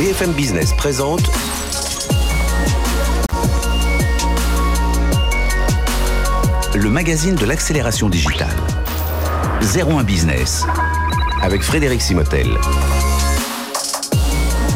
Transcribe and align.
BFM 0.00 0.32
Business 0.32 0.72
présente 0.72 1.20
le 6.74 6.88
magazine 6.88 7.34
de 7.34 7.44
l'accélération 7.44 8.08
digitale. 8.08 8.56
01 9.60 10.02
Business 10.04 10.64
avec 11.42 11.60
Frédéric 11.60 12.00
Simotel. 12.00 12.48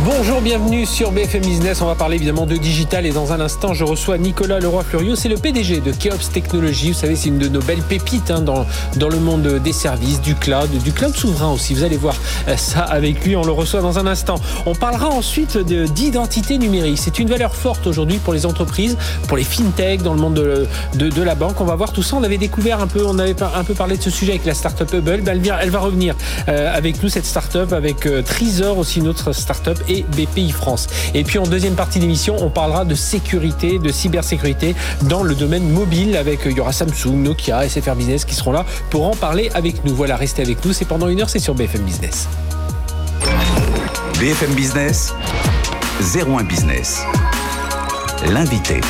Bonjour, 0.05 0.43
bienvenue 0.43 0.85
sur 0.85 1.13
BFM 1.13 1.41
Business. 1.41 1.81
On 1.81 1.87
va 1.87 1.95
parler 1.95 2.17
évidemment 2.17 2.45
de 2.45 2.57
digital 2.57 3.07
et 3.07 3.11
dans 3.11 3.33
un 3.33 3.41
instant, 3.41 3.73
je 3.73 3.85
reçois 3.85 4.19
Nicolas 4.19 4.61
Leroy-Fleuriot. 4.61 5.17
C'est 5.17 5.31
le 5.31 5.39
PDG 5.39 5.81
de 5.81 5.93
Keops 5.93 6.31
Technologies. 6.31 6.89
Vous 6.89 6.99
savez, 6.99 7.17
c'est 7.17 7.31
une 7.31 7.39
de 7.39 7.49
nos 7.49 7.63
belles 7.63 7.83
pépites 7.83 8.31
hein, 8.31 8.43
dans, 8.43 8.67
le 9.09 9.19
monde 9.19 9.61
des 9.65 9.73
services, 9.73 10.21
du 10.21 10.35
cloud, 10.35 10.69
du 10.85 10.93
cloud 10.93 11.17
souverain 11.17 11.51
aussi. 11.51 11.73
Vous 11.73 11.85
allez 11.85 11.97
voir 11.97 12.17
euh, 12.49 12.57
ça 12.59 12.81
avec 12.81 13.25
lui. 13.25 13.35
On 13.35 13.45
le 13.45 13.53
reçoit 13.53 13.81
dans 13.81 13.99
un 13.99 14.07
instant. 14.07 14.35
On 14.67 14.75
parlera 14.75 15.09
ensuite 15.09 15.57
d'identité 15.57 16.59
numérique. 16.59 16.99
C'est 16.99 17.19
une 17.19 17.31
valeur 17.31 17.55
forte 17.55 17.87
aujourd'hui 17.87 18.19
pour 18.19 18.35
les 18.35 18.45
entreprises, 18.45 18.99
pour 19.27 19.39
les 19.39 19.45
fintech, 19.45 20.03
dans 20.03 20.13
le 20.13 20.21
monde 20.21 20.35
de, 20.35 21.23
la 21.23 21.35
banque. 21.35 21.63
On 21.63 21.65
va 21.65 21.77
voir 21.77 21.95
tout 21.95 22.03
ça. 22.03 22.17
On 22.17 22.23
avait 22.23 22.37
découvert 22.37 22.81
un 22.83 22.89
peu, 22.89 23.07
on 23.07 23.19
avait 23.19 23.37
un 23.43 23.65
peu 23.65 23.73
parlé 23.73 23.97
de 23.97 24.03
ce 24.03 24.11
sujet 24.11 24.33
avec 24.33 24.45
la 24.45 24.55
startup 24.55 24.93
Hubble. 24.93 25.23
Ben, 25.23 25.41
elle, 25.63 25.71
va 25.71 25.79
revenir 25.79 26.15
euh, 26.49 26.77
avec 26.77 27.03
nous, 27.03 27.09
cette 27.09 27.25
startup, 27.25 27.73
avec 27.73 28.05
euh, 28.05 28.21
Trésor 28.21 28.77
aussi, 28.77 28.99
une 28.99 29.09
autre 29.09 29.33
startup. 29.33 29.79
BPI 30.03 30.51
France. 30.51 30.89
Et 31.15 31.25
puis 31.25 31.39
en 31.39 31.45
deuxième 31.45 31.75
partie 31.75 31.99
d'émission, 31.99 32.37
on 32.41 32.51
parlera 32.51 32.85
de 32.85 32.95
sécurité, 32.95 33.79
de 33.79 33.91
cybersécurité 33.91 34.75
dans 35.03 35.23
le 35.23 35.35
domaine 35.35 35.69
mobile 35.69 36.17
avec 36.17 36.41
il 36.47 36.53
y 36.53 36.61
aura 36.61 36.73
Samsung, 36.73 37.17
Nokia, 37.23 37.69
SFR 37.69 37.95
Business 37.95 38.25
qui 38.25 38.35
seront 38.35 38.53
là 38.53 38.65
pour 38.91 39.07
en 39.07 39.15
parler 39.15 39.51
avec 39.55 39.85
nous. 39.85 39.95
Voilà, 39.95 40.17
restez 40.17 40.43
avec 40.43 40.65
nous, 40.65 40.73
c'est 40.73 40.85
pendant 40.85 41.09
une 41.09 41.21
heure, 41.21 41.31
c'est 41.31 41.39
sur 41.39 41.55
BFM 41.55 41.83
Business. 41.83 42.29
BFM 44.19 44.55
Business, 44.55 45.15
01 46.15 46.45
Business. 46.45 47.03
L'invité. 48.31 48.81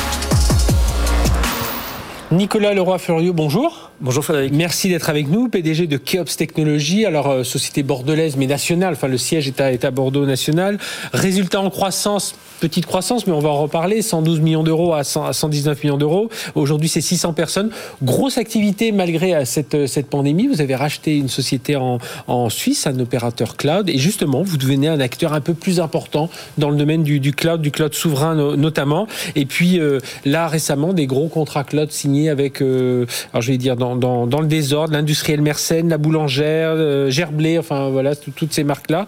Nicolas 2.31 2.73
Leroy-Fleuriot, 2.73 3.33
bonjour. 3.33 3.91
Bonjour 4.01 4.25
Frédéric. 4.25 4.51
Merci 4.51 4.89
d'être 4.89 5.09
avec 5.09 5.29
nous, 5.29 5.47
PDG 5.47 5.85
de 5.85 5.95
Keops 5.95 6.35
Technologies, 6.35 7.05
alors 7.05 7.27
euh, 7.27 7.43
société 7.43 7.83
bordelaise 7.83 8.35
mais 8.35 8.47
nationale, 8.47 8.93
enfin 8.93 9.07
le 9.07 9.19
siège 9.19 9.47
est 9.47 9.61
à, 9.61 9.71
est 9.71 9.85
à 9.85 9.91
Bordeaux 9.91 10.25
national. 10.25 10.79
Résultat 11.13 11.61
en 11.61 11.69
croissance, 11.69 12.35
petite 12.59 12.87
croissance, 12.87 13.27
mais 13.27 13.33
on 13.33 13.39
va 13.39 13.49
en 13.49 13.61
reparler, 13.61 14.01
112 14.01 14.41
millions 14.41 14.63
d'euros 14.63 14.93
à, 14.93 15.03
100, 15.03 15.25
à 15.25 15.33
119 15.33 15.83
millions 15.83 15.97
d'euros. 15.97 16.29
Aujourd'hui 16.55 16.89
c'est 16.89 16.99
600 16.99 17.33
personnes. 17.33 17.69
Grosse 18.03 18.39
activité 18.39 18.91
malgré 18.91 19.45
cette, 19.45 19.85
cette 19.85 20.07
pandémie. 20.07 20.47
Vous 20.47 20.61
avez 20.61 20.75
racheté 20.75 21.15
une 21.17 21.29
société 21.29 21.75
en, 21.75 21.99
en 22.27 22.49
Suisse, 22.49 22.87
un 22.87 22.99
opérateur 22.99 23.55
cloud, 23.55 23.87
et 23.87 23.99
justement 23.99 24.41
vous 24.41 24.57
devenez 24.57 24.87
un 24.87 24.99
acteur 24.99 25.31
un 25.33 25.41
peu 25.41 25.53
plus 25.53 25.79
important 25.79 26.31
dans 26.57 26.71
le 26.71 26.75
domaine 26.75 27.03
du, 27.03 27.19
du 27.19 27.33
cloud, 27.33 27.61
du 27.61 27.69
cloud 27.69 27.93
souverain 27.93 28.33
no, 28.33 28.57
notamment. 28.57 29.07
Et 29.35 29.45
puis 29.45 29.79
euh, 29.79 29.99
là 30.25 30.47
récemment 30.47 30.91
des 30.91 31.05
gros 31.05 31.27
contrats 31.27 31.63
cloud 31.63 31.91
signés 31.91 32.15
avec, 32.29 32.61
euh, 32.61 33.05
alors 33.31 33.41
je 33.41 33.51
vais 33.51 33.57
dire 33.57 33.75
dans, 33.75 33.93
le 33.95 34.47
désordre, 34.47 34.93
l'industriel 34.93 35.41
Mersenne, 35.41 35.89
la 35.89 35.97
boulangère, 35.97 36.71
euh, 36.71 37.09
Gerblé, 37.09 37.57
enfin 37.57 37.89
voilà, 37.89 38.15
toutes 38.15 38.53
ces 38.53 38.63
marques-là. 38.63 39.05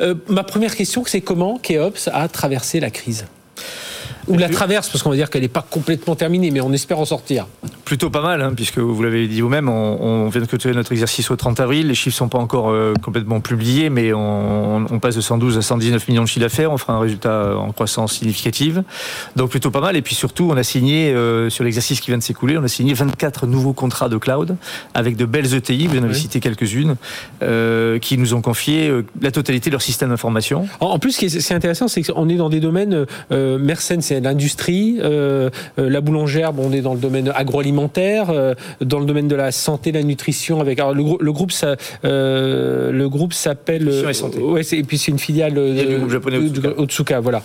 Euh, 0.00 0.14
ma 0.28 0.44
première 0.44 0.76
question, 0.76 1.02
c'est 1.06 1.20
comment 1.20 1.58
Keops 1.58 2.08
a 2.12 2.28
traversé 2.28 2.80
la 2.80 2.90
crise? 2.90 3.26
Ou 4.28 4.38
la 4.38 4.48
traverse, 4.48 4.88
parce 4.88 5.02
qu'on 5.02 5.10
va 5.10 5.16
dire 5.16 5.30
qu'elle 5.30 5.42
n'est 5.42 5.48
pas 5.48 5.66
complètement 5.68 6.14
terminée, 6.14 6.50
mais 6.50 6.60
on 6.60 6.72
espère 6.72 6.98
en 6.98 7.04
sortir. 7.04 7.46
Plutôt 7.84 8.10
pas 8.10 8.20
mal, 8.20 8.42
hein, 8.42 8.52
puisque 8.54 8.78
vous 8.78 9.02
l'avez 9.02 9.26
dit 9.26 9.40
vous-même, 9.40 9.68
on, 9.68 9.98
on, 10.00 10.28
vient 10.28 10.42
de 10.42 10.46
clôturer 10.46 10.74
notre 10.74 10.92
exercice 10.92 11.30
au 11.30 11.36
30 11.36 11.60
avril. 11.60 11.88
Les 11.88 11.94
chiffres 11.94 12.16
sont 12.16 12.28
pas 12.28 12.38
encore 12.38 12.70
euh, 12.70 12.92
complètement 13.02 13.40
publiés, 13.40 13.88
mais 13.88 14.12
on, 14.12 14.84
on, 14.90 14.98
passe 14.98 15.16
de 15.16 15.22
112 15.22 15.56
à 15.56 15.62
119 15.62 16.06
millions 16.08 16.22
de 16.22 16.28
chiffre 16.28 16.40
d'affaires. 16.40 16.70
On 16.70 16.76
fera 16.76 16.92
un 16.92 17.00
résultat 17.00 17.56
en 17.56 17.72
croissance 17.72 18.14
significative. 18.14 18.82
Donc 19.36 19.50
plutôt 19.50 19.70
pas 19.70 19.80
mal. 19.80 19.96
Et 19.96 20.02
puis 20.02 20.14
surtout, 20.14 20.48
on 20.50 20.56
a 20.56 20.62
signé, 20.62 21.12
euh, 21.14 21.48
sur 21.48 21.64
l'exercice 21.64 22.00
qui 22.00 22.10
vient 22.10 22.18
de 22.18 22.22
s'écouler, 22.22 22.58
on 22.58 22.64
a 22.64 22.68
signé 22.68 22.92
24 22.92 23.46
nouveaux 23.46 23.72
contrats 23.72 24.10
de 24.10 24.18
cloud 24.18 24.56
avec 24.92 25.16
de 25.16 25.24
belles 25.24 25.54
ETI, 25.54 25.86
vous 25.86 25.98
en 25.98 26.02
avez 26.02 26.12
oui. 26.12 26.20
cité 26.20 26.40
quelques-unes, 26.40 26.96
euh, 27.42 27.98
qui 27.98 28.18
nous 28.18 28.34
ont 28.34 28.42
confié 28.42 28.92
la 29.22 29.30
totalité 29.30 29.70
de 29.70 29.74
leur 29.74 29.82
système 29.82 30.10
d'information. 30.10 30.68
En, 30.80 30.86
en, 30.88 30.98
plus, 30.98 31.12
ce 31.12 31.18
qui 31.18 31.24
est, 31.26 31.52
intéressant, 31.52 31.88
c'est 31.88 32.02
qu'on 32.02 32.28
est 32.28 32.36
dans 32.36 32.50
des 32.50 32.60
domaines, 32.60 33.06
Mersenne, 33.30 34.02
c'est 34.02 34.17
l'industrie, 34.20 34.98
euh, 35.02 35.50
la 35.76 36.00
boulangère, 36.00 36.52
bon, 36.52 36.68
on 36.68 36.72
est 36.72 36.80
dans 36.80 36.94
le 36.94 37.00
domaine 37.00 37.32
agroalimentaire, 37.34 38.30
euh, 38.30 38.54
dans 38.80 39.00
le 39.00 39.06
domaine 39.06 39.28
de 39.28 39.36
la 39.36 39.52
santé, 39.52 39.92
la 39.92 40.02
nutrition. 40.02 40.60
Avec 40.60 40.78
alors, 40.78 40.94
le, 40.94 41.04
le, 41.20 41.32
groupe, 41.32 41.52
ça, 41.52 41.76
euh, 42.04 42.90
le 42.90 43.08
groupe 43.08 43.32
s'appelle. 43.32 43.88
Ouais, 43.88 44.62
et 44.72 44.82
puis 44.82 44.98
c'est 44.98 45.10
une 45.10 45.18
filiale 45.18 45.54
du 45.54 45.96
groupe 45.96 46.10
japonais 46.10 46.38
Otsuka. 46.38 46.68
Otsuka 46.76 47.20
voilà. 47.20 47.42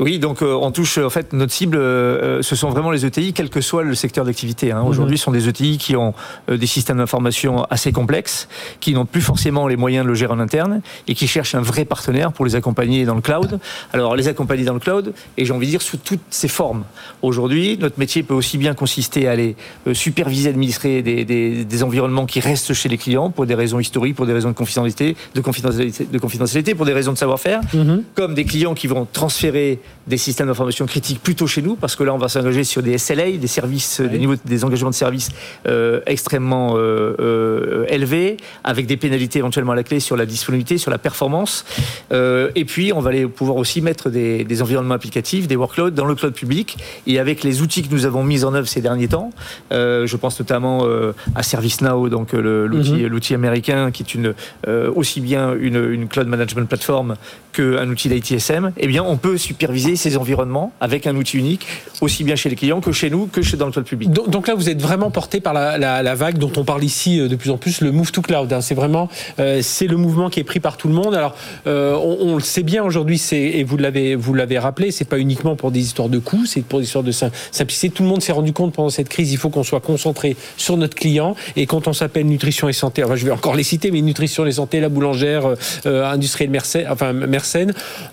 Oui, 0.00 0.18
donc 0.18 0.42
euh, 0.42 0.52
on 0.54 0.72
touche 0.72 0.98
en 0.98 1.10
fait 1.10 1.32
notre 1.32 1.52
cible, 1.52 1.76
euh, 1.76 2.42
ce 2.42 2.56
sont 2.56 2.70
vraiment 2.70 2.90
les 2.90 3.06
ETI, 3.06 3.32
quel 3.32 3.48
que 3.48 3.60
soit 3.60 3.84
le 3.84 3.94
secteur 3.94 4.24
d'activité. 4.24 4.72
Hein. 4.72 4.82
Aujourd'hui, 4.82 5.18
ce 5.18 5.24
sont 5.24 5.30
des 5.30 5.48
ETI 5.48 5.78
qui 5.78 5.94
ont 5.94 6.14
euh, 6.50 6.56
des 6.56 6.66
systèmes 6.66 6.98
d'information 6.98 7.64
assez 7.70 7.92
complexes, 7.92 8.48
qui 8.80 8.92
n'ont 8.92 9.06
plus 9.06 9.20
forcément 9.20 9.68
les 9.68 9.76
moyens 9.76 10.04
de 10.04 10.08
le 10.08 10.14
gérer 10.16 10.32
en 10.32 10.40
interne 10.40 10.80
et 11.06 11.14
qui 11.14 11.28
cherchent 11.28 11.54
un 11.54 11.60
vrai 11.60 11.84
partenaire 11.84 12.32
pour 12.32 12.44
les 12.44 12.56
accompagner 12.56 13.04
dans 13.04 13.14
le 13.14 13.20
cloud. 13.20 13.60
Alors 13.92 14.16
les 14.16 14.26
accompagner 14.26 14.64
dans 14.64 14.74
le 14.74 14.80
cloud, 14.80 15.14
et 15.36 15.44
j'ai 15.44 15.52
envie 15.52 15.66
de 15.66 15.70
dire 15.70 15.82
sous 15.82 15.96
toutes 15.96 16.20
ses 16.30 16.48
formes. 16.48 16.84
Aujourd'hui, 17.22 17.78
notre 17.80 17.98
métier 17.98 18.22
peut 18.24 18.34
aussi 18.34 18.58
bien 18.58 18.74
consister 18.74 19.28
à 19.28 19.32
aller 19.32 19.54
superviser, 19.92 20.48
administrer 20.48 21.02
des, 21.02 21.24
des, 21.24 21.64
des, 21.64 21.82
environnements 21.82 22.26
qui 22.26 22.40
restent 22.40 22.72
chez 22.74 22.88
les 22.88 22.98
clients 22.98 23.30
pour 23.30 23.46
des 23.46 23.54
raisons 23.54 23.78
historiques, 23.78 24.16
pour 24.16 24.26
des 24.26 24.32
raisons 24.32 24.48
de 24.48 24.54
confidentialité, 24.54 25.16
de 25.34 25.40
confidentialité, 25.40 26.06
de 26.10 26.18
confidentialité 26.18 26.74
pour 26.74 26.86
des 26.86 26.92
raisons 26.92 27.12
de 27.12 27.18
savoir-faire, 27.18 27.60
mm 27.72 27.82
-hmm. 27.82 28.02
comme 28.14 28.34
des 28.34 28.44
clients 28.44 28.74
qui 28.74 28.86
vont 28.86 29.06
transférer 29.12 29.78
des 30.06 30.18
systèmes 30.18 30.48
d'information 30.48 30.86
critiques 30.86 31.22
plutôt 31.22 31.46
chez 31.46 31.62
nous, 31.62 31.76
parce 31.76 31.96
que 31.96 32.04
là, 32.04 32.12
on 32.12 32.18
va 32.18 32.28
s'engager 32.28 32.64
sur 32.64 32.82
des 32.82 32.98
SLA, 32.98 33.32
des 33.32 33.46
services, 33.46 34.00
oui. 34.02 34.08
des 34.08 34.18
niveaux, 34.18 34.34
des 34.44 34.64
engagements 34.64 34.90
de 34.90 34.94
services 34.94 35.30
euh, 35.66 36.00
extrêmement 36.06 36.74
euh, 36.76 37.14
euh, 37.18 37.86
élevés, 37.88 38.36
avec 38.64 38.86
des 38.86 38.96
pénalités 38.96 39.38
éventuellement 39.38 39.72
à 39.72 39.76
la 39.76 39.82
clé 39.82 40.00
sur 40.00 40.16
la 40.16 40.26
disponibilité, 40.26 40.78
sur 40.78 40.90
la 40.90 40.98
performance. 40.98 41.64
Et 42.10 42.64
puis, 42.66 42.92
on 42.92 43.00
va 43.00 43.10
aller 43.10 43.26
pouvoir 43.26 43.56
aussi 43.56 43.80
mettre 43.80 44.10
des, 44.10 44.44
des, 44.44 44.62
environnements 44.62 44.94
applicatifs, 44.94 45.46
des 45.48 45.56
workloads 45.56 45.90
dans 45.90 46.04
le 46.04 46.14
cloud 46.14 46.34
public, 46.34 46.76
et 47.06 47.18
avec 47.18 47.42
les 47.42 47.62
outils 47.62 47.82
que 47.82 47.92
nous 47.92 48.06
avons 48.06 48.24
mis 48.24 48.44
en 48.44 48.54
œuvre 48.54 48.68
ces 48.68 48.80
derniers 48.80 49.08
temps, 49.08 49.30
je 49.70 50.16
pense 50.16 50.38
notamment 50.38 50.86
à 51.34 51.42
ServiceNow, 51.42 52.08
donc 52.08 52.32
l'outil 52.32 52.92
mm 52.92 53.08
-hmm. 53.08 53.34
américain, 53.34 53.90
qui 53.90 54.02
est 54.02 54.14
une, 54.14 54.34
aussi 54.94 55.20
bien 55.20 55.54
une, 55.54 55.82
une 55.92 56.08
cloud 56.08 56.28
management 56.28 56.68
platform 56.68 57.16
qu'un 57.54 57.88
outil 57.88 58.08
d'ITSM, 58.08 58.72
eh 58.76 58.86
bien, 58.86 59.02
on 59.02 59.16
peut 59.16 59.38
superviser 59.38 59.73
ces 59.96 60.16
environnements 60.16 60.72
avec 60.80 61.06
un 61.06 61.16
outil 61.16 61.38
unique, 61.38 61.66
aussi 62.00 62.24
bien 62.24 62.36
chez 62.36 62.48
les 62.48 62.56
clients 62.56 62.80
que 62.80 62.92
chez 62.92 63.10
nous, 63.10 63.26
que 63.26 63.40
dans 63.56 63.66
le 63.66 63.72
cloud 63.72 63.86
public. 63.86 64.10
Donc, 64.10 64.48
là, 64.48 64.54
vous 64.54 64.68
êtes 64.68 64.80
vraiment 64.80 65.10
porté 65.10 65.40
par 65.40 65.54
la, 65.54 66.14
vague 66.14 66.38
dont 66.38 66.52
on 66.56 66.64
parle 66.64 66.84
ici 66.84 67.18
de 67.18 67.36
plus 67.36 67.50
en 67.50 67.56
plus, 67.56 67.80
le 67.80 67.92
move 67.92 68.12
to 68.12 68.22
cloud. 68.22 68.52
Hein. 68.52 68.60
C'est 68.60 68.74
vraiment, 68.74 69.08
euh, 69.38 69.62
le 69.80 69.96
mouvement 69.96 70.30
qui 70.30 70.40
est 70.40 70.44
pris 70.44 70.60
par 70.60 70.76
tout 70.76 70.88
le 70.88 70.94
monde. 70.94 71.14
Alors, 71.14 71.34
euh, 71.66 71.94
on, 71.94 72.34
le 72.34 72.40
sait 72.40 72.62
bien 72.62 72.82
aujourd'hui, 72.84 73.20
et 73.32 73.64
vous 73.64 73.76
l'avez, 73.76 74.14
vous 74.14 74.34
l'avez 74.34 74.58
rappelé, 74.58 74.90
c'est 74.90 75.04
pas 75.04 75.18
uniquement 75.18 75.56
pour 75.56 75.70
des 75.70 75.80
histoires 75.80 76.08
de 76.08 76.18
coûts, 76.18 76.46
c'est 76.46 76.62
pour 76.62 76.78
des 76.78 76.86
histoires 76.86 77.04
de 77.04 77.12
simplicité. 77.12 77.90
Tout 77.90 78.02
le 78.02 78.08
monde 78.08 78.22
s'est 78.22 78.32
rendu 78.32 78.52
compte 78.52 78.74
pendant 78.74 78.90
cette 78.90 79.08
crise, 79.08 79.32
il 79.32 79.36
faut 79.36 79.50
qu'on 79.50 79.62
soit 79.62 79.80
concentré 79.80 80.36
sur 80.56 80.76
notre 80.76 80.94
client. 80.94 81.36
Et 81.56 81.66
quand 81.66 81.88
on 81.88 81.92
s'appelle 81.92 82.26
nutrition 82.26 82.68
et 82.68 82.72
santé, 82.72 83.04
enfin, 83.04 83.16
je 83.16 83.24
vais 83.24 83.32
encore 83.32 83.54
les 83.54 83.62
citer, 83.62 83.90
mais 83.90 84.00
nutrition 84.00 84.46
et 84.46 84.52
santé, 84.52 84.80
la 84.80 84.88
boulangère, 84.88 85.54
euh, 85.86 86.04
industrielle 86.04 86.50
Mersenne, 86.50 86.86
enfin 86.90 87.12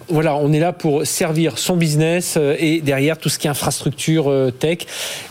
voilà, 0.10 0.36
on 0.36 0.52
est 0.54 0.60
là 0.60 0.74
pour 0.74 1.06
servir 1.06 1.51
son 1.58 1.78
business 1.78 2.38
et 2.60 2.82
derrière 2.82 3.18
tout 3.18 3.30
ce 3.30 3.40
qui 3.40 3.48
est 3.48 3.50
infrastructure 3.50 4.52
tech, 4.60 4.80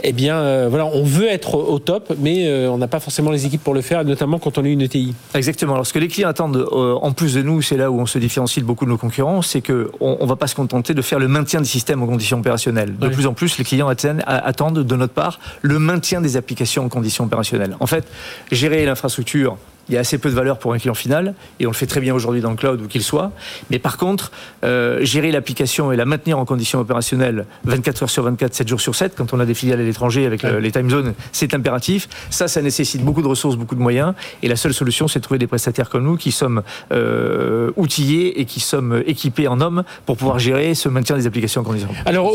eh 0.03 0.13
bien 0.13 0.41
euh, 0.41 0.67
voilà, 0.69 0.87
on 0.87 1.03
veut 1.03 1.29
être 1.29 1.55
au 1.55 1.79
top, 1.79 2.13
mais 2.19 2.47
euh, 2.47 2.71
on 2.71 2.79
n'a 2.79 2.89
pas 2.89 3.01
forcément 3.01 3.31
les 3.31 3.47
équipes 3.47 3.63
pour 3.63 3.75
le 3.75 3.81
faire, 3.81 4.05
notamment 4.05 4.39
quand 4.39 4.59
on 4.59 4.65
est 4.65 4.73
une 4.73 4.83
ETI. 4.83 5.15
Exactement. 5.35 5.75
Alors 5.75 5.87
ce 5.87 5.93
que 5.93 5.99
les 5.99 6.09
clients 6.09 6.29
attendent 6.29 6.57
euh, 6.57 6.95
en 6.95 7.13
plus 7.13 7.35
de 7.35 7.43
nous, 7.43 7.63
c'est 7.63 7.77
là 7.77 7.91
où 7.91 8.01
on 8.01 8.07
se 8.07 8.19
différencie 8.19 8.63
de 8.63 8.67
beaucoup 8.67 8.85
de 8.85 8.91
nos 8.91 8.99
concurrents, 8.99 9.43
c'est 9.43 9.61
que 9.61 9.91
on, 10.01 10.19
on 10.21 10.27
va 10.27 10.37
pas 10.37 10.47
se 10.47 10.55
contenter 10.55 10.95
de 10.95 11.03
faire 11.03 11.19
le 11.19 11.29
maintien 11.29 11.61
des 11.61 11.67
systèmes 11.67 12.03
en 12.03 12.07
conditions 12.07 12.39
opérationnelles. 12.39 12.97
De 12.97 13.09
oui. 13.09 13.15
plus 13.15 13.27
en 13.27 13.35
plus, 13.35 13.59
les 13.59 13.65
clients 13.65 13.89
attendent 13.89 14.85
de 14.85 14.97
notre 14.97 15.13
part 15.13 15.39
le 15.63 15.79
maintien 15.79 16.21
des 16.21 16.37
applications 16.37 16.85
en 16.85 16.89
conditions 16.89 17.25
opérationnelles. 17.25 17.77
En 17.81 17.87
fait, 17.87 18.05
gérer 18.51 18.85
l'infrastructure 18.85 19.57
il 19.91 19.95
y 19.95 19.97
a 19.97 20.01
assez 20.01 20.17
peu 20.19 20.31
de 20.31 20.35
valeur 20.35 20.59
pour 20.59 20.73
un 20.73 20.79
client 20.79 20.95
final, 20.95 21.35
et 21.59 21.67
on 21.67 21.71
le 21.71 21.75
fait 21.75 21.87
très 21.87 22.01
bien 22.01 22.15
aujourd'hui 22.15 22.41
dans 22.41 22.51
le 22.51 22.57
cloud 22.57 22.81
où 22.81 22.87
qu'il 22.89 23.03
soit. 23.03 23.33
Mais 23.71 23.79
par 23.79 23.99
contre, 23.99 24.31
euh, 24.65 25.05
gérer 25.05 25.31
l'application 25.33 25.93
et 25.93 25.97
la 25.97 26.05
maintenir 26.07 26.39
en 26.39 26.45
conditions 26.47 26.79
opérationnelles 26.81 27.45
24 27.65 28.05
heures 28.05 28.11
sur 28.11 28.23
24, 28.23 28.55
7 28.55 28.69
jours 28.69 28.81
sur 28.81 28.95
7, 28.95 29.15
quand 29.17 29.33
on 29.35 29.41
a 29.41 29.45
des 29.47 29.55
filiales 29.55 29.81
à 29.81 29.83
l'étranger 29.83 30.25
avec 30.27 30.43
le- 30.43 30.61
les 30.61 30.71
time 30.71 30.89
zones, 30.89 31.13
c'est 31.33 31.53
impératif. 31.55 32.09
Ça, 32.31 32.47
ça 32.49 32.63
nécessite 32.63 33.03
beaucoup 33.03 33.23
de 33.23 33.29
ressources, 33.29 33.57
beaucoup 33.57 33.75
de 33.75 33.81
moyens, 33.83 34.15
et 34.43 34.49
la 34.49 34.57
seule 34.57 34.73
solution, 34.75 35.09
c'est 35.09 35.19
de 35.19 35.25
trouver 35.25 35.39
des 35.39 35.47
prestataires 35.49 35.89
comme 35.91 36.05
nous 36.05 36.17
qui 36.17 36.31
sommes 36.33 36.63
euh, 36.93 37.71
outillés 37.77 38.41
et 38.41 38.45
qui 38.45 38.61
sommes 38.61 39.03
équipés 39.07 39.49
en 39.49 39.61
hommes 39.61 39.83
pour 40.07 40.17
pouvoir 40.17 40.39
gérer 40.39 40.75
ce 40.75 40.89
maintien 40.89 41.17
des 41.17 41.27
applications 41.27 41.63
en 41.63 41.65
conditions 41.65 41.89
Alors 42.07 42.27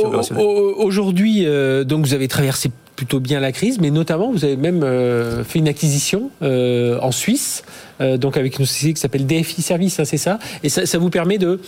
aujourd'hui, 0.77 1.43
euh, 1.45 1.83
donc 1.83 2.05
vous 2.05 2.13
avez 2.13 2.27
traversé 2.27 2.71
plutôt 2.95 3.19
bien 3.19 3.39
la 3.41 3.51
crise, 3.51 3.79
mais 3.81 3.91
notamment 3.91 4.31
vous 4.31 4.45
avez 4.45 4.55
même 4.55 4.81
euh, 4.83 5.43
fait 5.43 5.59
une 5.59 5.67
acquisition 5.67 6.29
euh, 6.41 6.97
en 7.01 7.11
Suisse, 7.11 7.44
peace. 7.45 7.61
Euh, 8.01 8.17
donc 8.17 8.37
avec 8.37 8.59
une 8.59 8.65
société 8.65 8.93
qui 8.93 9.01
s'appelle 9.01 9.25
DFI 9.25 9.61
Service, 9.61 9.99
hein, 9.99 10.05
c'est 10.05 10.17
ça, 10.17 10.39
et 10.63 10.69
ça, 10.69 10.85
ça 10.85 10.97
vous 10.97 11.09
permet 11.09 11.37
de, 11.37 11.59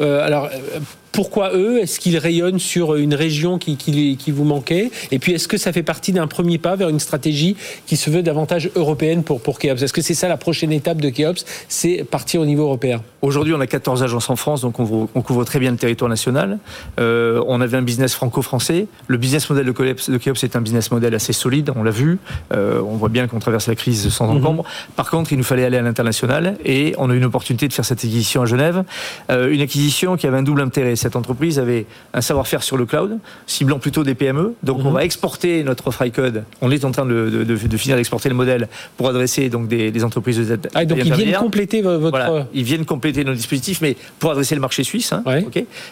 euh, 0.00 0.24
alors 0.26 0.46
euh, 0.46 0.78
pourquoi 1.12 1.52
eux? 1.56 1.78
Est-ce 1.80 1.98
qu'ils 1.98 2.18
rayonnent 2.18 2.58
sur 2.58 2.94
une 2.96 3.14
région 3.14 3.56
qui, 3.58 3.76
qui, 3.78 4.18
qui 4.18 4.30
vous 4.30 4.44
manquait? 4.44 4.90
Et 5.10 5.18
puis 5.18 5.32
est-ce 5.32 5.48
que 5.48 5.56
ça 5.56 5.72
fait 5.72 5.82
partie 5.82 6.12
d'un 6.12 6.26
premier 6.26 6.58
pas 6.58 6.76
vers 6.76 6.90
une 6.90 7.00
stratégie 7.00 7.56
qui 7.86 7.96
se 7.96 8.10
veut 8.10 8.22
davantage 8.22 8.68
européenne 8.76 9.22
pour 9.22 9.40
pour 9.40 9.58
Keops? 9.58 9.82
Est-ce 9.82 9.94
que 9.94 10.02
c'est 10.02 10.12
ça 10.12 10.28
la 10.28 10.36
prochaine 10.36 10.72
étape 10.72 11.00
de 11.00 11.08
Keops? 11.08 11.46
C'est 11.68 12.04
partir 12.04 12.42
au 12.42 12.44
niveau 12.44 12.64
européen 12.64 13.00
Aujourd'hui, 13.22 13.54
on 13.54 13.60
a 13.60 13.66
14 13.66 14.02
agences 14.02 14.28
en 14.28 14.36
France, 14.36 14.60
donc 14.60 14.78
on, 14.78 14.84
couvre- 14.84 15.08
on 15.14 15.22
couvre 15.22 15.44
très 15.44 15.58
bien 15.58 15.70
le 15.70 15.78
territoire 15.78 16.10
national. 16.10 16.58
Euh, 17.00 17.42
on 17.46 17.62
avait 17.62 17.78
un 17.78 17.82
business 17.82 18.12
franco-français. 18.14 18.86
Le 19.08 19.16
business 19.16 19.48
model 19.48 19.64
de 19.64 19.72
Keops, 19.72 20.10
de 20.10 20.18
Keops 20.18 20.44
est 20.44 20.54
un 20.54 20.60
business 20.60 20.90
model 20.90 21.14
assez 21.14 21.32
solide, 21.32 21.72
on 21.76 21.82
l'a 21.82 21.90
vu. 21.90 22.18
On 22.52 22.96
voit 22.96 23.08
bien 23.08 23.26
qu'on 23.26 23.38
traverse 23.38 23.68
la 23.68 23.74
crise 23.74 24.10
sans 24.10 24.26
Mhm. 24.32 24.36
encombre. 24.44 24.64
Par 24.96 25.10
contre, 25.10 25.32
il 25.32 25.38
nous 25.38 25.44
fallait 25.44 25.64
aller 25.64 25.75
à 25.78 25.82
l'international 25.82 26.56
et 26.64 26.94
on 26.98 27.10
a 27.10 27.14
eu 27.14 27.18
une 27.18 27.24
opportunité 27.24 27.68
de 27.68 27.72
faire 27.72 27.84
cette 27.84 27.98
acquisition 27.98 28.42
à 28.42 28.46
Genève. 28.46 28.84
Euh, 29.30 29.50
une 29.50 29.60
acquisition 29.60 30.16
qui 30.16 30.26
avait 30.26 30.36
un 30.38 30.42
double 30.42 30.60
intérêt. 30.60 30.96
Cette 30.96 31.16
entreprise 31.16 31.58
avait 31.58 31.86
un 32.14 32.20
savoir-faire 32.20 32.62
sur 32.62 32.76
le 32.76 32.86
cloud, 32.86 33.18
ciblant 33.46 33.78
plutôt 33.78 34.04
des 34.04 34.14
PME. 34.14 34.54
Donc 34.62 34.78
Mhm. 34.80 34.86
on 34.86 34.90
va 34.92 35.04
exporter 35.04 35.62
notre 35.64 35.90
FryCode. 35.90 36.44
On 36.60 36.70
est 36.70 36.84
en 36.84 36.90
train 36.90 37.04
de, 37.06 37.30
de- 37.30 37.44
de- 37.44 37.66
de 37.66 37.76
finir 37.76 37.96
d'exporter 37.96 38.28
le 38.28 38.34
modèle 38.34 38.68
pour 38.96 39.08
adresser 39.08 39.48
donc 39.48 39.68
des, 39.68 39.90
des 39.90 40.04
entreprises 40.04 40.38
de 40.38 40.58
Ah, 40.74 40.84
donc 40.84 40.98
ils 41.04 41.12
viennent 41.12 41.34
compléter 41.36 41.82
vo- 41.82 41.98
votre. 41.98 42.16
Voilà, 42.16 42.46
ils 42.54 42.64
viennent 42.64 42.84
compléter 42.84 43.24
nos 43.24 43.34
dispositifs, 43.34 43.80
mais 43.80 43.96
pour 44.18 44.30
adresser 44.30 44.54
le 44.54 44.60
marché 44.60 44.84
suisse. 44.84 45.12
hein, 45.12 45.22
Ouais. 45.26 45.44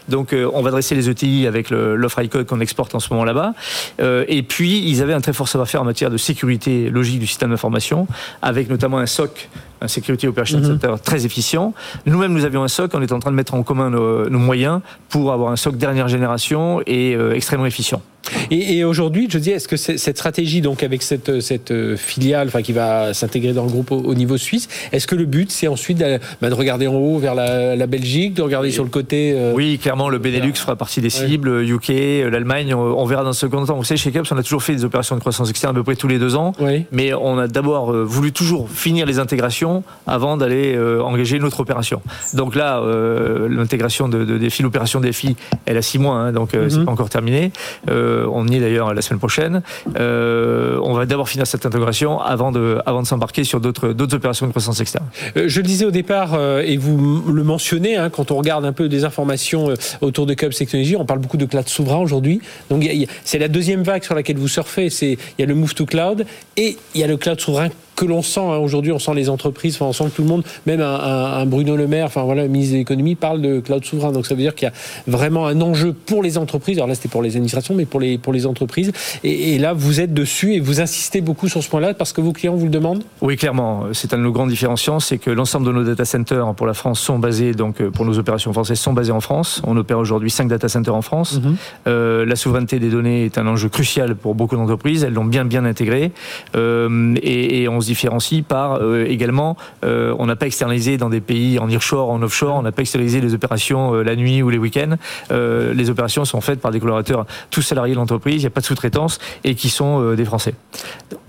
Donc, 0.09 0.33
euh, 0.33 0.49
on 0.55 0.63
va 0.63 0.69
adresser 0.69 0.95
les 0.95 1.09
ETI 1.09 1.47
avec 1.47 1.71
l'offre 1.71 2.23
iCode 2.23 2.47
qu'on 2.47 2.61
exporte 2.61 2.95
en 2.95 3.01
ce 3.01 3.09
moment 3.13 3.25
là-bas. 3.25 3.55
Euh, 4.01 4.25
et 4.29 4.43
puis, 4.43 4.89
ils 4.89 5.03
avaient 5.03 5.13
un 5.15 5.21
très 5.21 5.33
fort 5.33 5.49
savoir-faire 5.49 5.83
en 5.83 5.85
matière 5.85 6.11
de 6.11 6.17
sécurité 6.17 6.91
logique 6.91 7.19
du 7.19 7.27
système 7.27 7.51
d'information, 7.51 8.07
avec 8.43 8.69
notamment 8.69 8.99
un 8.99 9.07
SOC, 9.07 9.49
un 9.85 9.89
Security 9.89 10.27
Operation 10.27 10.59
Mhm. 10.59 10.65
Center 10.65 10.95
très 11.03 11.25
efficient. 11.27 11.75
Nous-mêmes, 12.07 12.33
nous 12.33 12.45
avions 12.45 12.63
un 12.65 12.69
SOC, 12.69 12.91
on 12.95 13.03
est 13.03 13.13
en 13.13 13.19
train 13.21 13.31
de 13.31 13.37
mettre 13.37 13.55
en 13.55 13.63
commun 13.63 13.91
nos, 13.91 14.29
nos 14.29 14.39
moyens 14.39 14.81
pour 15.09 15.33
avoir 15.33 15.51
un 15.53 15.57
SOC 15.57 15.77
dernière 15.77 16.09
génération 16.09 16.81
et 16.87 17.15
euh, 17.15 17.35
extrêmement 17.35 17.67
efficient. 17.67 18.03
Et, 18.51 18.77
et 18.79 18.85
aujourd'hui, 18.85 19.27
je 19.31 19.39
dis, 19.39 19.51
est-ce 19.51 19.69
que 19.69 19.77
cette 19.77 20.17
stratégie, 20.17 20.61
donc 20.61 20.83
avec 20.83 21.03
cette, 21.03 21.41
cette 21.41 21.71
euh, 21.71 21.97
filiale, 21.97 22.49
enfin 22.49 22.63
qui 22.63 22.73
va 22.73 23.13
s'intégrer 23.15 23.53
dans 23.53 23.65
le 23.65 23.71
groupe 23.71 23.91
au, 23.93 23.97
au 23.99 24.15
niveau 24.15 24.37
suisse, 24.37 24.69
est-ce 24.93 25.07
que 25.07 25.15
le 25.15 25.25
but, 25.27 25.51
c'est 25.51 25.69
ensuite 25.69 25.99
de, 25.99 26.19
bah, 26.41 26.49
de 26.49 26.55
regarder 26.55 26.87
en 26.87 26.95
haut 26.95 27.19
vers 27.19 27.35
la, 27.35 27.77
la 27.77 27.87
Belgique, 27.87 28.35
de 28.35 28.43
regarder 28.43 28.71
sur 28.71 28.85
le 28.85 28.91
côté 28.91 29.35
euh, 29.37 29.53
Oui, 29.55 29.79
clairement, 29.79 30.09
le 30.09 30.19
Benelux 30.19 30.55
fera 30.55 30.77
partie 30.77 31.01
des 31.01 31.11
cibles, 31.11 31.63
UK, 31.65 31.91
euh, 31.91 32.31
l'Allemagne, 32.31 32.75
on, 32.75 32.79
on 32.81 33.05
verra 33.05 33.25
dans 33.25 33.33
ce 33.33 33.41
second 33.41 33.65
temps. 33.65 33.77
Vous 33.77 33.85
savez, 33.85 33.99
chez 33.99 34.11
Keps, 34.11 34.31
on 34.33 34.37
a 34.39 34.43
toujours 34.43 34.63
fait 34.63 34.75
des 34.75 34.85
opérations 34.85 35.15
de 35.17 35.21
croissance 35.21 35.51
externe 35.51 35.75
à 35.75 35.79
peu 35.79 35.85
près 35.85 35.97
tous 35.97 36.09
les 36.09 36.19
deux 36.19 36.35
ans. 36.37 36.53
Oui. 36.61 36.85
Mais 36.93 37.13
on 37.15 37.39
a 37.39 37.47
d'abord 37.49 37.93
voulu 37.93 38.33
toujours 38.33 38.71
finir 38.71 39.07
les 39.07 39.19
intégrations 39.19 39.83
avant 40.07 40.37
d'aller 40.37 40.75
euh, 40.77 41.01
engager 41.03 41.37
une 41.37 41.45
autre 41.45 41.61
opération. 41.61 42.01
Donc 42.35 42.55
là, 42.55 42.81
euh, 42.81 43.49
l'intégration 43.49 44.09
de, 44.09 44.25
de 44.25 44.39
défi, 44.39 44.63
l'opération 44.63 45.01
défi, 45.01 45.37
elle 45.67 45.77
a 45.77 45.83
six 45.83 45.99
mois, 45.99 46.17
hein, 46.17 46.33
donc 46.33 46.55
euh, 46.55 46.69
c'est 46.69 46.79
Mhm. 46.79 46.87
pas 46.87 46.93
encore 46.93 47.11
terminé. 47.11 47.53
Euh, 47.91 48.14
on 48.33 48.47
y 48.49 48.57
est 48.57 48.61
d'ailleurs 48.61 48.95
la 48.95 49.03
semaine 49.03 49.19
prochaine. 49.19 49.63
Euh, 49.99 50.79
on 50.83 50.93
va 50.95 51.07
d'abord 51.07 51.29
finir 51.29 51.47
cette 51.47 51.67
intégration 51.67 52.21
avant 52.21 52.53
de, 52.53 52.79
avant 52.87 53.03
de 53.03 53.07
s'embarquer 53.07 53.45
sur 53.45 53.61
d'autres, 53.61 53.95
opérations 54.15 54.47
de 54.47 54.51
croissance 54.51 54.81
externe. 54.81 55.07
Euh, 55.37 55.45
Je 55.49 55.61
le 55.61 55.67
disais 55.67 55.85
au 55.85 55.91
départ, 55.91 56.35
euh, 56.35 56.63
et 56.65 56.77
vous 56.77 57.23
le 57.31 57.43
mentionnez, 57.43 57.97
hein, 57.97 58.11
quand 58.11 58.31
on 58.31 58.37
regarde 58.37 58.65
un 58.65 58.73
peu 58.73 58.89
des 58.89 59.05
informations 59.05 59.71
euh, 59.71 59.75
autour 60.01 60.27
de 60.27 60.35
Cubs 60.35 60.53
Technologies, 60.53 60.97
on 60.97 61.05
parle 61.05 61.21
beaucoup 61.21 61.37
de 61.37 61.47
cloud 61.47 61.69
souverain 61.69 61.99
aujourd'hui. 61.99 62.41
Donc 62.71 62.89
c'est 63.25 63.39
la 63.39 63.49
deuxième 63.49 63.83
vague 63.83 64.05
sur 64.05 64.15
laquelle 64.15 64.37
vous 64.37 64.49
surfez. 64.49 64.91
C'est 64.91 65.13
il 65.13 65.41
y 65.41 65.43
a 65.43 65.47
le 65.47 65.55
move 65.55 65.75
to 65.75 65.87
cloud 65.87 66.27
et 66.57 66.77
il 66.95 67.01
y 67.01 67.05
a 67.05 67.07
le 67.07 67.17
cloud 67.17 67.41
souverain 67.41 67.69
que 67.97 68.05
l'on 68.05 68.23
sent 68.23 68.41
hein, 68.41 68.57
aujourd'hui. 68.59 68.93
On 68.93 68.99
sent 68.99 69.15
les 69.15 69.29
entreprises, 69.29 69.75
enfin, 69.77 69.87
on 69.87 69.93
sent 69.93 70.05
que 70.11 70.17
tout 70.17 70.23
le 70.23 70.29
monde, 70.29 70.43
même 70.67 70.81
un, 70.81 70.95
un- 70.95 71.33
un 71.41 71.47
Bruno 71.47 71.77
Le 71.77 71.87
Maire, 71.87 72.07
enfin 72.07 72.23
voilà, 72.23 72.43
le 72.43 72.49
ministre 72.49 72.73
de 72.75 72.79
l'économie 72.79 73.15
parle 73.15 73.41
de 73.41 73.61
cloud 73.61 73.85
souverain. 73.85 74.13
Donc 74.13 74.27
ça 74.27 74.35
veut 74.35 74.41
dire 74.43 74.55
qu'il 74.55 74.67
y 74.67 74.71
a 74.71 74.75
vraiment 75.07 75.47
un 75.47 75.61
enjeu 75.61 75.93
pour 75.93 76.23
les 76.23 76.39
entreprises. 76.39 76.79
Alors 76.79 76.89
là 76.89 76.95
c'était 76.95 77.09
pour 77.09 77.23
les 77.23 77.37
administrations, 77.37 77.75
mais 77.75 77.85
pour 77.85 78.01
les 78.01 78.19
pour 78.19 78.33
les 78.33 78.47
entreprises. 78.47 78.93
Et, 79.23 79.55
et 79.55 79.59
là 79.59 79.73
vous 79.73 80.01
êtes 80.01 80.13
dessus 80.15 80.55
et 80.55 80.61
vous 80.61 80.81
insistez 80.81 81.21
beaucoup 81.21 81.49
sur 81.49 81.63
ce 81.63 81.69
point-là 81.69 81.95
parce 81.95 82.13
que 82.13 82.21
vos 82.21 82.33
clients 82.33 82.55
vous 82.55 82.65
le 82.67 82.71
demandent? 82.71 83.03
Oui, 83.23 83.37
clairement. 83.37 83.85
C'est 83.93 84.13
un 84.15 84.19
de 84.19 84.23
nos 84.23 84.33
grands 84.33 84.47
différenciants, 84.47 85.01
c'est 85.01 85.19
que 85.19 85.31
l'ensemble 85.31 85.67
de 85.67 85.73
nos 85.73 85.85
data 85.85 86.05
centers 86.05 86.55
pour 86.55 86.67
la 86.67 86.75
France 86.75 87.01
sont 87.01 87.19
basés, 87.19 87.53
donc 87.53 87.81
euh, 87.81 87.91
pour 87.91 88.05
nos 88.05 88.19
opérations 88.19 88.53
françaises, 88.53 88.79
sont 88.81 88.93
basés 88.93 89.13
en 89.13 89.21
France. 89.21 89.63
On 89.67 89.77
opère 89.77 89.99
aujourd'hui 89.99 90.31
5 90.31 90.49
data 90.49 90.69
centers 90.69 90.95
en 90.95 91.03
France. 91.03 91.41
Mhm. 91.43 91.57
Euh, 91.87 92.27
la 92.27 92.37
souveraineté 92.37 92.79
des 92.79 92.91
données 92.91 93.25
est 93.25 93.39
un 93.39 93.47
enjeu 93.47 93.69
crucial 93.69 94.15
pour 94.17 94.35
beaucoup 94.35 94.57
d'entreprises. 94.57 95.05
Elles 95.05 95.13
l'ont 95.13 95.25
bien 95.25 95.45
bien 95.45 95.65
intégré 95.65 96.13
Euh, 96.57 97.15
et, 97.23 97.63
et 97.63 97.69
on 97.69 97.79
différencie 97.87 98.43
par 98.43 98.75
euh, 98.81 99.05
également, 99.07 99.57
euh, 99.85 100.15
on 100.19 100.27
n'a 100.27 100.37
pas 100.37 100.47
externalisé 100.47 100.97
dans 100.97 101.09
des 101.11 101.21
pays 101.21 101.59
en 101.59 101.69
nearshore, 101.69 102.11
en 102.11 102.23
offshore, 102.23 102.57
on 102.57 102.63
n'a 102.63 102.73
pas 102.73 102.83
externalisé 102.83 103.21
les 103.21 103.35
opérations 103.35 103.95
euh, 103.95 104.03
la 104.03 104.17
nuit 104.17 104.43
ou 104.43 104.51
les 104.51 104.59
week-ends. 104.59 104.97
Les 105.31 105.91
opérations 105.91 106.25
sont 106.25 106.41
faites 106.41 106.61
par 106.61 106.71
des 106.71 106.81
collaborateurs, 106.81 107.27
tous 107.51 107.63
salariés 107.63 107.95
de 107.95 107.99
l'entreprise. 107.99 108.37
Il 108.37 108.41
n'y 108.41 108.47
a 108.47 108.51
pas 108.51 108.61
de 108.61 108.67
sous-traitance 108.67 109.19
et 109.45 109.55
qui 109.55 109.69
sont 109.69 110.15
des 110.15 110.25
Français. 110.25 110.55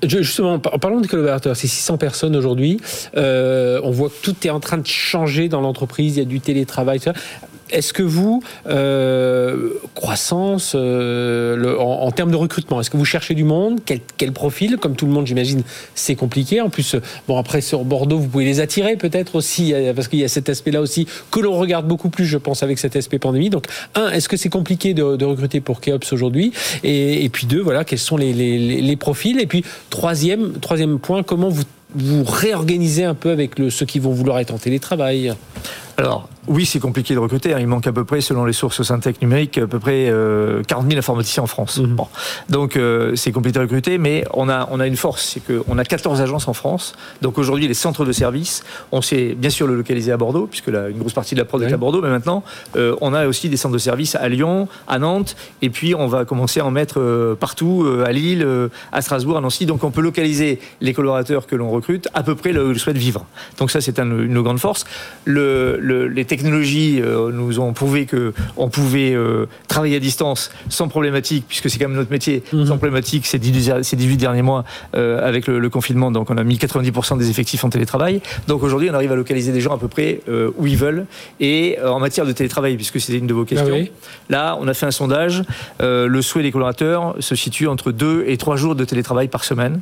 Justement, 0.03 0.59
par- 0.59 0.79
parlons 0.79 1.01
des 1.01 1.07
collaborateurs. 1.07 1.55
C'est 1.55 1.67
600 1.67 1.97
personnes 1.97 2.35
aujourd'hui. 2.35 2.79
On 3.15 3.91
voit 3.91 4.09
que 4.09 4.21
tout 4.21 4.35
est 4.45 4.49
en 4.49 4.59
train 4.59 4.77
de 4.77 4.87
changer 4.87 5.49
dans 5.49 5.61
l'entreprise. 5.61 6.15
Il 6.17 6.19
y 6.19 6.21
a 6.21 6.25
du 6.25 6.39
télétravail. 6.39 6.99
ça. 6.99 7.13
Est-ce 7.71 7.93
que 7.93 8.03
vous, 8.03 8.43
euh, 8.67 9.71
croissance, 9.95 10.73
euh, 10.75 11.77
en, 11.79 12.11
termes 12.11 12.29
de 12.29 12.35
recrutement, 12.35 12.79
est-ce 12.79 12.91
que 12.91 12.97
vous 12.97 13.05
cherchez 13.05 13.33
du 13.33 13.43
monde? 13.43 13.79
Quel, 13.85 14.31
profil? 14.33 14.77
Comme 14.77 14.95
tout 14.95 15.07
le 15.07 15.11
monde, 15.11 15.25
j'imagine, 15.25 15.63
c'est 15.95 16.15
compliqué. 16.15 16.61
En 16.61 16.69
plus, 16.69 16.95
euh, 16.95 17.01
bon, 17.27 17.37
après, 17.37 17.61
sur 17.61 17.83
Bordeaux, 17.83 18.19
vous 18.19 18.27
pouvez 18.27 18.45
les 18.45 18.59
attirer 18.59 18.97
peut-être 18.97 19.35
aussi, 19.35 19.73
parce 19.95 20.07
qu'il 20.07 20.19
y 20.19 20.23
a 20.23 20.27
cet 20.27 20.47
aspect-là 20.49 20.79
aussi 20.79 21.07
que 21.31 21.39
l'on 21.39 21.57
regarde 21.57 21.87
beaucoup 21.87 22.09
plus, 22.09 22.25
je 22.25 22.37
pense, 22.37 22.61
avec 22.61 22.77
cet 22.77 22.95
aspect 22.95 23.17
pandémie. 23.17 23.49
Donc, 23.49 23.65
un, 23.95 24.11
est-ce 24.11 24.29
que 24.29 24.37
c'est 24.37 24.49
compliqué 24.49 24.93
de, 24.93 25.25
recruter 25.25 25.59
pour 25.59 25.81
Keops 25.81 26.13
aujourd'hui? 26.13 26.53
Et, 26.83 27.27
puis 27.29 27.47
deux, 27.47 27.61
voilà, 27.61 27.83
quels 27.83 27.99
sont 27.99 28.17
les, 28.17 28.95
profils? 28.99 29.39
Et 29.39 29.47
puis, 29.47 29.65
troisième, 29.89 30.53
troisième 30.59 30.99
point, 30.99 31.23
comment 31.23 31.49
vous 31.49 31.63
vous 31.97 32.23
réorganisez 32.25 33.05
un 33.05 33.13
peu 33.13 33.31
avec 33.31 33.53
ceux 33.69 33.85
qui 33.85 33.99
vont 33.99 34.11
vouloir 34.11 34.39
être 34.39 34.53
en 34.53 34.57
télétravail? 34.57 35.33
Alors, 35.97 36.27
oui, 36.47 36.65
c'est 36.65 36.79
compliqué 36.79 37.13
de 37.13 37.19
recruter. 37.19 37.53
hein. 37.53 37.57
Il 37.59 37.67
manque 37.67 37.87
à 37.87 37.91
peu 37.91 38.03
près, 38.05 38.21
selon 38.21 38.45
les 38.45 38.53
sources 38.53 38.81
Syntec 38.83 39.21
numériques, 39.21 39.57
à 39.57 39.67
peu 39.67 39.79
près 39.79 40.09
euh, 40.09 40.61
40 40.67 40.87
000 40.87 40.99
informaticiens 40.99 41.43
en 41.43 41.47
France. 41.47 41.77
Mhm. 41.79 41.95
Bon. 41.95 42.07
Donc, 42.49 42.77
euh, 42.77 43.15
c'est 43.15 43.31
compliqué 43.31 43.57
de 43.57 43.63
recruter, 43.63 43.97
mais 43.97 44.23
on 44.33 44.47
a, 44.49 44.67
on 44.71 44.79
a 44.79 44.87
une 44.87 44.95
force, 44.97 45.25
c'est 45.33 45.41
qu'on 45.41 45.77
a 45.77 45.83
14 45.83 46.21
agences 46.21 46.47
en 46.47 46.53
France. 46.53 46.95
Donc, 47.21 47.37
aujourd'hui, 47.37 47.67
les 47.67 47.73
centres 47.73 48.05
de 48.05 48.11
services, 48.11 48.63
on 48.91 49.01
sait 49.01 49.33
bien 49.35 49.49
sûr 49.49 49.65
le 49.67 49.75
localiser 49.75 50.11
à 50.11 50.17
Bordeaux, 50.17 50.47
puisque 50.47 50.67
une 50.67 50.97
grosse 50.99 51.13
partie 51.13 51.35
de 51.35 51.39
la 51.39 51.45
prod 51.45 51.61
est 51.63 51.73
à 51.73 51.77
Bordeaux, 51.77 52.01
mais 52.01 52.09
maintenant, 52.09 52.43
euh, 52.75 52.95
on 53.01 53.13
a 53.13 53.25
aussi 53.27 53.49
des 53.49 53.57
centres 53.57 53.73
de 53.73 53.79
services 53.79 54.15
à 54.15 54.27
Lyon, 54.29 54.67
à 54.87 54.99
Nantes, 54.99 55.35
et 55.61 55.69
puis 55.69 55.95
on 55.95 56.07
va 56.07 56.25
commencer 56.25 56.59
à 56.59 56.65
en 56.65 56.71
mettre 56.71 56.99
euh, 56.99 57.35
partout, 57.35 57.83
euh, 57.85 58.05
à 58.05 58.11
Lille, 58.11 58.43
euh, 58.43 58.67
à 58.91 59.01
Strasbourg, 59.01 59.37
à 59.37 59.41
Nancy. 59.41 59.65
Donc, 59.65 59.83
on 59.83 59.91
peut 59.91 60.01
localiser 60.01 60.59
les 60.81 60.93
collaborateurs 60.93 61.47
que 61.47 61.55
l'on 61.55 61.69
recrute 61.71 62.07
à 62.13 62.23
peu 62.23 62.35
près 62.35 62.51
là 62.53 62.63
où 62.63 62.71
ils 62.71 62.79
souhaitent 62.79 62.97
vivre. 62.97 63.25
Donc, 63.57 63.71
ça, 63.71 63.81
c'est 63.81 63.99
un- 63.99 64.05
une 64.05 64.17
de 64.29 64.33
nos 64.33 64.43
grandes 64.43 64.59
forces. 64.59 64.85
Le, 65.25 65.77
le- 65.79 66.07
les 66.07 66.25
technologies 66.35 66.99
euh, 67.01 67.31
nous 67.31 67.59
ont 67.59 67.73
prouvé 67.73 68.05
que 68.05 68.33
on 68.57 68.69
pouvait 68.69 69.13
euh, 69.13 69.45
travailler 69.67 69.95
à 69.95 69.99
distance 69.99 70.51
sans 70.69 70.87
problématique, 70.87 71.45
puisque 71.47 71.69
c'est 71.69 71.79
quand 71.79 71.87
même 71.87 71.97
notre 71.97 72.11
métier, 72.11 72.43
Mhm. 72.53 72.65
sans 72.67 72.77
problématique 72.77 73.25
ces 73.25 73.39
18, 73.39 73.83
ces 73.83 73.95
18 73.95 74.17
derniers 74.17 74.41
mois 74.41 74.63
euh, 74.95 75.25
avec 75.27 75.47
le, 75.47 75.69
confinement. 75.69 76.11
Donc 76.11 76.29
on 76.29 76.37
a 76.37 76.43
mis 76.43 76.57
90% 76.57 77.17
des 77.17 77.29
effectifs 77.29 77.63
en 77.63 77.69
télétravail. 77.69 78.21
Donc 78.47 78.63
aujourd'hui, 78.63 78.89
on 78.91 78.93
arrive 78.93 79.11
à 79.11 79.15
localiser 79.15 79.51
des 79.51 79.61
gens 79.61 79.73
à 79.73 79.77
peu 79.77 79.87
près 79.87 80.21
où 80.57 80.67
ils 80.67 80.77
veulent. 80.77 81.05
Et 81.39 81.77
en 81.85 81.99
matière 81.99 82.25
de 82.25 82.31
télétravail, 82.31 82.75
puisque 82.75 82.99
c'était 82.99 83.17
une 83.17 83.27
de 83.27 83.33
vos 83.33 83.45
questions, 83.45 83.75
Ah 83.77 83.81
oui. 83.81 83.91
là, 84.29 84.57
on 84.61 84.67
a 84.67 84.73
fait 84.73 84.85
un 84.85 84.91
sondage. 84.91 85.43
Le 85.79 86.21
souhait 86.21 86.43
des 86.43 86.51
collaborateurs 86.51 87.15
se 87.19 87.35
situe 87.35 87.67
entre 87.67 87.91
2 87.91 88.25
et 88.27 88.37
3 88.37 88.55
jours 88.55 88.75
de 88.75 88.85
télétravail 88.85 89.27
par 89.27 89.43
semaine. 89.43 89.79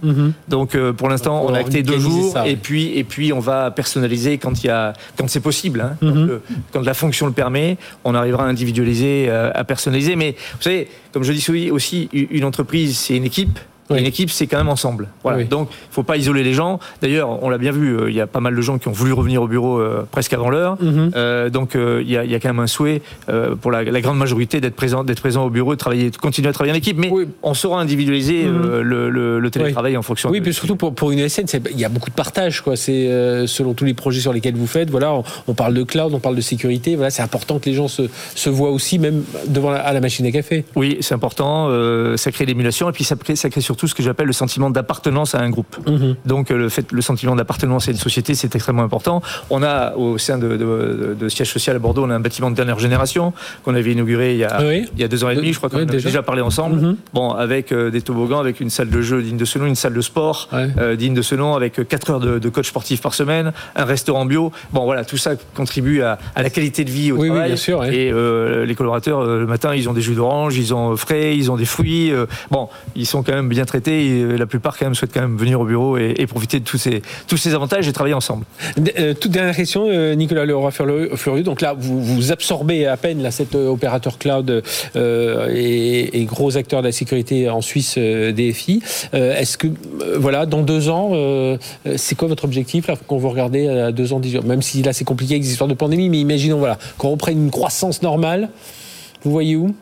Donc 0.48 0.75
euh, 0.75 0.93
pour 0.93 1.10
l'instant, 1.10 1.43
on 1.45 1.53
a 1.53 1.60
acté 1.60 1.83
deux 1.83 1.93
organiser 1.95 2.22
jours 2.22 2.33
ça, 2.33 2.48
et 2.48 2.55
puis 2.55 2.98
et 2.98 3.03
puis 3.03 3.33
on 3.33 3.39
va 3.39 3.72
personnaliser 3.72 4.38
quand 4.38 4.63
il 4.63 4.67
y 4.67 4.69
a 4.69 4.93
quand 5.17 5.27
c'est 5.29 5.39
possible, 5.39 5.81
hein. 5.81 5.95
Mhm. 6.01 6.27
le- 6.27 6.41
quand 6.71 6.81
la 6.81 6.93
fonction 6.93 7.25
le 7.25 7.33
permet, 7.33 7.77
on 8.03 8.15
arrivera 8.15 8.45
à 8.45 8.47
individualiser, 8.47 9.27
euh, 9.29 9.51
à 9.53 9.63
personnaliser. 9.63 10.15
Mais 10.15 10.35
vous 10.55 10.62
savez, 10.62 10.88
comme 11.12 11.23
je 11.23 11.33
dis 11.33 11.71
aussi, 11.71 12.09
une 12.13 12.45
entreprise 12.45 12.97
c'est 12.97 13.15
une 13.15 13.25
équipe. 13.25 13.59
Une 13.90 14.06
équipe, 14.06 14.30
c'est 14.30 14.48
quand 14.48 14.58
même 14.58 14.70
ensemble. 14.70 15.10
Voilà. 15.24 15.44
Donc, 15.44 15.70
il 15.72 15.90
ne 15.90 15.94
faut 15.94 16.04
pas 16.04 16.18
isoler 16.18 16.44
les 16.44 16.54
gens. 16.54 16.80
D'ailleurs, 17.02 17.44
on 17.44 17.50
l'a 17.50 17.58
bien 17.58 17.72
vu, 17.72 17.96
euh, 17.96 18.10
il 18.10 18.16
y 18.16 18.22
a 18.22 18.28
pas 18.28 18.40
mal 18.40 18.56
de 18.56 18.62
gens 18.62 18.78
qui 18.78 18.88
ont 18.88 18.94
voulu 18.94 19.13
revenir 19.13 19.42
au 19.42 19.48
bureau 19.48 19.80
euh, 19.80 20.08
presque 20.10 20.34
avant 20.34 20.50
l'heure. 20.50 20.78
Mhm. 20.82 21.12
Euh, 21.16 21.50
donc, 21.50 21.75
il 21.75 22.10
y, 22.10 22.18
a, 22.18 22.40
quand 22.40 22.50
même 22.50 22.60
un 22.60 22.68
souhait 22.68 23.02
pour 23.62 23.72
la, 23.72 23.84
grande 24.02 24.18
majorité 24.18 24.62
d'être 24.62 24.75
présent, 24.75 25.04
d'être 25.04 25.20
présent 25.20 25.46
au 25.46 25.50
bureau, 25.50 25.74
de 25.74 25.80
travailler, 25.80 26.10
de 26.10 26.18
continuer 26.18 26.50
à 26.50 26.54
travailler 26.54 26.74
en 26.74 26.78
équipe. 26.78 26.98
Mais 26.98 27.12
on 27.42 27.54
saura 27.54 27.82
individualiser 27.82 28.46
mhm. 28.46 28.82
le, 28.82 29.50
télétravail 29.52 29.98
en 29.98 30.02
fonction. 30.02 30.30
Oui, 30.30 30.42
puis 30.42 30.54
surtout 30.54 30.75
pour, 30.75 30.96
pour 30.96 31.12
une 31.12 31.28
SN, 31.28 31.46
il 31.72 31.80
y 31.80 31.86
a 31.86 31.90
beaucoup 31.90 32.10
de 32.10 32.16
partage. 32.16 32.62
Quoi. 32.62 32.75
C'est 32.75 33.08
selon 33.48 33.74
tous 33.74 33.86
les 33.86 33.94
projets 33.94 34.22
sur 34.22 34.34
lesquels 34.34 34.56
vous 34.56 34.68
faites. 34.68 34.90
Voilà, 34.90 35.13
on, 35.48 35.54
parle 35.54 35.74
de 35.74 35.84
cloud, 35.84 36.13
on 36.13 36.20
parle 36.20 36.36
de 36.36 36.42
sécurité. 36.42 36.96
Voilà, 36.96 37.10
c'est 37.10 37.22
important 37.22 37.60
que 37.60 37.70
les 37.70 37.75
gens 37.75 37.88
se, 37.88 38.04
se 38.36 38.50
voient 38.50 38.72
aussi, 38.72 38.98
même 39.00 39.24
devant 39.48 39.72
la, 39.72 39.80
à 39.80 39.94
la 39.94 40.00
machine 40.00 40.25
à 40.25 40.32
café. 40.32 40.66
Oui, 40.75 40.98
c'est 41.02 41.13
important. 41.13 41.70
ça 42.18 42.32
crée 42.32 42.46
l'émulation 42.46 42.90
et 42.90 42.94
puis 42.94 43.04
ça 43.04 43.16
crée, 43.16 43.36
ça 43.36 43.50
crée 43.50 43.62
surtout 43.62 43.83
ce 43.88 43.96
que 43.96 44.04
j'appelle 44.04 44.28
le 44.28 44.34
sentiment 44.34 44.70
d'appartenance 44.70 45.36
à 45.36 45.40
un 45.40 45.50
groupe. 45.50 45.78
Mhm. 45.88 46.16
Donc 46.25 46.50
le 46.50 46.70
fait, 46.70 46.92
le 46.92 47.02
sentiment 47.02 47.36
d'appartenance 47.36 47.88
à 47.88 47.92
une 47.92 47.98
société, 47.98 48.36
c'est 48.36 48.54
extrêmement 48.56 48.84
important. 48.84 49.22
On 49.50 49.63
a 49.63 49.94
au 49.96 50.18
sein 50.18 50.38
de, 50.38 51.16
de, 51.20 51.30
siège 51.30 51.52
social 51.52 51.75
à 51.75 51.80
Bordeaux, 51.80 52.04
on 52.06 52.10
a 52.10 52.16
un 52.16 52.20
bâtiment 52.20 52.52
de 52.52 52.56
dernière 52.56 52.80
génération 52.80 53.34
qu'on 53.63 53.75
avait 53.75 53.92
inauguré 53.92 54.34
il 54.34 54.40
y 54.40 54.44
a, 54.44 54.62
il 54.63 55.00
y 55.00 55.04
a 55.04 55.08
deux 55.08 55.24
ans 55.24 55.30
et 55.30 55.36
demi, 55.36 55.54
je 55.54 55.58
crois 55.58 55.70
qu'on 55.70 55.80
a 55.80 55.86
déjà. 55.86 56.22
parlé 56.22 56.42
ensemble. 56.42 56.80
Mhm. 56.80 56.98
Bon, 57.13 57.32
avec 57.32 57.72
euh, 57.72 57.90
des 57.90 58.02
toboggans, 58.02 58.40
avec 58.40 58.60
une 58.60 58.70
salle 58.70 58.90
de 58.90 59.02
jeu 59.02 59.22
digne 59.22 59.38
de 59.38 59.46
ce 59.46 59.60
nom, 59.60 59.66
une 59.66 59.75
salle 59.75 59.94
de 59.94 60.02
sport 60.02 60.50
euh, 60.54 60.96
digne 60.96 61.13
de 61.13 61.22
ce 61.22 61.36
nom, 61.36 61.56
avec 61.56 61.88
4 61.88 62.10
heures 62.10 62.20
de, 62.20 62.50
coach 62.50 62.70
sportif 62.70 63.02
par 63.02 63.13
semaine, 63.13 63.52
un 63.75 63.86
restaurant 63.86 64.25
bio. 64.25 64.52
Bon, 64.72 64.86
voilà, 64.86 65.04
tout 65.06 65.18
ça 65.18 65.32
contribue 65.56 66.02
à, 66.02 66.18
la 66.36 66.50
qualité 66.50 66.84
de 66.84 66.92
vie 66.92 67.12
au 67.12 67.18
travail. 67.18 67.48
bien 67.48 67.56
sûr, 67.56 67.84
et 67.86 68.12
euh, 68.12 68.66
les 68.66 68.75
collaborateurs, 68.75 69.25
le 69.25 69.48
matin, 69.48 69.74
ils 69.75 69.90
ont 69.90 69.94
des 69.94 70.02
jus 70.02 70.16
d'orange, 70.16 70.58
ils 70.58 70.74
ont 70.74 70.96
frais, 70.96 71.36
ils 71.36 71.52
ont 71.52 71.58
des 71.58 71.66
fruits. 71.66 72.12
bon, 72.52 72.70
ils 72.96 73.06
sont 73.06 73.24
quand 73.24 73.34
même 73.34 73.50
bien 73.50 73.62
traités. 73.65 74.05
Et 74.05 74.38
la 74.38 74.46
plupart 74.46 74.77
quand 74.77 74.86
même 74.86 74.96
souhaitent 74.96 75.13
quand 75.13 75.22
même 75.22 75.38
venir 75.38 75.60
au 75.60 75.65
bureau 75.65 75.98
et, 75.98 76.25
profiter 76.27 76.60
de 76.60 76.65
tous 76.65 76.77
ces, 76.77 77.01
tous 77.27 77.38
ces 77.38 77.53
avantages 77.53 77.88
et 77.88 77.93
travailler 77.93 78.15
ensemble. 78.15 78.46
Euh, 78.98 79.13
toute 79.13 79.32
dernière 79.32 79.55
question, 79.55 79.88
euh, 79.88 80.15
Nicolas 80.15 80.46
Leroy-Flurieux. 80.46 81.43
Donc 81.43 81.62
là, 81.62 81.75
vous, 81.77 82.32
absorbez 82.32 82.88
à 82.88 82.98
peine 82.98 83.22
là, 83.22 83.32
cet 83.32 83.55
euh, 83.55 83.67
opérateur 83.67 84.17
cloud 84.17 84.63
et, 84.96 86.25
gros 86.25 86.58
acteur 86.58 86.82
de 86.82 86.88
la 86.88 86.91
sécurité 86.91 87.50
en 87.50 87.62
Suisse, 87.62 87.98
DFI. 87.98 88.82
Est-ce 89.13 89.58
que, 89.58 89.67
voilà, 90.17 90.46
dans 90.46 90.62
deux 90.62 90.89
ans, 90.89 91.12
c'est 91.96 92.15
quoi 92.15 92.27
votre 92.27 92.46
objectif 92.46 92.88
là, 92.88 92.96
quand 93.08 93.17
vous 93.17 93.29
regardez 93.29 93.67
à 93.67 93.91
deux 93.91 94.13
ans, 94.13 94.22
même 94.46 94.62
si 94.62 94.82
là 94.82 94.93
c'est 94.93 95.03
compliqué 95.03 95.34
avec 95.34 95.43
les 95.43 95.51
histoires 95.51 95.67
de 95.67 95.74
pandémie, 95.74 96.10
mais 96.10 96.20
imaginons, 96.20 96.58
voilà, 96.58 96.77
quand 96.98 97.10
on 97.10 97.17
une 97.32 97.51
croissance 97.51 98.01
normale, 98.01 98.50
vous 99.24 99.32
voyez 99.32 99.55
où? 99.55 99.74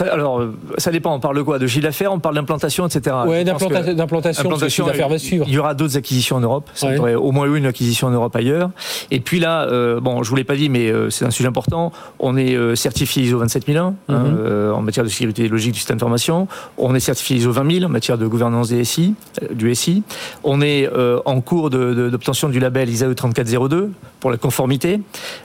Alors, 0.00 0.40
euh, 0.40 0.54
ça 0.76 0.90
dépend. 0.90 1.14
On 1.14 1.20
parle 1.20 1.36
de 1.36 1.42
quoi? 1.42 1.58
De 1.58 1.66
chiffre 1.66 1.84
d'affaires 1.84 2.12
On 2.12 2.18
parle 2.18 2.34
d'implantation, 2.34 2.86
etc. 2.86 3.16
Oui, 3.26 3.44
d'implantation. 3.44 4.86
d'affaires 4.86 5.08
va 5.08 5.18
suivre. 5.18 5.44
Il 5.48 5.54
y 5.54 5.58
aura 5.58 5.74
d'autres 5.74 5.96
acquisitions 5.96 6.36
en 6.36 6.40
Europe. 6.40 6.68
Ça 6.74 6.88
au 7.18 7.32
moins 7.32 7.52
une 7.54 7.66
acquisition 7.66 8.08
en 8.08 8.10
Europe 8.10 8.34
ailleurs. 8.36 8.70
Et 9.10 9.20
puis 9.20 9.40
là, 9.40 9.62
euh, 9.62 10.00
bon, 10.00 10.22
je 10.22 10.30
vous 10.30 10.36
l'ai 10.36 10.44
pas 10.44 10.56
dit, 10.56 10.68
mais 10.68 10.90
euh, 10.90 11.10
c'est 11.10 11.24
un 11.24 11.30
sujet 11.30 11.48
important. 11.48 11.92
On 12.18 12.36
est 12.36 12.76
certifié 12.76 13.22
ISO 13.22 13.38
27001 13.38 13.80
hein, 13.80 13.94
mhm. 14.08 14.74
en 14.74 14.82
matière 14.82 15.04
de 15.04 15.08
sécurité 15.08 15.48
logique 15.48 15.72
du 15.72 15.78
système 15.78 15.96
d'information. 15.96 16.48
On 16.76 16.94
est 16.94 17.00
certifié 17.00 17.36
ISO 17.36 17.52
20000 17.52 17.86
en 17.86 17.88
matière 17.88 18.18
de 18.18 18.26
gouvernance 18.26 18.68
des 18.68 18.84
SI, 18.84 19.14
du 19.50 19.74
SI. 19.74 20.02
On 20.44 20.60
est 20.60 20.88
en 21.24 21.40
cours 21.40 21.70
d'obtention 21.70 22.48
du 22.48 22.60
label 22.60 22.88
ISAE 22.88 23.14
3402 23.14 23.90
pour 24.20 24.30
la 24.30 24.36
conformité. 24.36 25.00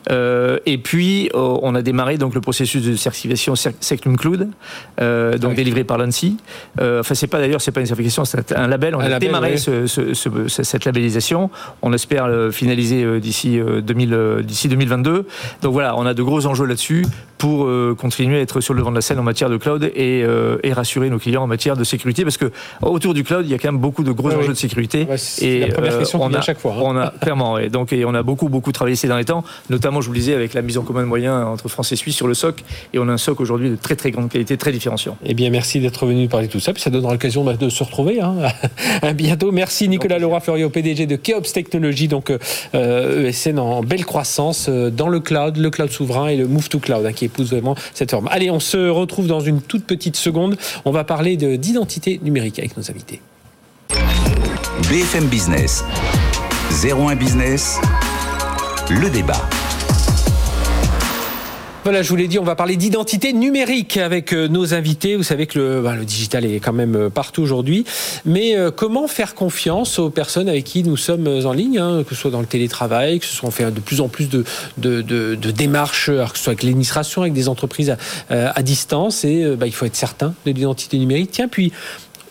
et 0.10 0.78
puis, 0.78 1.30
on 1.34 1.76
a 1.76 1.82
démarré 1.82 2.18
donc 2.18 2.36
le 2.36 2.42
processus 2.42 2.84
de 2.84 2.96
certification 2.96 3.56
Cloud 4.18 4.33
euh, 5.00 5.38
donc 5.38 5.56
délivré 5.56 5.84
par 5.84 5.98
l'ANSI. 5.98 6.38
Euh, 6.80 7.00
enfin, 7.02 7.16
c'est 7.16 7.28
pas 7.28 7.40
d'ailleurs, 7.40 7.62
c'est 7.62 7.72
pas 7.72 7.80
une 7.80 7.86
certification, 7.86 8.25
c'est 8.25 8.54
un 8.54 8.68
label. 8.68 8.96
On 8.96 9.00
a 9.00 9.20
démarré 9.20 9.58
cette 9.58 10.86
labellisation. 10.86 11.50
On 11.82 11.94
espère 11.94 12.28
le 12.28 12.52
finaliser 12.52 13.04
euh, 13.04 13.20
d'ici 13.20 13.60
2022. 13.84 15.28
Donc 15.62 15.74
voilà, 15.74 15.98
on 15.98 16.06
a 16.06 16.13
de 16.13 16.24
gros 16.24 16.46
enjeux 16.46 16.66
là-dessus 16.66 17.06
pour 17.44 17.68
continuer 17.98 18.38
à 18.38 18.40
être 18.40 18.62
sur 18.62 18.74
le 18.74 18.80
devant 18.80 18.92
de 18.92 18.96
la 18.96 19.02
scène 19.02 19.20
en 19.20 19.24
matière 19.24 19.50
de 19.50 19.58
cloud 19.58 19.92
et, 19.96 20.24
rassurer 20.72 21.10
nos 21.10 21.20
clients 21.20 21.44
en 21.44 21.48
matière 21.48 21.76
de 21.76 21.84
sécurité, 21.84 22.24
parce 22.24 22.38
que 22.38 22.52
autour 22.82 23.14
du 23.14 23.26
cloud, 23.26 23.46
il 23.46 23.52
y 23.52 23.54
a 23.54 23.58
quand 23.58 23.70
même 23.70 23.82
beaucoup 23.82 24.04
de 24.04 24.14
gros 24.14 24.32
enjeux 24.32 24.54
de 24.54 24.58
sécurité. 24.58 25.06
c'est 25.18 25.60
la 25.60 25.68
première 25.68 26.00
question 26.00 26.20
qu'on 26.20 26.34
a 26.34 26.38
à 26.38 26.42
chaque 26.42 26.60
fois. 26.60 26.74
Hein. 26.78 26.82
On 26.82 26.98
a 26.98 27.14
clairement, 27.22 27.58
et 27.58 27.68
donc 27.68 27.92
et 27.92 28.06
on 28.06 28.14
a 28.14 28.24
beaucoup 28.24 28.48
beaucoup 28.48 28.72
travaillé 28.72 28.96
ces 28.96 29.08
derniers 29.08 29.26
temps, 29.26 29.44
notamment, 29.70 30.00
je 30.00 30.08
vous 30.08 30.14
le 30.14 30.20
disais, 30.20 30.34
avec 30.34 30.54
la 30.54 30.62
mise 30.62 30.78
en 30.78 30.84
commun 30.84 31.02
de 31.02 31.08
moyens 31.08 31.46
entre 31.46 31.68
France 31.68 31.92
et 31.92 31.98
Suisse 31.98 32.16
sur 32.16 32.28
le 32.28 32.34
SOC, 32.34 32.64
et 32.94 33.00
on 33.00 33.10
a 33.10 33.12
un 33.12 33.18
SOC 33.18 33.42
aujourd'hui 33.42 33.70
de 33.70 33.76
très 33.76 33.98
très 33.98 34.12
grande 34.12 34.30
qualité, 34.30 34.56
très 34.56 34.72
différenciant. 34.72 35.18
Eh 35.26 35.34
bien, 35.34 35.50
merci 35.50 35.82
d'être 35.82 36.06
venu 36.06 36.30
parler 36.30 36.48
de 36.48 36.52
tout 36.52 36.62
ça. 36.62 36.72
Puis 36.72 36.82
ça 36.82 36.90
donnera 36.90 37.12
l'occasion 37.12 37.44
bah, 37.44 37.56
de 37.56 37.70
se 37.70 37.84
retrouver. 37.84 38.22
Hein. 38.22 38.36
à 39.02 39.14
bientôt. 39.14 39.52
Merci 39.52 39.90
Nicolas 39.90 40.18
Laura 40.18 40.40
Florio, 40.40 40.70
PDG 40.70 41.08
de 41.08 41.16
Keops 41.18 41.52
Technologies, 41.52 42.08
donc 42.08 42.32
euh, 42.76 43.28
ESN 43.28 43.60
en 43.60 43.82
belle 43.82 44.06
croissance 44.06 44.68
euh, 44.70 44.90
dans 44.90 45.10
le 45.10 45.20
cloud, 45.20 45.58
le 45.58 45.70
cloud 45.70 45.92
souverain 45.92 46.28
et 46.28 46.38
le 46.38 46.48
move 46.48 46.70
to 46.70 46.80
cloud 46.80 47.06
hein, 47.06 47.12
qui 47.14 47.26
vraiment 47.42 47.75
cette 47.94 48.12
forme. 48.12 48.28
Allez, 48.32 48.50
on 48.50 48.60
se 48.60 48.90
retrouve 48.90 49.28
dans 49.28 49.40
une 49.40 49.62
toute 49.62 49.86
petite 49.86 50.16
seconde. 50.16 50.58
On 50.86 50.92
va 50.92 51.04
parler 51.04 51.38
d'identité 51.38 52.20
numérique 52.24 52.60
avec 52.60 52.78
nos 52.78 52.90
invités. 52.90 53.22
BFM 54.90 55.25
Business, 55.25 55.84
01 56.84 57.16
Business, 57.16 57.80
le 58.90 59.10
débat. 59.10 59.42
Voilà, 61.84 62.02
je 62.02 62.08
vous 62.08 62.16
l'ai 62.16 62.30
dit, 62.30 62.40
on 62.40 62.46
va 62.46 62.56
parler 62.56 62.78
d'identité 62.78 63.34
numérique 63.34 63.98
avec 63.98 64.32
euh, 64.32 64.48
nos 64.48 64.74
invités. 64.74 65.18
Vous 65.18 65.24
savez 65.24 65.48
que 65.48 65.60
le, 65.60 65.82
bah, 65.82 65.98
le 65.98 66.06
digital 66.06 66.46
est 66.46 66.62
quand 66.62 66.72
même 66.72 66.96
euh, 66.96 67.10
partout 67.10 67.42
aujourd'hui. 67.42 67.84
Mais 68.24 68.56
euh, 68.56 68.72
comment 68.72 69.10
faire 69.10 69.36
confiance 69.36 70.00
aux 70.00 70.10
personnes 70.10 70.48
avec 70.48 70.63
qui 70.63 70.86
nous 70.86 70.96
sommes 70.96 71.28
en 71.28 71.52
ligne, 71.52 71.80
hein, 71.80 72.06
que 72.08 72.16
ce 72.16 72.22
soit 72.22 72.32
dans 72.32 72.40
le 72.40 72.46
télétravail, 72.46 73.20
que 73.20 73.25
ce 73.25 73.34
soit 73.34 73.50
on 73.50 73.52
fait 73.52 73.70
de 73.70 73.82
plus 73.82 74.00
en 74.00 74.08
plus 74.08 74.30
de, 74.30 74.46
démarches, 75.52 76.06
que 76.06 76.38
ce 76.38 76.44
soit 76.44 76.52
avec 76.52 76.63
l'administration, 76.63 77.24
avec 77.24 77.34
des 77.34 77.50
entreprises 77.50 77.94
à, 78.30 78.52
à 78.58 78.62
distance. 78.62 79.25
Et 79.25 79.44
bah, 79.58 79.68
il 79.68 79.74
faut 79.74 79.86
être 79.86 79.98
certain 79.98 80.34
de 80.46 80.52
l'identité 80.52 80.98
numérique. 80.98 81.32
Tiens, 81.34 81.50
puis 81.50 81.74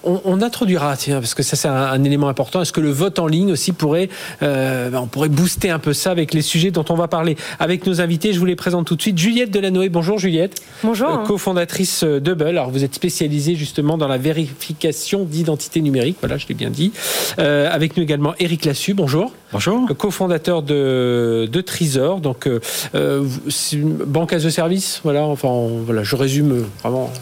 on, 0.04 0.42
introduira, 0.42 0.96
tiens, 0.96 1.20
parce 1.20 1.34
que 1.34 1.42
ça 1.42 1.56
c'est 1.56 1.68
un, 1.68 2.02
élément 2.04 2.28
important. 2.28 2.62
Est-ce 2.62 2.72
que 2.72 2.80
le 2.80 2.90
vote 2.90 3.18
en 3.18 3.26
ligne 3.26 3.52
aussi 3.52 3.72
pourrait, 3.72 4.08
euh, 4.42 4.90
ben, 4.90 5.00
on 5.00 5.06
pourrait 5.06 5.28
booster 5.28 5.70
un 5.70 5.78
peu 5.78 5.92
ça 5.92 6.10
avec 6.10 6.34
les 6.34 6.42
sujets 6.42 6.70
dont 6.70 6.84
on 6.88 6.94
va 6.94 7.08
parler 7.08 7.36
avec 7.58 7.86
nos 7.86 8.00
invités? 8.00 8.32
Je 8.32 8.38
vous 8.38 8.44
les 8.44 8.56
présente 8.56 8.86
tout 8.86 8.96
de 8.96 9.02
suite. 9.02 9.18
Juliette 9.18 9.50
Delanoë, 9.50 9.88
bonjour 9.88 10.18
Juliette. 10.18 10.62
Bonjour. 10.82 11.10
Euh, 11.10 11.24
cofondatrice 11.24 12.02
euh, 12.04 12.20
de 12.20 12.32
Alors 12.44 12.70
vous 12.70 12.82
êtes 12.84 12.94
spécialisée 12.94 13.54
justement 13.54 13.96
dans 13.96 14.08
la 14.08 14.18
vérification 14.18 15.24
d'identité 15.24 15.80
numérique. 15.80 16.16
Voilà, 16.20 16.38
je 16.38 16.46
l'ai 16.48 16.54
bien 16.54 16.70
dit. 16.70 16.92
avec 17.38 17.96
nous 17.96 18.02
également 18.02 18.34
Eric 18.38 18.64
Lassu, 18.64 18.94
bonjour. 18.94 19.32
Bonjour. 19.52 19.86
cofondateur 19.98 20.62
de, 20.62 21.48
de 21.50 21.60
Trisor, 21.60 22.20
donc 22.20 22.48
banque 22.94 24.32
as 24.32 24.44
a 24.44 24.50
service. 24.50 25.00
Voilà, 25.04 25.24
enfin 25.24 25.68
voilà, 25.84 26.02
je 26.02 26.16
résume 26.16 26.64
vraiment 26.82 27.12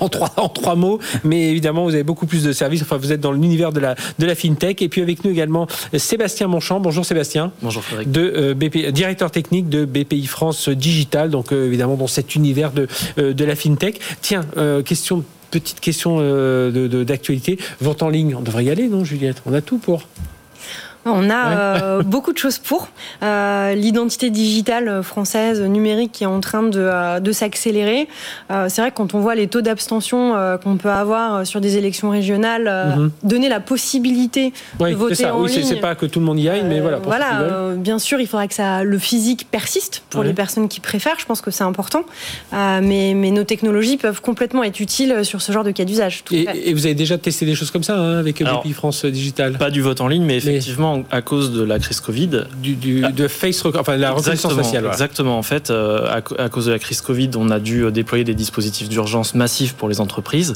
en 0.00 0.08
trois, 0.08 0.32
en 0.36 0.48
trois 0.48 0.74
mots, 0.74 0.98
mais 1.24 1.50
évidemment, 1.50 1.84
vous 1.84 1.94
avez 1.94 2.02
beaucoup 2.02 2.26
plus 2.26 2.42
de 2.42 2.52
services. 2.52 2.82
Enfin, 2.82 2.96
vous 2.96 3.12
êtes 3.12 3.20
dans 3.20 3.32
l'univers 3.32 3.72
de 3.72 3.80
la, 3.80 3.94
de 4.18 4.26
la 4.26 4.34
FinTech. 4.34 4.82
Et 4.82 4.88
puis 4.88 5.02
avec 5.02 5.24
nous 5.24 5.30
également 5.30 5.66
Sébastien 5.96 6.48
Monchamp. 6.48 6.80
Bonjour 6.80 7.04
Sébastien. 7.04 7.52
Bonjour 7.62 7.82
Frédéric. 7.82 8.10
De, 8.10 8.32
euh, 8.36 8.54
BP, 8.54 8.92
directeur 8.92 9.30
technique 9.30 9.68
de 9.68 9.84
BPI 9.84 10.26
France 10.26 10.68
Digital, 10.68 11.30
donc 11.30 11.52
euh, 11.52 11.66
évidemment 11.66 11.96
dans 11.96 12.06
cet 12.06 12.34
univers 12.34 12.72
de, 12.72 12.88
euh, 13.18 13.32
de 13.32 13.44
la 13.44 13.54
FinTech. 13.54 14.00
Tiens, 14.20 14.44
question 14.84 15.24
petite 15.50 15.80
question 15.80 16.18
d'actualité. 17.04 17.58
Vente 17.80 18.02
en 18.02 18.08
ligne, 18.08 18.34
on 18.36 18.40
devrait 18.40 18.64
y 18.64 18.70
aller, 18.70 18.88
non, 18.88 19.04
Juliette? 19.04 19.42
On 19.46 19.52
a 19.52 19.60
tout 19.60 19.78
pour. 19.78 20.06
On 21.04 21.30
a 21.30 21.48
euh, 21.48 22.02
beaucoup 22.04 22.32
de 22.32 22.38
choses 22.38 22.58
pour. 22.58 22.88
Euh, 23.22 23.74
L'identité 23.74 24.30
digitale 24.30 25.02
française 25.02 25.60
numérique 25.62 26.12
qui 26.12 26.24
est 26.24 26.28
en 26.28 26.40
train 26.40 26.62
de, 26.62 26.78
euh, 26.78 27.20
de 27.20 27.32
s'accélérer. 27.32 28.08
Euh, 28.50 28.66
c'est 28.68 28.80
vrai 28.80 28.90
que 28.90 28.96
quand 28.96 29.14
on 29.14 29.20
voit 29.20 29.34
les 29.34 29.48
taux 29.48 29.60
d'abstention 29.60 30.34
euh, 30.36 30.56
qu'on 30.56 30.76
peut 30.76 30.90
avoir 30.90 31.46
sur 31.46 31.60
des 31.60 31.76
élections 31.76 32.10
régionales, 32.10 32.96
mhm. 32.96 33.10
donner 33.22 33.48
la 33.48 33.60
possibilité 33.60 34.52
de 34.78 34.94
voter 34.94 35.14
ça. 35.14 35.34
en 35.34 35.42
oui, 35.42 35.50
ligne. 35.50 35.64
C'est 35.64 35.76
pas 35.76 35.94
que 35.94 36.06
tout 36.06 36.20
le 36.20 36.26
monde 36.26 36.38
y 36.38 36.48
aille, 36.48 36.64
mais 36.64 36.80
voilà. 36.80 36.98
Pour 36.98 37.06
voilà, 37.06 37.74
bien 37.76 37.98
sûr, 37.98 38.20
il 38.20 38.26
faudra 38.26 38.46
que 38.46 38.54
ça, 38.54 38.84
le 38.84 38.98
physique 38.98 39.46
persiste 39.50 40.02
pour 40.10 40.22
les 40.22 40.32
personnes 40.32 40.68
qui 40.68 40.80
préfèrent. 40.80 41.18
Je 41.18 41.26
pense 41.26 41.40
que 41.40 41.50
c'est 41.50 41.64
important. 41.64 42.04
mais, 42.52 43.14
mais 43.14 43.30
nos 43.30 43.44
technologies 43.44 43.96
peuvent 43.96 44.20
complètement 44.20 44.62
être 44.62 44.80
utiles 44.80 45.24
sur 45.24 45.42
ce 45.42 45.52
genre 45.52 45.64
de 45.64 45.70
cas 45.70 45.84
d'usage. 45.84 46.24
Et, 46.30 46.46
et, 46.64 46.74
vous 46.74 46.86
avez 46.86 46.94
déjà 46.94 47.18
testé 47.18 47.46
des 47.46 47.54
choses 47.54 47.70
comme 47.70 47.82
ça 47.82 47.96
hein, 47.96 48.18
avec 48.18 48.42
BPI 48.42 48.72
France 48.72 49.04
Digital? 49.04 49.58
Pas 49.58 49.70
du 49.70 49.80
vote 49.80 50.00
en 50.00 50.08
ligne, 50.08 50.24
mais 50.24 50.36
effectivement 50.36 50.89
à 51.10 51.22
cause 51.22 51.52
de 51.52 51.62
la 51.62 51.78
crise 51.78 52.00
Covid. 52.00 52.44
Du, 52.62 52.74
de 52.74 53.28
face, 53.28 53.64
enfin 53.64 53.96
la 53.96 54.12
reconnaissance 54.12 54.54
faciale. 54.54 54.86
Exactement. 54.86 55.38
En 55.38 55.42
fait, 55.42 55.70
euh, 55.70 56.06
à, 56.38 56.48
cause 56.48 56.66
de 56.66 56.72
la 56.72 56.78
crise 56.78 57.00
Covid, 57.00 57.30
on 57.36 57.50
a 57.50 57.58
dû 57.58 57.84
euh, 57.84 57.90
déployer 57.90 58.24
des 58.24 58.34
dispositifs 58.34 58.88
d'urgence 58.88 59.34
massifs 59.34 59.74
pour 59.74 59.88
les 59.88 60.00
entreprises. 60.00 60.54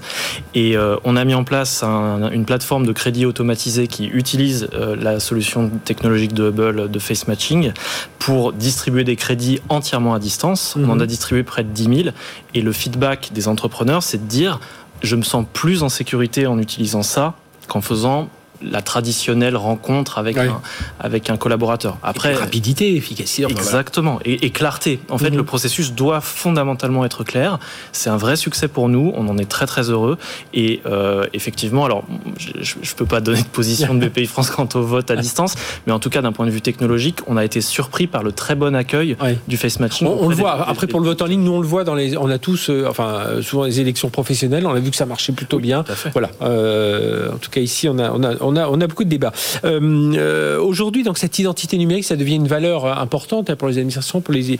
Et 0.54 0.76
euh, 0.76 0.96
on 1.04 1.16
a 1.16 1.24
mis 1.24 1.34
en 1.34 1.44
place 1.44 1.82
une 1.82 2.44
plateforme 2.44 2.86
de 2.86 2.92
crédit 2.92 3.26
automatisé 3.26 3.86
qui 3.86 4.06
utilise 4.06 4.68
la 4.98 5.20
solution 5.20 5.70
technologique 5.84 6.32
de 6.32 6.48
Hubble 6.48 6.90
de 6.90 6.98
face 6.98 7.26
matching 7.28 7.72
pour 8.18 8.52
distribuer 8.52 9.04
des 9.04 9.16
crédits 9.16 9.60
entièrement 9.68 10.14
à 10.14 10.18
distance. 10.18 10.74
On 10.78 10.88
en 10.88 10.96
mhm. 10.96 11.02
a 11.02 11.06
distribué 11.06 11.42
près 11.42 11.64
de 11.64 11.70
10 11.70 12.02
000. 12.04 12.16
Et 12.54 12.60
le 12.60 12.72
feedback 12.72 13.30
des 13.32 13.48
entrepreneurs, 13.48 14.02
c'est 14.02 14.18
de 14.18 14.28
dire 14.28 14.60
je 15.02 15.16
me 15.16 15.22
sens 15.22 15.44
plus 15.52 15.82
en 15.82 15.88
sécurité 15.88 16.46
en 16.46 16.58
utilisant 16.58 17.02
ça 17.02 17.34
qu'en 17.68 17.80
faisant 17.80 18.28
la 18.70 18.82
traditionnelle 18.82 19.56
rencontre 19.56 20.18
avec, 20.18 20.36
un, 20.36 20.60
avec 21.00 21.30
un 21.30 21.36
collaborateur. 21.36 21.98
Après, 22.02 22.34
rapidité, 22.34 22.96
efficacité. 22.96 23.46
Exactement. 23.50 24.18
Et, 24.24 24.50
clarté. 24.50 25.00
En 25.10 25.18
fait, 25.18 25.30
mhm. 25.30 25.38
le 25.38 25.44
processus 25.44 25.92
doit 25.92 26.20
fondamentalement 26.20 27.04
être 27.04 27.24
clair. 27.24 27.58
C'est 27.92 28.10
un 28.10 28.16
vrai 28.16 28.36
succès 28.36 28.68
pour 28.68 28.88
nous. 28.88 29.12
On 29.16 29.28
en 29.28 29.38
est 29.38 29.48
très, 29.48 29.66
très 29.66 29.90
heureux. 29.90 30.18
Et 30.52 30.80
euh, 30.86 31.24
effectivement, 31.32 31.84
alors, 31.84 32.04
je 32.38 32.74
ne 32.76 32.96
peux 32.96 33.06
pas 33.06 33.20
donner 33.20 33.42
de 33.42 33.48
position 33.48 33.94
de 33.94 34.06
BPI 34.08 34.26
France 34.26 34.50
quant 34.50 34.68
au 34.74 34.82
vote 34.82 35.10
à 35.10 35.16
distance, 35.16 35.54
mais 35.86 35.92
en 35.92 35.98
tout 35.98 36.10
cas, 36.10 36.22
d'un 36.22 36.32
point 36.32 36.46
de 36.46 36.50
vue 36.50 36.60
technologique, 36.60 37.18
on 37.26 37.36
a 37.36 37.44
été 37.44 37.60
surpris 37.60 38.06
par 38.06 38.22
le 38.22 38.32
très 38.32 38.54
bon 38.54 38.74
accueil 38.74 39.16
du 39.48 39.56
face 39.56 39.80
matching. 39.80 40.06
On, 40.06 40.28
le 40.28 40.34
voit. 40.34 40.68
Après, 40.68 40.86
pour 40.86 41.00
le 41.00 41.06
vote 41.06 41.22
en 41.22 41.26
ligne, 41.26 41.42
nous, 41.42 41.52
on 41.52 41.60
le 41.60 41.66
voit 41.66 41.84
dans 41.84 41.94
les. 41.94 42.16
On 42.16 42.30
a 42.30 42.38
tous, 42.38 42.70
euh, 42.70 42.86
enfin, 42.88 43.42
souvent 43.42 43.64
les 43.64 43.80
élections 43.80 44.10
professionnelles, 44.10 44.66
on 44.66 44.74
a 44.74 44.80
vu 44.80 44.90
que 44.90 44.96
ça 44.96 45.06
marchait 45.06 45.32
plutôt 45.32 45.58
bien. 45.58 45.84
Voilà. 46.12 46.30
Euh, 46.42 47.32
en 47.32 47.38
tout 47.38 47.50
cas, 47.50 47.60
ici, 47.60 47.88
on 47.88 47.98
a, 47.98 48.10
on 48.10 48.22
a, 48.22 48.34
on 48.40 48.53
a, 48.53 48.53
on 48.56 48.80
a 48.80 48.86
beaucoup 48.86 49.04
de 49.04 49.08
débats. 49.08 49.32
Euh, 49.64 50.14
euh, 50.16 50.60
aujourd'hui, 50.60 51.02
donc 51.02 51.18
cette 51.18 51.38
identité 51.38 51.76
numérique, 51.78 52.04
ça 52.04 52.16
devient 52.16 52.36
une 52.36 52.48
valeur 52.48 52.86
importante 52.98 53.50
hein, 53.50 53.56
pour 53.56 53.68
les 53.68 53.78
administrations, 53.78 54.20
pour 54.20 54.34
les 54.34 54.58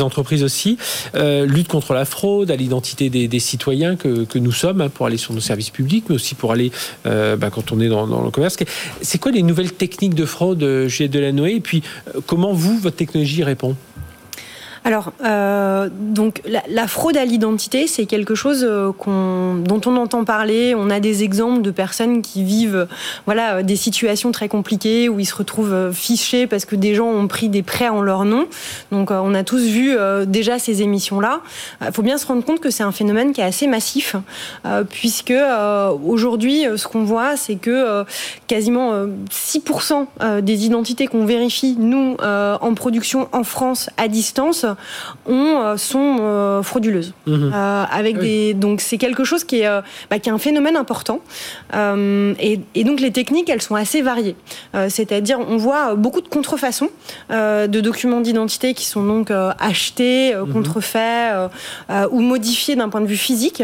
entreprises 0.00 0.42
aussi. 0.44 0.78
Euh, 1.14 1.46
lutte 1.46 1.68
contre 1.68 1.94
la 1.94 2.04
fraude, 2.04 2.50
à 2.50 2.56
l'identité 2.56 3.10
des, 3.10 3.40
citoyens 3.40 3.96
que, 3.96 4.38
nous 4.38 4.52
sommes, 4.52 4.80
hein, 4.80 4.88
pour 4.88 5.06
aller 5.06 5.16
sur 5.16 5.34
nos 5.34 5.40
services 5.40 5.70
publics, 5.70 6.04
mais 6.08 6.14
aussi 6.14 6.34
pour 6.34 6.52
aller 6.52 6.70
bah, 7.04 7.50
quand 7.52 7.72
on 7.72 7.80
est 7.80 7.88
dans, 7.88 8.06
dans 8.06 8.22
le 8.22 8.30
commerce. 8.30 8.56
C'est 9.00 9.18
quoi 9.18 9.32
les 9.32 9.42
nouvelles 9.42 9.72
techniques 9.72 10.14
de 10.14 10.24
fraude, 10.24 10.86
Juliette 10.86 11.12
Delanoë? 11.12 11.56
Et 11.56 11.60
puis, 11.60 11.82
comment 12.26 12.52
vous, 12.52 12.78
votre 12.78 12.96
technologie 12.96 13.42
répond? 13.44 13.76
Alors, 14.84 15.12
euh, 15.24 15.90
donc 15.92 16.40
la, 16.46 16.86
fraude 16.86 17.16
à 17.16 17.24
l'identité, 17.24 17.86
c'est 17.86 18.06
quelque 18.06 18.34
chose 18.34 18.64
euh, 18.66 18.92
dont 19.06 19.80
on 19.84 19.96
entend 19.96 20.24
parler. 20.24 20.74
On 20.74 20.88
a 20.88 21.00
des 21.00 21.22
exemples 21.22 21.60
de 21.60 21.70
personnes 21.70 22.22
qui 22.22 22.44
vivent, 22.44 22.86
voilà, 23.26 23.62
des 23.62 23.76
situations 23.76 24.32
très 24.32 24.48
compliquées 24.48 25.10
où 25.10 25.20
ils 25.20 25.26
se 25.26 25.34
retrouvent 25.34 25.74
euh, 25.74 25.92
fichés 25.92 26.46
parce 26.46 26.64
que 26.64 26.76
des 26.76 26.94
gens 26.94 27.08
ont 27.08 27.28
pris 27.28 27.50
des 27.50 27.62
prêts 27.62 27.90
en 27.90 28.00
leur 28.00 28.24
nom. 28.24 28.46
Donc, 28.90 29.10
on 29.10 29.34
a 29.34 29.44
tous 29.44 29.62
vu 29.62 29.96
déjà 30.26 30.58
ces 30.58 30.82
émissions-là. 30.82 31.40
Il 31.82 31.92
faut 31.92 32.02
bien 32.02 32.18
se 32.18 32.26
rendre 32.26 32.44
compte 32.44 32.60
que 32.60 32.70
c'est 32.70 32.82
un 32.82 32.92
phénomène 32.92 33.32
qui 33.32 33.40
est 33.40 33.44
assez 33.44 33.66
massif, 33.66 34.16
puisque 34.90 35.34
aujourd'hui, 36.04 36.64
ce 36.76 36.86
qu'on 36.86 37.04
voit, 37.04 37.36
c'est 37.36 37.56
que 37.56 38.04
quasiment 38.46 39.06
6% 39.30 40.40
des 40.42 40.64
identités 40.64 41.06
qu'on 41.06 41.24
vérifie 41.24 41.76
nous 41.78 42.16
en 42.20 42.74
production 42.74 43.28
en 43.32 43.44
France 43.44 43.90
à 43.96 44.08
distance 44.08 44.66
ont, 45.26 45.60
euh, 45.60 45.76
sont 45.76 46.18
euh, 46.20 46.62
frauduleuses. 46.62 47.12
Mhm. 47.26 47.52
Euh, 47.54 47.84
avec 47.90 48.18
des, 48.18 48.54
donc 48.54 48.80
c'est 48.80 48.98
quelque 48.98 49.24
chose 49.24 49.44
qui 49.44 49.60
est, 49.60 49.68
bah, 50.10 50.18
qui 50.18 50.28
est 50.28 50.32
un 50.32 50.38
phénomène 50.38 50.76
important. 50.76 51.20
Et, 51.74 52.60
et, 52.74 52.84
donc 52.84 53.00
les 53.00 53.12
techniques, 53.12 53.48
elles 53.48 53.62
sont 53.62 53.74
assez 53.74 54.02
variées. 54.02 54.36
C'est-à-dire, 54.88 55.38
on 55.40 55.56
voit 55.56 55.94
beaucoup 55.94 56.20
de 56.20 56.28
contrefaçons 56.28 56.90
de 57.30 57.80
documents 57.80 58.20
d'identité 58.20 58.74
qui 58.74 58.86
sont 58.86 59.04
donc 59.04 59.30
achetés, 59.58 60.34
mhm. 60.34 60.52
contrefaits 60.52 61.50
ou 62.10 62.20
modifiés 62.20 62.76
d'un 62.76 62.88
point 62.88 63.00
de 63.00 63.06
vue 63.06 63.16
physique. 63.16 63.62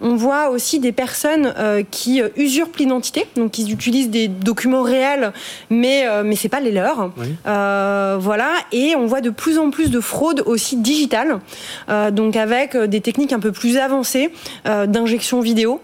On 0.00 0.16
voit 0.16 0.50
aussi 0.50 0.80
des 0.80 0.92
personnes 0.92 1.52
qui 1.90 2.22
usurpent 2.36 2.76
l'identité, 2.78 3.26
donc 3.36 3.58
ils 3.58 3.72
utilisent 3.72 4.10
des 4.10 4.28
documents 4.28 4.82
réels, 4.82 5.32
mais 5.70 6.04
mais 6.24 6.36
c'est 6.36 6.48
pas 6.48 6.60
les 6.60 6.72
leurs. 6.72 7.10
voilà, 7.44 8.50
et 8.72 8.94
on 8.96 9.06
voit 9.06 9.20
de 9.20 9.30
plus 9.30 9.58
en 9.58 9.70
plus 9.70 9.90
de 9.90 10.00
fraudes 10.00 10.39
aussi 10.46 10.76
digital, 10.76 11.40
euh, 11.88 12.10
donc 12.10 12.36
avec 12.36 12.74
euh, 12.74 12.86
des 12.86 13.00
techniques 13.00 13.32
un 13.32 13.40
peu 13.40 13.52
plus 13.52 13.76
avancées 13.76 14.30
euh, 14.66 14.86
d'injection 14.86 15.40
vidéo 15.40 15.80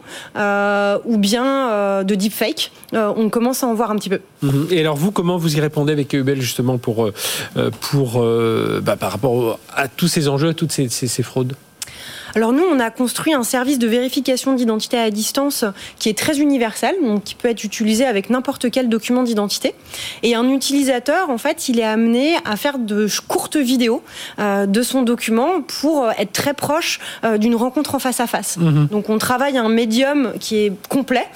ou 1.04 1.18
bien 1.18 2.02
de 2.04 2.14
deepfake. 2.14 2.72
on 2.92 3.28
commence 3.28 3.62
à 3.62 3.66
en 3.66 3.74
voir 3.74 3.90
un 3.90 3.96
petit 3.96 4.08
peu. 4.08 4.20
Mhm. 4.42 4.68
Et 4.70 4.80
alors 4.80 4.96
vous, 4.96 5.10
comment 5.10 5.36
vous 5.36 5.56
y 5.56 5.60
répondez 5.60 5.92
avec 5.92 6.12
Ubel 6.12 6.40
justement 6.40 6.78
pour, 6.78 7.10
pour 7.80 8.24
bah, 8.82 8.96
par 8.96 9.12
rapport 9.12 9.58
à 9.74 9.88
tous 9.88 10.08
ces 10.08 10.28
enjeux, 10.28 10.48
à 10.48 10.54
toutes 10.54 10.72
ces 10.72 11.22
fraudes? 11.22 11.54
Alors 12.36 12.52
nous, 12.52 12.64
on 12.70 12.78
a 12.80 12.90
construit 12.90 13.32
un 13.32 13.42
service 13.42 13.78
de 13.78 13.86
vérification 13.86 14.52
d'identité 14.52 14.98
à 14.98 15.10
distance 15.10 15.64
qui 15.98 16.10
est 16.10 16.18
très 16.18 16.38
universel, 16.38 16.94
donc 17.02 17.24
qui 17.24 17.34
peut 17.34 17.48
être 17.48 17.64
utilisé 17.64 18.04
avec 18.04 18.28
n'importe 18.28 18.70
quel 18.70 18.90
document 18.90 19.22
d'identité. 19.22 19.74
Et 20.22 20.34
un 20.34 20.46
utilisateur, 20.50 21.30
en 21.30 21.38
fait, 21.38 21.70
il 21.70 21.80
est 21.80 21.84
amené 21.84 22.36
à 22.44 22.56
faire 22.56 22.78
de 22.78 23.08
courtes 23.26 23.56
vidéos 23.56 24.02
euh, 24.38 24.66
de 24.66 24.82
son 24.82 25.00
document 25.00 25.62
pour 25.62 26.04
euh, 26.04 26.10
être 26.18 26.32
très 26.32 26.52
proche 26.52 27.00
euh, 27.24 27.38
d'une 27.38 27.54
rencontre 27.54 27.94
en 27.94 27.98
face 27.98 28.20
à 28.20 28.26
face. 28.26 28.58
Mhm. 28.58 28.88
Donc 28.88 29.08
on 29.08 29.16
travaille 29.16 29.56
un 29.56 29.70
médium 29.70 30.34
qui 30.38 30.56
est 30.56 30.72
complet, 30.90 31.26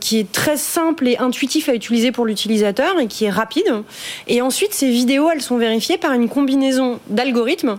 qui 0.00 0.18
est 0.18 0.32
très 0.32 0.56
simple 0.56 1.08
et 1.08 1.18
intuitif 1.18 1.68
à 1.68 1.74
utiliser 1.74 2.10
pour 2.10 2.24
l'utilisateur 2.24 2.98
et 2.98 3.06
qui 3.06 3.26
est 3.26 3.30
rapide. 3.30 3.82
Et 4.28 4.40
ensuite, 4.40 4.72
ces 4.72 4.88
vidéos, 4.88 5.28
elles 5.30 5.42
sont 5.42 5.58
vérifiées 5.58 5.98
par 5.98 6.12
une 6.12 6.30
combinaison 6.30 7.00
d'algorithmes 7.08 7.76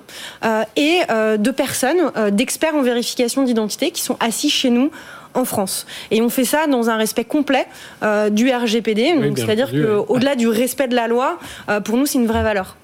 et 0.76 1.00
de 1.10 1.52
personnes 1.52 2.12
d'experts 2.32 2.76
en 2.76 2.82
vérification 2.82 3.44
d'identité 3.44 3.92
qui 3.92 4.02
sont 4.02 4.18
assis 4.20 4.50
chez 4.50 4.70
nous 4.70 4.92
en 5.34 5.46
France. 5.46 5.86
Et 6.12 6.22
on 6.22 6.30
fait 6.30 6.46
ça 6.46 6.68
dans 6.68 6.90
un 6.90 6.98
respect 6.98 7.26
complet 7.26 7.68
euh, 8.04 8.30
du 8.30 8.50
RGPD. 8.50 9.16
C'est-à-dire 9.36 9.72
qu'au-delà 9.72 10.36
du 10.36 10.48
respect 10.48 10.88
de 10.88 10.96
la 10.96 11.08
loi, 11.08 11.38
euh, 11.70 11.80
pour 11.80 11.98
nous, 11.98 12.06
c'est 12.06 12.18
une 12.18 12.28
vraie 12.28 12.44
valeur. 12.44 12.76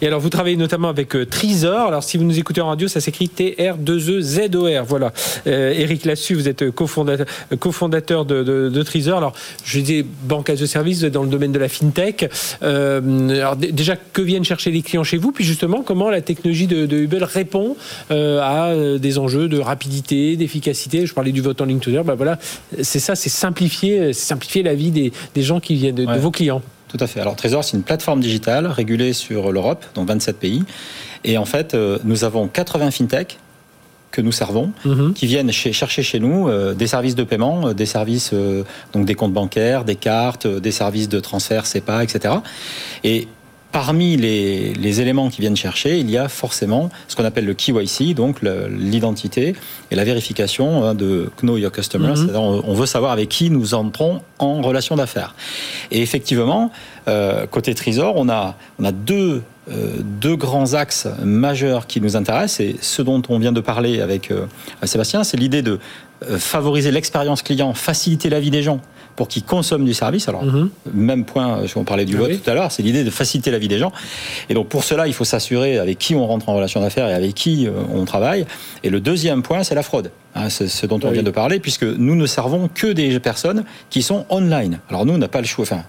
Et 0.00 0.06
alors, 0.06 0.20
vous 0.20 0.30
travaillez 0.30 0.56
notamment 0.56 0.88
avec 0.88 1.14
euh, 1.14 1.26
Trésor. 1.26 1.88
Alors, 1.88 2.02
si 2.02 2.16
vous 2.16 2.24
nous 2.24 2.38
écoutez 2.38 2.60
en 2.60 2.68
radio, 2.68 2.88
ça 2.88 3.00
s'écrit 3.00 3.28
T-R-2-E-Z-O-R. 3.28 4.84
Voilà. 4.84 5.12
Euh, 5.46 5.72
Eric 5.72 6.04
Lassu, 6.04 6.34
vous 6.34 6.48
êtes 6.48 6.70
cofondateur, 6.70 7.26
cofondateur 7.58 8.24
de, 8.24 8.42
de, 8.42 8.68
de 8.68 8.82
Trésor. 8.82 9.18
Alors, 9.18 9.32
je 9.64 9.80
disais 9.80 10.04
banque 10.24 10.50
as 10.50 10.62
a 10.62 10.66
service 10.66 11.02
dans 11.02 11.22
le 11.22 11.28
domaine 11.28 11.52
de 11.52 11.58
la 11.58 11.68
fintech. 11.68 12.30
Euh, 12.62 13.28
alors, 13.30 13.56
déjà, 13.56 13.96
que 13.96 14.22
viennent 14.22 14.44
chercher 14.44 14.70
les 14.70 14.82
clients 14.82 15.04
chez 15.04 15.16
vous? 15.16 15.32
Puis 15.32 15.44
justement, 15.44 15.82
comment 15.82 16.10
la 16.10 16.20
technologie 16.20 16.66
de, 16.66 16.86
de 16.86 16.96
Hubel 16.96 17.24
répond 17.24 17.76
euh, 18.10 18.40
à 18.40 18.68
euh, 18.68 18.98
des 18.98 19.18
enjeux 19.18 19.48
de 19.48 19.58
rapidité, 19.58 20.36
d'efficacité? 20.36 21.06
Je 21.06 21.14
parlais 21.14 21.32
du 21.32 21.40
vote 21.40 21.60
en 21.60 21.64
ligne 21.64 21.78
tout 21.78 21.90
à 21.90 21.94
l'heure. 21.94 22.04
Ben 22.04 22.14
voilà, 22.14 22.38
c'est 22.82 22.98
ça, 23.00 23.14
c'est 23.14 23.28
simplifier, 23.28 24.12
simplifier 24.12 24.62
la 24.62 24.74
vie 24.74 24.90
des, 24.90 25.12
des 25.34 25.42
gens 25.42 25.60
qui 25.60 25.74
viennent 25.74 25.94
de, 25.94 26.04
de 26.04 26.18
vos 26.18 26.30
clients. 26.30 26.62
Tout 26.88 26.98
à 27.00 27.06
fait. 27.06 27.20
Alors 27.20 27.36
Trésor, 27.36 27.64
c'est 27.64 27.76
une 27.76 27.82
plateforme 27.82 28.20
digitale 28.20 28.66
régulée 28.66 29.12
sur 29.12 29.52
l'Europe, 29.52 29.84
dans 29.94 30.04
27 30.04 30.38
pays. 30.38 30.64
Et 31.24 31.38
en 31.38 31.44
fait, 31.44 31.74
euh, 31.74 31.98
nous 32.04 32.24
avons 32.24 32.48
80 32.48 32.90
fintechs 32.90 33.38
que 34.10 34.22
nous 34.22 34.32
servons, 34.32 34.72
mhm. 34.86 35.12
qui 35.12 35.26
viennent 35.26 35.52
chercher 35.52 36.02
chez 36.02 36.18
nous 36.18 36.48
euh, 36.48 36.72
des 36.72 36.86
services 36.86 37.14
de 37.14 37.24
paiement, 37.24 37.68
euh, 37.68 37.74
des 37.74 37.84
services 37.84 38.32
donc 38.94 39.04
des 39.04 39.14
comptes 39.14 39.34
bancaires, 39.34 39.84
des 39.84 39.96
cartes, 39.96 40.46
des 40.46 40.72
services 40.72 41.10
de 41.10 41.20
transfert 41.20 41.66
SEPA, 41.66 42.02
etc. 42.02 42.36
Et 43.04 43.28
Parmi 43.70 44.16
les, 44.16 45.00
éléments 45.00 45.28
qui 45.28 45.42
viennent 45.42 45.56
chercher, 45.56 45.98
il 45.98 46.10
y 46.10 46.16
a 46.16 46.28
forcément 46.28 46.88
ce 47.06 47.14
qu'on 47.16 47.24
appelle 47.24 47.44
le 47.44 47.52
KYC, 47.52 48.14
donc 48.14 48.40
l'identité 48.42 49.54
et 49.90 49.94
la 49.94 50.04
vérification 50.04 50.84
hein, 50.84 50.94
de 50.94 51.30
Know 51.42 51.58
Your 51.58 51.70
Customer. 51.70 52.14
Mhm. 52.16 52.34
On 52.34 52.72
veut 52.72 52.86
savoir 52.86 53.12
avec 53.12 53.28
qui 53.28 53.50
nous 53.50 53.74
entrons 53.74 54.22
en 54.38 54.62
relation 54.62 54.96
d'affaires. 54.96 55.34
Et 55.90 56.00
effectivement, 56.00 56.72
euh, 57.08 57.46
côté 57.46 57.74
Trésor, 57.74 58.14
on 58.16 58.30
a, 58.30 58.56
on 58.78 58.84
a 58.84 58.92
deux, 58.92 59.42
euh, 59.70 59.96
deux 60.02 60.36
grands 60.36 60.72
axes 60.72 61.06
majeurs 61.22 61.86
qui 61.86 62.00
nous 62.00 62.16
intéressent. 62.16 62.60
Et 62.60 62.76
ce 62.80 63.02
dont 63.02 63.22
on 63.28 63.38
vient 63.38 63.52
de 63.52 63.60
parler 63.60 64.00
avec 64.00 64.30
euh, 64.30 64.46
Sébastien, 64.84 65.24
c'est 65.24 65.36
l'idée 65.36 65.62
de 65.62 65.78
favoriser 66.38 66.90
l'expérience 66.90 67.42
client, 67.42 67.74
faciliter 67.74 68.28
la 68.28 68.40
vie 68.40 68.50
des 68.50 68.62
gens 68.62 68.80
pour 69.18 69.26
qu'ils 69.26 69.42
consomment 69.42 69.84
du 69.84 69.94
service. 69.94 70.28
Alors, 70.28 70.44
mhm. 70.44 70.70
même 70.94 71.24
point, 71.24 71.62
on 71.74 71.82
parlait 71.82 72.04
du 72.04 72.14
ah 72.14 72.20
vote 72.20 72.40
tout 72.40 72.48
à 72.48 72.54
l'heure, 72.54 72.70
c'est 72.70 72.84
l'idée 72.84 73.02
de 73.02 73.10
faciliter 73.10 73.50
la 73.50 73.58
vie 73.58 73.66
des 73.66 73.78
gens. 73.78 73.90
Et 74.48 74.54
donc, 74.54 74.68
pour 74.68 74.84
cela, 74.84 75.08
il 75.08 75.12
faut 75.12 75.24
s'assurer 75.24 75.76
avec 75.76 75.98
qui 75.98 76.14
on 76.14 76.24
rentre 76.24 76.48
en 76.48 76.54
relation 76.54 76.80
d'affaires 76.80 77.08
et 77.08 77.14
avec 77.14 77.34
qui 77.34 77.66
euh, 77.66 77.72
on 77.92 78.04
travaille. 78.04 78.46
Et 78.84 78.90
le 78.90 79.00
deuxième 79.00 79.42
point, 79.42 79.64
c'est 79.64 79.74
la 79.74 79.82
fraude. 79.82 80.12
Hein, 80.34 80.50
c'est 80.50 80.68
ce 80.68 80.86
dont 80.86 81.00
on 81.02 81.10
vient 81.10 81.22
de 81.22 81.30
parler, 81.30 81.58
puisque 81.58 81.84
nous 81.84 82.14
ne 82.14 82.26
servons 82.26 82.68
que 82.72 82.86
des 82.86 83.18
personnes 83.18 83.64
qui 83.90 84.02
sont 84.02 84.26
online. 84.28 84.78
Alors 84.88 85.06
nous, 85.06 85.14
on 85.14 85.18
n'a 85.18 85.28
pas 85.28 85.40
le 85.40 85.46
choix. 85.46 85.64
Enfin, 85.64 85.82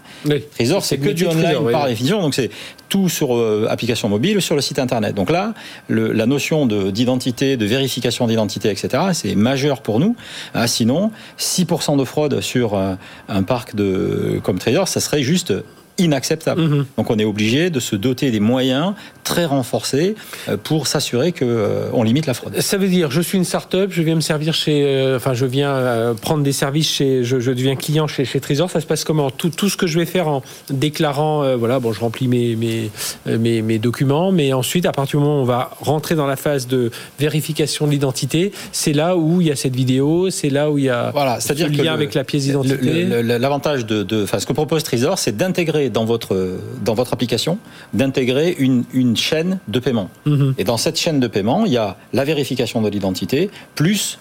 Trésor, 0.55 0.83
c'est 0.83 0.97
que 0.97 1.09
du 1.09 1.27
online 1.27 1.71
par 1.71 1.87
définition, 1.87 2.21
donc 2.21 2.33
c'est 2.33 2.49
tout 2.87 3.09
sur 3.09 3.35
euh, 3.35 3.67
application 3.69 4.09
mobile, 4.09 4.41
sur 4.41 4.55
le 4.55 4.61
site 4.61 4.79
internet. 4.79 5.13
Donc 5.13 5.29
là, 5.29 5.53
le, 5.87 6.11
la 6.11 6.25
notion 6.25 6.65
d'identité, 6.65 7.57
de, 7.57 7.65
vérification 7.65 8.27
d'identité, 8.27 8.69
etc., 8.71 9.03
c'est 9.13 9.35
majeur 9.35 9.81
pour 9.81 9.99
nous. 9.99 10.15
Ah, 10.53 10.67
sinon, 10.67 11.11
6% 11.37 11.97
de 11.97 12.03
fraude 12.03 12.41
sur 12.41 12.73
euh, 12.73 12.95
un 13.27 13.43
parc 13.43 13.75
de, 13.75 14.39
comme 14.41 14.57
Trésor, 14.57 14.87
ça 14.87 15.01
serait 15.01 15.21
juste 15.21 15.53
inacceptable. 15.99 16.61
Mhm. 16.61 16.85
Donc 16.97 17.11
on 17.11 17.19
est 17.19 17.25
obligé 17.25 17.69
de 17.69 17.79
se 17.79 17.95
doter 17.95 18.31
des 18.31 18.39
moyens 18.39 18.93
très 19.29 19.45
renforcés 19.45 20.15
euh, 20.49 20.57
pour 20.57 20.87
s'assurer 20.87 21.31
que 21.31 21.45
euh, 21.45 22.03
limite 22.03 22.25
la 22.25 22.33
fraude. 22.33 22.59
Ça 22.59 22.77
veut 22.77 22.87
dire, 22.87 23.11
je 23.11 23.21
suis 23.21 23.37
une 23.37 23.43
start-up, 23.45 23.91
je 23.93 24.01
viens 24.01 24.15
me 24.15 24.21
servir 24.21 24.53
chez, 24.55 24.83
euh, 24.83 25.17
enfin, 25.17 25.33
je 25.35 25.45
viens 25.45 26.15
prendre 26.19 26.43
des 26.43 26.51
services 26.51 26.89
chez, 26.91 27.23
je, 27.23 27.39
je 27.39 27.51
deviens 27.51 27.75
client 27.75 28.07
chez, 28.07 28.25
chez 28.25 28.39
Trésor. 28.39 28.71
Ça 28.71 28.81
se 28.81 28.87
passe 28.87 29.03
comment? 29.03 29.29
Tout, 29.29 29.49
tout 29.49 29.69
ce 29.69 29.77
que 29.77 29.85
je 29.85 29.99
vais 29.99 30.05
faire 30.07 30.27
en 30.27 30.41
déclarant, 30.71 31.43
euh, 31.43 31.55
voilà, 31.55 31.79
bon, 31.79 31.93
je 31.93 31.99
remplis 31.99 32.27
mes, 32.27 32.55
mes, 32.55 32.89
mes, 33.27 33.61
mes 33.61 33.77
documents, 33.77 34.31
mais 34.31 34.51
ensuite, 34.53 34.85
à 34.87 34.91
partir 34.91 35.19
du 35.19 35.23
moment 35.25 35.39
où 35.39 35.43
on 35.43 35.45
va 35.45 35.71
rentrer 35.81 36.15
dans 36.15 36.25
la 36.27 36.35
phase 36.35 36.65
de 36.67 36.89
vérification 37.19 37.85
de 37.85 37.91
l'identité, 37.91 38.51
c'est 38.71 38.93
là 38.93 39.15
où 39.15 39.41
il 39.41 39.47
y 39.47 39.51
a 39.51 39.55
cette 39.55 39.75
vidéo, 39.75 40.29
c'est 40.31 40.49
là 40.49 40.71
où 40.71 40.77
il 40.79 40.85
y 40.85 40.89
a 40.89 41.11
Voilà, 41.11 41.39
ce 41.39 41.53
lien 41.53 41.67
le- 41.67 41.89
avec 41.89 42.13
la 42.15 42.23
pièce 42.23 42.43
d'identité. 42.45 43.05
L'avantage 43.05 43.85
de, 43.85 44.01
de- 44.03 44.23
enfin, 44.23 44.39
ce 44.39 44.45
que 44.47 44.53
propose 44.53 44.83
Trésor, 44.83 45.19
c'est 45.19 45.37
d'intégrer 45.37 45.89
dans 45.91 46.05
votre 46.05 46.57
dans 46.83 46.95
votre 46.95 47.13
application, 47.13 47.57
d'intégrer 47.93 48.55
une, 48.57 48.83
une 48.93 49.15
chaîne 49.19 49.59
de 49.67 49.79
paiement. 49.79 50.09
Mhm. 50.25 50.55
Et 50.57 50.63
dans 50.63 50.77
cette 50.77 50.97
chaîne 50.99 51.19
de 51.19 51.27
paiement, 51.27 51.65
il 51.65 51.71
y 51.73 51.77
a 51.77 51.97
la 52.13 52.23
vérification 52.23 52.81
de 52.81 52.89
l'identité 52.89 53.49
plus 53.75 54.17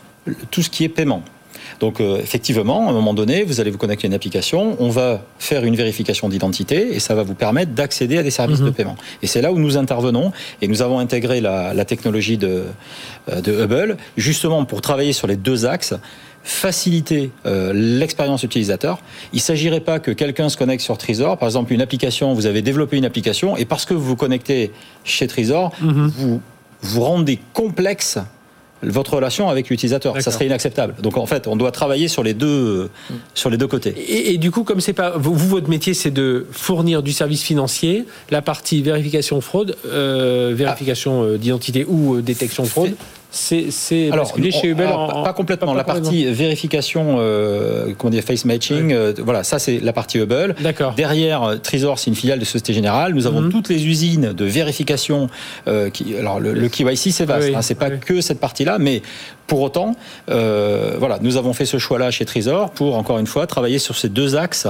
tout 0.51 0.63
ce 0.63 0.69
qui 0.71 0.85
est 0.85 0.89
paiement. 0.91 1.23
Donc 1.81 2.01
euh, 2.01 2.19
effectivement, 2.19 2.87
à 2.87 2.91
un 2.91 2.93
moment 2.95 3.15
donné, 3.15 3.43
vous 3.45 3.61
allez 3.61 3.71
vous 3.71 3.79
connecter 3.79 4.07
à 4.07 4.09
une 4.09 4.15
application, 4.15 4.77
on 4.81 4.89
va 4.91 5.23
faire 5.39 5.65
une 5.65 5.77
vérification 5.77 6.29
d'identité 6.29 6.95
et 6.95 6.99
ça 7.01 7.15
va 7.15 7.23
vous 7.23 7.35
permettre 7.35 7.73
d'accéder 7.73 8.17
à 8.19 8.23
des 8.23 8.31
services 8.31 8.61
Mhm. 8.61 8.67
de 8.67 8.71
paiement. 8.71 8.97
Et 9.23 9.27
c'est 9.27 9.43
là 9.43 9.53
où 9.53 9.59
nous 9.59 9.77
intervenons 9.77 10.33
et 10.63 10.69
nous 10.69 10.83
avons 10.83 10.99
intégré 10.99 11.41
la, 11.41 11.75
la 11.75 11.85
technologie 11.85 12.39
de, 12.39 12.65
euh, 13.31 13.41
de 13.41 13.53
Hubble 13.65 13.97
justement 14.17 14.65
pour 14.65 14.81
travailler 14.81 15.13
sur 15.13 15.27
les 15.27 15.37
deux 15.37 15.67
axes 15.67 15.95
faciliter 16.49 17.31
euh, 17.47 17.73
l'expérience 17.75 18.43
utilisateur. 18.43 18.99
Il 19.33 19.37
ne 19.37 19.41
s'agirait 19.43 19.81
pas 19.81 19.99
que 20.01 20.11
quelqu'un 20.11 20.49
se 20.49 20.57
connecte 20.57 20.83
sur 20.83 20.97
Trésor, 20.97 21.37
par 21.37 21.49
exemple 21.49 21.73
une 21.73 21.83
application, 21.83 22.33
vous 22.33 22.47
avez 22.47 22.63
développé 22.63 22.97
une 22.97 23.05
application 23.05 23.57
et 23.57 23.65
parce 23.67 23.85
que 23.85 23.95
vous 23.95 24.05
vous 24.05 24.17
connectez 24.17 24.73
chez 25.05 25.27
Trésor, 25.27 25.73
Mhm. 25.83 26.09
vous 26.17 26.41
vous 26.83 27.01
rendez 27.03 27.39
complexe 27.53 28.19
votre 28.83 29.15
relation 29.15 29.49
avec 29.49 29.69
l'utilisateur. 29.71 30.21
Ça 30.23 30.31
serait 30.31 30.47
inacceptable. 30.47 30.95
Donc 31.03 31.17
en 31.17 31.27
fait, 31.27 31.49
on 31.49 31.57
doit 31.57 31.73
travailler 31.73 32.07
sur 32.07 32.23
les 32.23 32.33
deux, 32.33 32.89
sur 33.35 33.51
les 33.51 33.57
deux 33.57 33.67
côtés. 33.67 33.91
Et, 33.99 34.33
et 34.35 34.39
du 34.39 34.53
coup, 34.53 34.63
comme 34.63 34.81
c'est 34.81 34.93
pas 34.93 35.15
vous, 35.19 35.35
votre 35.37 35.69
métier, 35.69 35.95
c'est 35.95 36.13
de 36.13 36.47
fournir 36.53 37.03
du 37.03 37.13
service 37.13 37.43
financier, 37.43 38.05
la 38.31 38.41
partie 38.41 38.81
vérification 38.81 39.41
fraude, 39.41 39.77
euh, 39.87 40.53
vérification 40.55 41.25
euh, 41.25 41.39
d'identité 41.39 41.85
ou 41.89 42.21
détection 42.21 42.63
de 42.63 42.69
fraude, 42.69 42.95
c'est 43.31 44.11
basculé 44.11 44.51
chez 44.51 44.73
alors, 44.73 45.17
en- 45.19 45.23
pas 45.23 45.33
complètement. 45.35 45.73
pas- 45.73 45.79
la 45.79 45.85
partie 45.85 46.25
vérification, 46.27 47.17
euh, 47.19 47.93
comment 47.99 48.11
dire, 48.11 48.23
face 48.23 48.45
matching, 48.47 48.93
euh, 48.93 49.13
voilà, 49.23 49.45
ça 49.45 49.59
c'est 49.59 49.81
la 49.81 49.93
partie 49.93 50.19
Hubble. 50.19 50.55
D'accord. 50.61 50.95
Derrière, 50.95 51.43
euh, 51.43 51.57
Trésor, 51.57 51.99
c'est 51.99 52.09
une 52.11 52.17
filiale 52.17 52.39
de 52.39 52.45
Société 52.45 52.73
Générale. 52.73 53.13
Nous 53.15 53.27
avons 53.27 53.43
Mhm. 53.43 53.51
toutes 53.53 53.69
les 53.69 53.87
usines 53.87 54.33
de 54.33 54.45
vérification. 54.45 55.29
euh, 55.67 55.91
qui, 55.91 56.17
alors, 56.17 56.41
le, 56.41 56.55
le 56.55 56.69
KYC, 56.69 57.11
c'est 57.13 57.25
vaste. 57.27 57.49
Oui, 57.49 57.55
hein, 57.55 57.63
c'est 57.63 57.75
pas 57.75 57.89
oui. 57.91 57.99
que 58.01 58.21
cette 58.21 58.41
partie-là, 58.41 58.79
mais 58.79 59.03
pour 59.49 59.61
autant, 59.63 59.97
euh, 60.31 60.95
voilà, 60.99 61.19
nous 61.21 61.37
avons 61.37 61.53
fait 61.53 61.67
ce 61.67 61.79
choix-là 61.79 62.13
chez 62.13 62.25
Trésor 62.25 62.71
pour 62.71 62.97
encore 62.97 63.19
une 63.19 63.27
fois 63.27 63.47
travailler 63.49 63.79
sur 63.81 63.97
ces 63.97 64.09
deux 64.09 64.37
axes, 64.37 64.69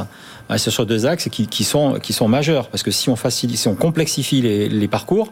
hein, 0.48 0.56
sur 0.56 0.86
deux 0.86 1.04
axes 1.04 1.28
qui, 1.30 1.46
qui 1.46 1.64
sont 1.64 1.98
qui 2.00 2.12
sont 2.14 2.28
majeurs, 2.28 2.68
parce 2.68 2.82
que 2.82 2.90
si 2.90 3.10
on 3.10 3.16
facilite, 3.16 3.58
si 3.58 3.68
on 3.68 3.74
complexifie 3.74 4.40
les, 4.40 4.68
les 4.70 4.88
parcours, 4.88 5.30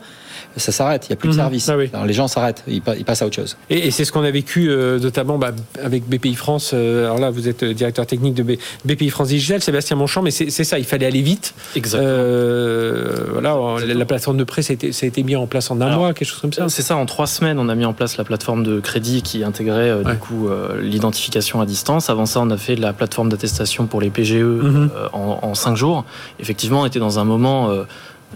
ça 0.58 0.72
s'arrête. 0.72 1.04
Il 1.06 1.10
n'y 1.10 1.14
a 1.14 1.16
plus 1.16 1.28
Mhm. 1.28 1.34
de 1.34 1.40
service. 1.40 1.68
Ah 1.68 1.76
oui. 1.76 1.90
Alors, 1.92 2.06
les 2.06 2.14
gens 2.14 2.28
s'arrêtent, 2.28 2.64
ils, 2.66 2.80
pa- 2.80 2.96
ils 2.96 3.04
passent 3.04 3.20
à 3.20 3.26
autre 3.26 3.36
chose. 3.36 3.56
Et, 3.68 3.86
et 3.86 3.90
c'est 3.90 4.04
ce 4.06 4.12
qu'on 4.12 4.22
a 4.22 4.30
vécu 4.30 4.70
euh, 4.70 4.98
notamment 4.98 5.36
bah, 5.38 5.50
avec 5.82 6.08
BPI 6.08 6.34
France. 6.34 6.70
euh, 6.72 7.04
alors 7.04 7.18
là, 7.18 7.30
vous 7.30 7.46
êtes 7.46 7.62
directeur 7.62 8.06
technique 8.06 8.32
de 8.34 8.42
B- 8.42 8.58
BPI 8.86 9.10
France 9.10 9.28
Digital, 9.28 9.60
Sébastien 9.62 9.96
Monchamp, 9.96 10.22
mais 10.22 10.30
c'est 10.30 10.50
ça, 10.64 10.78
il 10.78 10.84
fallait 10.86 11.04
aller 11.06 11.20
vite. 11.20 11.54
Exactement. 11.76 12.10
Euh, 12.10 13.26
voilà, 13.32 13.56
la, 13.86 13.94
la 13.94 14.04
plateforme 14.06 14.38
de 14.38 14.44
prêt, 14.44 14.62
ça 14.62 14.72
a 14.72 14.74
été, 14.74 14.92
ça 14.92 15.04
a 15.04 15.08
été 15.08 15.22
mis 15.22 15.36
en 15.36 15.46
place 15.46 15.70
en 15.70 15.80
un 15.80 15.86
Alors, 15.86 15.98
mois, 16.00 16.14
quelque 16.14 16.28
chose 16.28 16.40
comme 16.40 16.52
ça. 16.54 16.68
C'est 16.70 16.82
ça, 16.82 16.96
en 16.96 17.04
trois 17.06 17.26
semaines, 17.26 17.58
on 17.58 17.68
a 17.68 17.74
mis 17.74 17.84
en 17.84 17.92
place 17.92 18.16
la 18.16 18.24
plateforme 18.24 18.64
de 18.64 18.80
crédit 18.80 19.20
qui 19.22 19.35
intégrait 19.44 19.90
euh, 19.90 20.02
Ouais. 20.02 20.12
du 20.12 20.18
coup 20.18 20.48
euh, 20.48 20.80
l'identification 20.80 21.60
à 21.60 21.66
distance. 21.66 22.10
Avant 22.10 22.26
ça, 22.26 22.40
on 22.40 22.50
a 22.50 22.56
fait 22.56 22.76
la 22.76 22.92
plateforme 22.92 23.28
d'attestation 23.28 23.86
pour 23.86 24.00
les 24.00 24.10
PGE 24.10 24.34
Mhm. 24.34 24.90
euh, 24.94 25.08
en, 25.12 25.38
en 25.42 25.54
cinq 25.54 25.76
jours. 25.76 26.04
Effectivement, 26.40 26.82
on 26.82 26.86
était 26.86 26.98
dans 26.98 27.18
un 27.18 27.24
moment 27.24 27.70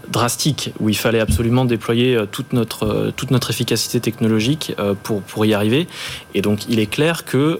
drastique 0.09 0.73
où 0.79 0.89
il 0.89 0.95
fallait 0.97 1.19
absolument 1.19 1.65
déployer 1.65 2.17
toute 2.31 2.53
notre 2.53 3.11
toute 3.15 3.29
notre 3.31 3.49
efficacité 3.51 3.99
technologique 3.99 4.73
pour 5.03 5.21
pour 5.21 5.45
y 5.45 5.53
arriver. 5.53 5.87
Et 6.33 6.41
donc, 6.41 6.67
il 6.69 6.79
est 6.79 6.85
clair 6.87 7.25
que 7.25 7.59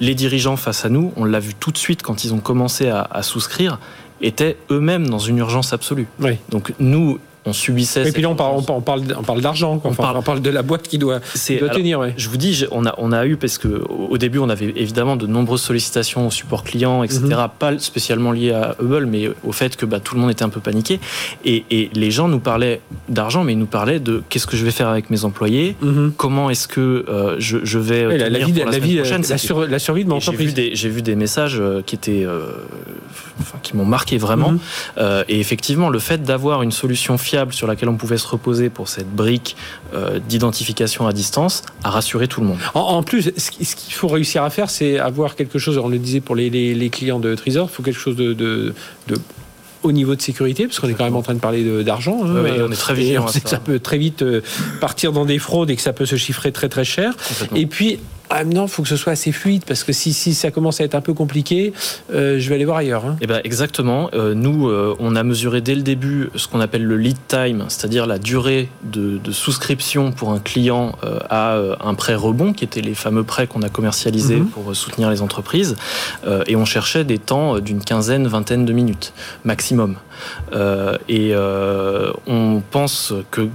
les 0.00 0.14
dirigeants 0.14 0.56
face 0.56 0.84
à 0.84 0.88
nous, 0.88 1.12
on 1.16 1.24
l'a 1.24 1.40
vu 1.40 1.54
tout 1.54 1.72
de 1.72 1.78
suite 1.78 2.02
quand 2.02 2.24
ils 2.24 2.34
ont 2.34 2.38
commencé 2.40 2.88
à, 2.88 3.02
à 3.10 3.22
souscrire, 3.22 3.78
étaient 4.20 4.56
eux-mêmes 4.70 5.08
dans 5.08 5.18
une 5.20 5.38
urgence 5.38 5.72
absolue. 5.72 6.06
Oui. 6.20 6.32
Donc 6.50 6.72
nous, 6.80 7.18
on 7.48 7.52
subissait. 7.52 8.08
Et 8.08 8.12
puis 8.12 8.22
là, 8.22 8.28
on 8.30 8.34
parle, 8.36 8.56
on 8.68 8.80
parle, 8.80 9.02
on 9.28 9.38
d'argent. 9.38 9.80
On 9.84 9.88
Enfin, 9.88 10.02
parle- 10.02 10.16
on 10.18 10.22
parle 10.22 10.40
de 10.42 10.50
la 10.50 10.62
boîte 10.62 10.82
qui 10.88 10.98
doit, 10.98 11.20
C'est- 11.34 11.54
qui 11.54 11.58
doit 11.60 11.68
alors, 11.68 11.78
tenir. 11.78 11.98
Ouais. 12.00 12.14
Je 12.16 12.28
vous 12.28 12.36
dis, 12.36 12.64
on 12.70 12.84
a, 12.86 12.94
on 12.98 13.12
a 13.12 13.26
eu, 13.26 13.36
parce 13.36 13.58
que 13.58 13.68
au 13.88 14.08
au 14.10 14.18
début, 14.18 14.38
on 14.38 14.48
avait 14.48 14.72
évidemment 14.76 15.16
de 15.16 15.26
nombreuses 15.26 15.60
sollicitations 15.62 16.26
au 16.26 16.30
support 16.30 16.64
client, 16.64 17.02
etc. 17.04 17.20
Mhm. 17.24 17.48
Pas 17.58 17.78
spécialement 17.78 18.32
liées 18.32 18.52
à 18.52 18.74
Hubble, 18.80 19.06
mais 19.06 19.30
au 19.44 19.52
fait 19.52 19.76
que 19.76 19.86
bah, 19.86 20.00
tout 20.00 20.14
le 20.14 20.20
monde 20.20 20.30
était 20.30 20.42
un 20.44 20.48
peu 20.48 20.60
paniqué. 20.60 20.98
Et, 21.44 21.64
et 21.70 21.90
les 21.94 22.10
gens 22.10 22.26
nous 22.28 22.40
parlaient 22.40 22.80
d'argent, 23.08 23.44
mais 23.44 23.52
ils 23.52 23.58
nous 23.58 23.66
parlaient 23.66 24.00
de 24.00 24.22
qu'est-ce 24.28 24.46
que 24.46 24.56
je 24.56 24.64
vais 24.64 24.70
faire 24.70 24.88
avec 24.88 25.10
mes 25.10 25.24
employés, 25.24 25.76
Mhm. 25.82 26.12
comment 26.16 26.50
est-ce 26.50 26.66
que 26.68 27.04
euh, 27.08 27.36
je, 27.38 27.58
je 27.64 27.78
vais 27.78 28.06
Ouais, 28.06 28.18
la, 28.18 28.28
vie, 28.38 28.52
la, 28.52 28.64
la, 28.70 28.78
vie, 28.78 28.96
prochaine. 28.96 29.18
la, 29.22 29.26
C'était- 29.26 29.38
sur- 29.38 29.66
la 29.66 29.78
survie 29.78 30.04
de 30.04 30.08
mon 30.08 30.16
et 30.16 30.20
J'ai 30.20 30.32
vu, 30.32 30.44
entreprise. 30.48 30.70
j'ai 30.74 30.88
vu 30.88 31.02
des 31.02 31.14
messages 31.16 31.58
euh, 31.60 31.82
qui 31.84 31.94
étaient, 31.94 32.24
euh, 32.24 32.46
enfin, 33.40 33.58
qui 33.62 33.76
m'ont 33.76 33.84
marqué 33.84 34.18
vraiment. 34.18 34.52
Mhm. 34.52 34.58
Euh, 34.98 35.24
et 35.28 35.38
effectivement, 35.38 35.90
le 35.90 35.98
fait 35.98 36.22
d'avoir 36.22 36.62
une 36.62 36.72
solution 36.72 37.18
fiable 37.18 37.37
sur 37.50 37.66
laquelle 37.66 37.88
on 37.88 37.96
pouvait 37.96 38.18
se 38.18 38.26
reposer 38.26 38.68
pour 38.70 38.88
cette 38.88 39.10
brique 39.10 39.56
euh, 39.94 40.18
d'identification 40.28 41.06
à 41.06 41.12
distance 41.12 41.62
a 41.84 41.90
rassuré 41.90 42.28
tout 42.28 42.40
le 42.40 42.46
monde. 42.48 42.58
En, 42.74 42.80
en 42.80 43.02
plus, 43.02 43.30
ce 43.36 43.50
qui- 43.50 43.64
ce 43.64 43.76
qu'il 43.76 43.94
faut 43.94 44.08
réussir 44.08 44.42
à 44.42 44.50
faire, 44.50 44.70
c'est 44.70 44.98
avoir 44.98 45.34
quelque 45.36 45.58
chose, 45.58 45.78
on 45.78 45.88
le 45.88 45.98
disait 45.98 46.20
pour 46.20 46.36
les, 46.36 46.50
les- 46.50 46.74
les 46.74 46.90
clients 46.90 47.18
de 47.20 47.34
Trésor, 47.34 47.68
il 47.70 47.74
faut 47.74 47.82
quelque 47.82 47.98
chose 48.00 48.16
de, 48.16 48.32
de- 48.34 48.74
niveau 49.90 50.14
de 50.14 50.20
sécurité, 50.20 50.66
parce 50.66 50.80
qu'on 50.80 50.88
est 50.88 50.92
quand 50.94 51.04
même 51.04 51.16
en 51.16 51.22
train 51.22 51.32
de 51.32 51.38
parler 51.38 51.82
d'argent. 51.82 52.20
hein. 52.22 52.42
Oui, 52.44 52.50
on 52.60 52.70
est 52.70 52.74
très 52.76 52.92
Et 52.92 52.96
vigilant 52.96 53.26
ça. 53.28 53.38
ça 53.42 53.58
peut 53.58 53.78
très 53.78 53.96
vite 53.96 54.20
euh, 54.20 54.42
partir 54.80 55.12
dans 55.12 55.24
des 55.24 55.38
fraudes 55.38 55.70
et 55.70 55.76
que 55.76 55.80
ça 55.82 55.94
peut 55.94 56.04
se 56.04 56.16
chiffrer 56.16 56.52
très 56.52 56.68
très 56.68 56.84
cher. 56.84 57.14
Et 57.54 57.64
puis, 57.64 57.98
ah 58.30 58.44
non, 58.44 58.64
il 58.66 58.68
faut 58.68 58.82
que 58.82 58.88
ce 58.88 58.96
soit 58.96 59.12
assez 59.12 59.32
fluide, 59.32 59.62
parce 59.66 59.84
que 59.84 59.92
si, 59.92 60.12
si 60.12 60.34
ça 60.34 60.50
commence 60.50 60.80
à 60.80 60.84
être 60.84 60.94
un 60.94 61.00
peu 61.00 61.14
compliqué, 61.14 61.72
euh, 62.12 62.38
je 62.38 62.48
vais 62.48 62.56
aller 62.56 62.64
voir 62.64 62.78
ailleurs. 62.78 63.04
hein. 63.06 63.16
Eh 63.20 63.26
ben 63.26 63.40
exactement. 63.44 64.10
Euh, 64.14 64.34
nous, 64.34 64.68
euh, 64.68 64.94
on 64.98 65.16
a 65.16 65.22
mesuré 65.22 65.60
dès 65.60 65.74
le 65.74 65.82
début 65.82 66.28
ce 66.34 66.46
qu'on 66.46 66.60
appelle 66.60 66.84
le 66.84 66.96
lead 66.96 67.16
time, 67.28 67.64
c'est-à-dire 67.68 68.06
la 68.06 68.18
durée 68.18 68.68
de, 68.82 69.18
de 69.18 69.32
souscription 69.32 70.12
pour 70.12 70.30
un 70.32 70.38
client 70.40 70.96
euh, 71.04 71.18
à 71.30 71.54
euh, 71.54 71.74
un 71.80 71.94
prêt 71.94 72.14
rebond, 72.14 72.52
qui 72.52 72.64
étaient 72.64 72.80
les 72.82 72.94
fameux 72.94 73.24
prêts 73.24 73.46
qu'on 73.46 73.62
a 73.62 73.68
commercialisés 73.68 74.36
Mhm. 74.36 74.46
pour 74.48 74.76
soutenir 74.76 75.10
les 75.10 75.22
entreprises. 75.22 75.76
Euh, 76.26 76.44
et 76.46 76.56
on 76.56 76.64
cherchait 76.64 77.04
des 77.04 77.18
temps 77.18 77.58
d'une 77.60 77.82
quinzaine, 77.82 78.26
vingtaine 78.26 78.64
de 78.64 78.72
minutes 78.72 79.12
maximum. 79.44 79.96
Euh, 80.52 80.96
et 81.08 81.30
euh, 81.32 82.12
on 82.26 82.62
pense 82.70 83.12
que 83.30 83.48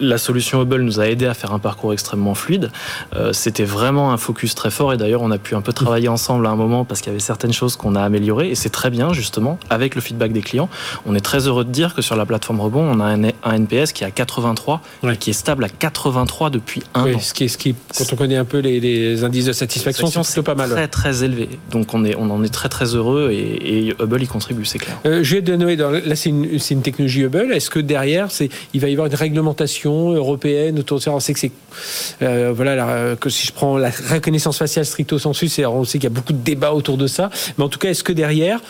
la 0.00 0.18
solution 0.18 0.62
Hubble 0.62 0.82
nous 0.82 1.00
a 1.00 1.08
aidé 1.08 1.26
à 1.26 1.34
faire 1.34 1.52
un 1.52 1.58
parcours 1.58 1.92
extrêmement 1.92 2.34
fluide. 2.34 2.70
Euh, 3.14 3.32
C'était 3.32 3.64
vraiment 3.64 4.12
un 4.12 4.16
focus 4.16 4.54
très 4.54 4.70
fort 4.70 4.92
et 4.92 4.96
d'ailleurs 4.96 5.22
on 5.22 5.30
a 5.30 5.38
pu 5.38 5.54
un 5.54 5.60
peu 5.60 5.72
travailler 5.72 6.08
ensemble 6.08 6.46
à 6.46 6.50
un 6.50 6.56
moment 6.56 6.84
parce 6.84 7.00
qu'il 7.00 7.08
y 7.10 7.14
avait 7.14 7.20
certaines 7.20 7.52
choses 7.52 7.76
qu'on 7.76 7.94
a 7.94 8.02
améliorées 8.02 8.50
et 8.50 8.54
c'est 8.54 8.70
très 8.70 8.90
bien 8.90 9.12
justement 9.12 9.58
avec 9.70 9.94
le 9.94 10.00
feedback 10.00 10.32
des 10.32 10.42
clients. 10.42 10.68
On 11.06 11.14
est 11.14 11.20
très 11.20 11.46
heureux 11.46 11.64
de 11.64 11.70
dire 11.70 11.94
que 11.94 12.02
sur 12.02 12.16
la 12.16 12.26
plateforme 12.26 12.60
Rebond 12.60 12.82
on 12.82 13.00
a 13.00 13.04
un, 13.06 13.22
NPS 13.54 13.92
qui 13.92 14.04
est 14.04 14.06
à 14.06 14.10
83 14.10 14.80
Ouais. 15.02 15.14
et 15.14 15.16
qui 15.16 15.30
est 15.30 15.34
stable 15.34 15.64
à 15.64 15.68
83 15.68 16.50
depuis 16.50 16.82
un 16.94 17.04
Oui, 17.04 17.14
an. 17.14 17.18
ce 17.20 17.32
qui 17.34 17.48
ce 17.48 17.56
quand 17.56 18.12
on 18.12 18.16
connaît 18.16 18.36
un 18.36 18.44
peu 18.44 18.58
les, 18.58 18.80
les 18.80 19.24
indices 19.24 19.46
de 19.46 19.52
satisfaction, 19.52 20.06
c'est 20.22 20.22
plutôt 20.22 20.42
pas 20.42 20.54
mal. 20.54 20.70
Très 20.70 20.88
très 20.88 21.24
élevé. 21.24 21.48
Donc 21.70 21.94
on, 21.94 22.04
est, 22.04 22.14
on 22.16 22.30
en 22.30 22.42
est 22.42 22.52
très 22.52 22.68
très 22.68 22.94
heureux 22.94 23.30
et, 23.32 23.88
et 23.88 23.94
Hubble 24.00 24.22
y 24.22 24.26
contribue, 24.26 24.64
c'est 24.64 24.78
clair. 24.78 24.98
Euh, 25.06 25.22
Juliette 25.22 25.48
Noé, 25.50 25.76
là 26.04 26.16
c'est 26.16 26.30
une, 26.30 26.82
technologie 26.82 27.22
Hubble. 27.22 27.52
Est-ce 27.52 27.70
que 27.70 27.78
derrière, 27.78 28.30
c'est, 28.30 28.48
il 28.74 28.80
va 28.80 28.88
y 28.88 28.92
avoir 28.92 29.06
une 29.06 29.14
réglementation 29.14 30.12
européenne 30.12 30.78
autour 30.78 30.98
de 30.98 31.02
ça? 31.02 31.12
On 31.12 31.20
sait 31.20 31.32
que 31.34 31.40
c'est, 31.40 31.52
euh, 32.22 32.52
voilà, 32.54 33.16
que 33.20 33.28
si 33.30 33.46
je 33.46 33.52
prends 33.52 33.78
la 33.78 33.90
reconnaissance 33.90 34.58
faciale 34.58 34.86
stricto 34.86 35.18
sensu, 35.18 35.50
on 35.66 35.84
sait 35.84 35.98
qu'il 35.98 36.04
y 36.04 36.06
a 36.06 36.14
beaucoup 36.14 36.32
de 36.32 36.38
débats 36.38 36.72
autour 36.72 36.96
de 36.96 37.06
ça. 37.06 37.30
Mais 37.58 37.64
en 37.64 37.68
tout 37.68 37.78
cas, 37.78 37.90
est-ce 37.90 38.04
que 38.04 38.12
derrière 38.12 38.60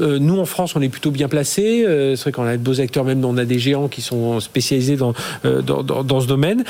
euh, 0.00 0.18
nous, 0.18 0.38
en 0.38 0.46
France, 0.46 0.74
on 0.76 0.82
est 0.82 0.88
plutôt 0.88 1.10
bien 1.10 1.28
placés? 1.28 1.84
Euh, 1.86 2.16
c'est 2.16 2.22
vrai 2.22 2.32
qu'on 2.32 2.44
a 2.44 2.56
de 2.56 2.62
beaux 2.62 2.80
acteurs, 2.80 3.04
même 3.04 3.24
on 3.24 3.36
a 3.36 3.44
des 3.44 3.58
géants 3.58 3.88
qui 3.88 4.00
sont 4.00 4.40
spécialisés 4.40 4.96
dans- 4.96 5.14
dans 5.42 6.20
ce 6.20 6.26
domaine. 6.26 6.64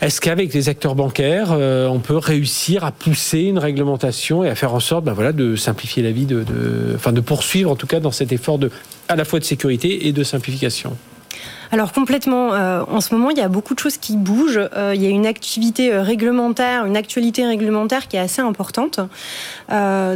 Est-ce 0.00 0.20
qu'avec 0.20 0.54
les 0.54 0.68
acteurs 0.68 0.94
bancaires, 0.94 1.48
euh, 1.50 1.88
on 1.88 1.98
peut 1.98 2.16
réussir 2.16 2.84
à 2.84 2.92
pousser 2.92 3.40
une 3.40 3.58
réglementation 3.58 4.44
et 4.44 4.48
à 4.48 4.54
faire 4.54 4.72
en 4.72 4.78
sorte, 4.78 5.08
voilà, 5.08 5.32
de 5.32 5.56
simplifier 5.56 6.04
la 6.04 6.12
vie, 6.12 6.24
de, 6.24 6.44
de, 6.44 7.20
poursuivre 7.20 7.72
en 7.72 7.76
tout 7.76 7.88
cas 7.88 7.98
dans 7.98 8.12
cet 8.12 8.30
effort 8.30 8.60
à 9.08 9.16
la 9.16 9.24
fois 9.24 9.40
de 9.40 9.44
sécurité 9.44 10.06
et 10.06 10.12
de 10.12 10.22
simplification? 10.22 10.96
Alors 11.70 11.92
complètement. 11.92 12.54
Euh, 12.54 12.82
en 12.88 13.00
ce 13.00 13.14
moment, 13.14 13.30
il 13.30 13.38
y 13.38 13.42
a 13.42 13.48
beaucoup 13.48 13.74
de 13.74 13.78
choses 13.78 13.96
qui 13.96 14.16
bougent. 14.16 14.60
Euh, 14.76 14.92
il 14.94 15.02
y 15.02 15.06
a 15.06 15.10
une 15.10 15.26
activité 15.26 15.92
euh, 15.92 16.02
réglementaire, 16.02 16.86
une 16.86 16.96
actualité 16.96 17.46
réglementaire 17.46 18.08
qui 18.08 18.16
est 18.16 18.20
assez 18.20 18.40
importante. 18.40 19.00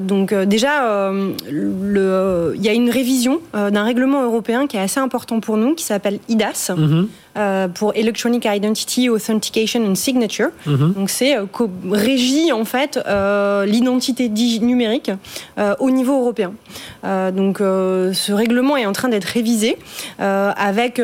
donc 0.03 0.35
déjà, 0.35 1.11
le, 1.51 2.55
il 2.57 2.63
y 2.63 2.69
a 2.69 2.73
une 2.73 2.91
révision 2.91 3.41
d'un 3.53 3.85
réglement 3.85 4.23
européen 4.23 4.67
qui 4.67 4.77
est 4.77 4.81
assez 4.81 5.01
important 5.01 5.41
pour 5.41 5.57
nous, 5.57 5.75
qui 5.75 5.85
s'appelle 5.85 6.19
IDAS. 6.29 6.73
Mhm. 6.77 7.09
Euh, 7.39 7.67
pour 7.67 7.95
Electronic 7.97 8.45
Identity 8.45 9.09
Authentication 9.09 9.87
and 9.87 9.95
Signature. 9.95 10.51
Mhm. 10.67 10.93
Donc 10.93 11.09
c'est 11.09 11.35
euh, 11.35 11.47
régit 11.91 12.53
en 12.53 12.67
fait 12.67 13.01
euh, 13.07 13.65
l'identité 13.65 14.29
numérique 14.29 15.11
au 15.79 15.91
niveau 15.91 16.21
européen. 16.21 16.53
donc 17.03 17.59
ce 17.59 18.33
règlement 18.33 18.77
est 18.77 18.85
en 18.85 18.93
train 18.93 19.09
d'être 19.09 19.25
révisé 19.25 19.79
avec 20.19 21.01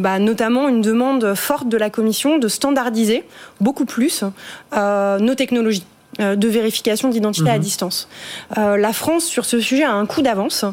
bah, 0.00 0.18
notamment 0.18 0.68
une 0.68 0.82
demande 0.82 1.34
forte 1.34 1.68
de 1.68 1.76
la 1.76 1.90
Commission 1.90 2.38
de 2.38 2.48
standardiser 2.48 3.24
beaucoup 3.60 3.84
plus 3.84 4.24
nos 4.72 5.34
technologies. 5.34 5.84
Euh, 6.18 6.34
de 6.34 6.48
vérification 6.48 7.08
d'identité 7.08 7.50
à 7.50 7.54
mhm. 7.54 7.60
distance. 7.60 8.08
Euh, 8.58 8.76
la 8.76 8.92
France, 8.92 9.24
sur 9.24 9.44
ce 9.44 9.60
sujet, 9.60 9.84
a 9.84 9.92
un 9.92 10.06
coup 10.06 10.22
d'avance, 10.22 10.64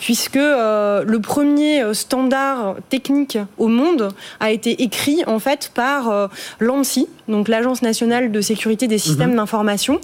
puisque 0.00 0.36
euh, 0.36 1.04
le 1.06 1.20
premier 1.20 1.94
standard 1.94 2.74
technique 2.88 3.38
au 3.56 3.68
monde 3.68 4.08
a 4.40 4.50
été 4.50 4.82
écrit 4.82 5.22
en 5.28 5.38
fait 5.38 5.70
par 5.74 6.28
l'ANSI, 6.58 7.06
donc 7.28 7.46
l'Agence 7.48 7.82
nationale 7.82 8.32
de 8.32 8.40
sécurité 8.40 8.88
des 8.88 8.98
systèmes 8.98 9.30
mhm. 9.30 9.36
d'information. 9.36 10.00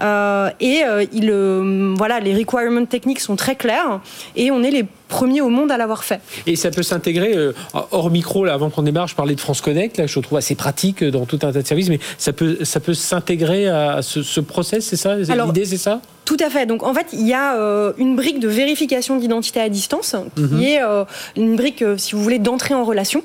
et 0.00 0.82
il, 1.12 1.94
voilà, 1.96 2.20
les 2.20 2.34
requirements 2.34 2.86
techniques 2.86 3.20
sont 3.20 3.36
très 3.36 3.56
clairs, 3.56 4.00
et 4.36 4.50
on 4.50 4.62
est 4.62 4.70
les 4.70 4.86
premiers 5.10 5.42
au 5.42 5.50
monde 5.50 5.70
à 5.70 5.76
l'avoir 5.76 6.04
fait. 6.04 6.20
Et 6.46 6.56
ça 6.56 6.70
peut 6.70 6.82
s'intégrer, 6.82 7.34
hors 7.72 8.10
micro, 8.10 8.44
là, 8.44 8.54
avant 8.54 8.70
qu'on 8.70 8.82
démarre, 8.82 9.08
je 9.08 9.14
parlais 9.14 9.34
de 9.34 9.40
France 9.40 9.60
Connect, 9.60 9.98
là, 9.98 10.06
je 10.06 10.18
trouve 10.20 10.38
assez 10.38 10.54
pratique 10.54 11.04
dans 11.04 11.26
tout 11.26 11.38
un 11.42 11.52
tas 11.52 11.60
de 11.60 11.66
services, 11.66 11.90
mais 11.90 12.00
ça 12.16 12.32
peut, 12.32 12.58
ça 12.62 12.80
peut 12.80 12.94
s'intégrer 12.94 13.68
à 13.68 14.00
ce, 14.00 14.22
ce 14.22 14.40
process, 14.40 14.86
c'est 14.86 14.96
ça? 14.96 15.16
L'idée, 15.16 15.66
c'est 15.66 15.76
ça? 15.76 16.00
Tout 16.30 16.36
à 16.38 16.48
fait. 16.48 16.64
Donc 16.64 16.84
en 16.84 16.94
fait, 16.94 17.08
il 17.12 17.26
y 17.26 17.34
a 17.34 17.56
euh, 17.56 17.92
une 17.98 18.14
brique 18.14 18.38
de 18.38 18.46
vérification 18.46 19.16
d'identité 19.16 19.60
à 19.60 19.68
distance 19.68 20.14
qui 20.36 20.42
mhm. 20.42 20.62
est 20.62 20.80
euh, 20.80 21.04
une 21.36 21.56
brique, 21.56 21.82
euh, 21.82 21.98
si 21.98 22.14
vous 22.14 22.22
voulez, 22.22 22.38
d'entrée 22.38 22.72
en 22.72 22.84
relation. 22.84 23.24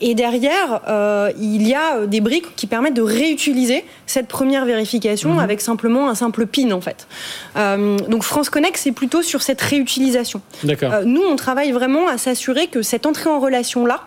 et 0.00 0.14
derrière, 0.14 0.80
il 1.38 1.68
y 1.68 1.74
a 1.74 2.06
des 2.06 2.22
briques 2.22 2.56
qui 2.56 2.66
permettent 2.66 2.94
de 2.94 3.02
réutiliser 3.02 3.84
cette 4.06 4.28
première 4.28 4.64
vérification 4.64 5.34
mhm. 5.34 5.40
avec 5.40 5.60
simplement 5.60 6.08
un 6.08 6.14
simple 6.14 6.46
PIN 6.46 6.70
en 6.70 6.80
fait. 6.80 7.06
donc 8.08 8.22
France 8.22 8.48
Connect, 8.48 8.78
c'est 8.78 8.92
plutôt 8.92 9.20
sur 9.20 9.42
cette 9.42 9.60
réutilisation. 9.60 10.40
nous, 11.04 11.22
on 11.22 11.36
travaille 11.36 11.72
vraiment 11.72 12.08
à 12.08 12.16
s'assurer 12.16 12.68
que 12.68 12.80
cette 12.80 13.04
entrée 13.04 13.28
en 13.28 13.40
relation 13.40 13.84
là, 13.84 14.00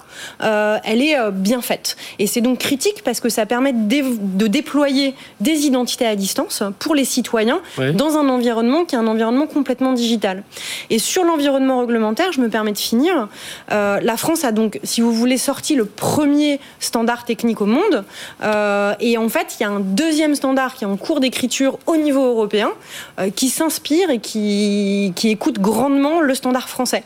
elle 0.83 1.03
est 1.03 1.17
bien 1.31 1.61
faite. 1.61 1.95
Et 2.17 2.25
c'est 2.25 2.41
donc 2.41 2.57
critique 2.57 3.03
parce 3.03 3.19
que 3.19 3.29
ça 3.29 3.45
permet 3.45 3.73
de, 3.73 4.47
déployer 4.47 5.13
des 5.41 5.67
identités 5.67 6.07
à 6.07 6.15
distance 6.15 6.63
pour 6.79 6.95
les 6.95 7.05
citoyens 7.05 7.61
dans 7.99 8.17
un 8.17 8.29
environnement 8.29 8.85
qui 8.85 8.95
est 8.95 8.97
un 8.97 9.07
environnement 9.07 9.45
complètement 9.45 9.91
digital. 9.91 10.43
Et 10.89 10.99
sur 10.99 11.25
l'environnement 11.25 11.81
réglementaire, 11.81 12.31
je 12.31 12.39
me 12.39 12.47
permets 12.47 12.71
de 12.71 12.77
finir. 12.77 13.27
Euh, 13.73 13.99
la 14.01 14.15
France 14.15 14.45
a 14.45 14.53
donc, 14.53 14.79
si 14.83 15.01
vous 15.01 15.11
voulez, 15.11 15.37
sorti 15.37 15.75
le 15.75 15.83
premier 15.83 16.61
standard 16.79 17.25
technique 17.25 17.59
au 17.59 17.65
monde. 17.65 18.05
Euh, 18.41 18.93
et 19.01 19.17
en 19.17 19.27
fait, 19.27 19.57
il 19.59 19.63
y 19.63 19.65
a 19.65 19.69
un 19.69 19.81
deuxième 19.81 20.33
standard 20.33 20.75
qui 20.75 20.85
est 20.85 20.87
en 20.87 20.95
cours 20.95 21.19
d'écriture 21.19 21.77
au 21.87 21.97
niveau 21.97 22.23
européen, 22.25 22.71
euh, 23.19 23.29
qui 23.31 23.49
s'inspire 23.49 24.09
et 24.09 24.19
qui, 24.19 25.11
qui, 25.17 25.29
écoute 25.29 25.59
grandement 25.59 26.21
le 26.21 26.33
standard 26.35 26.69
français. 26.69 27.03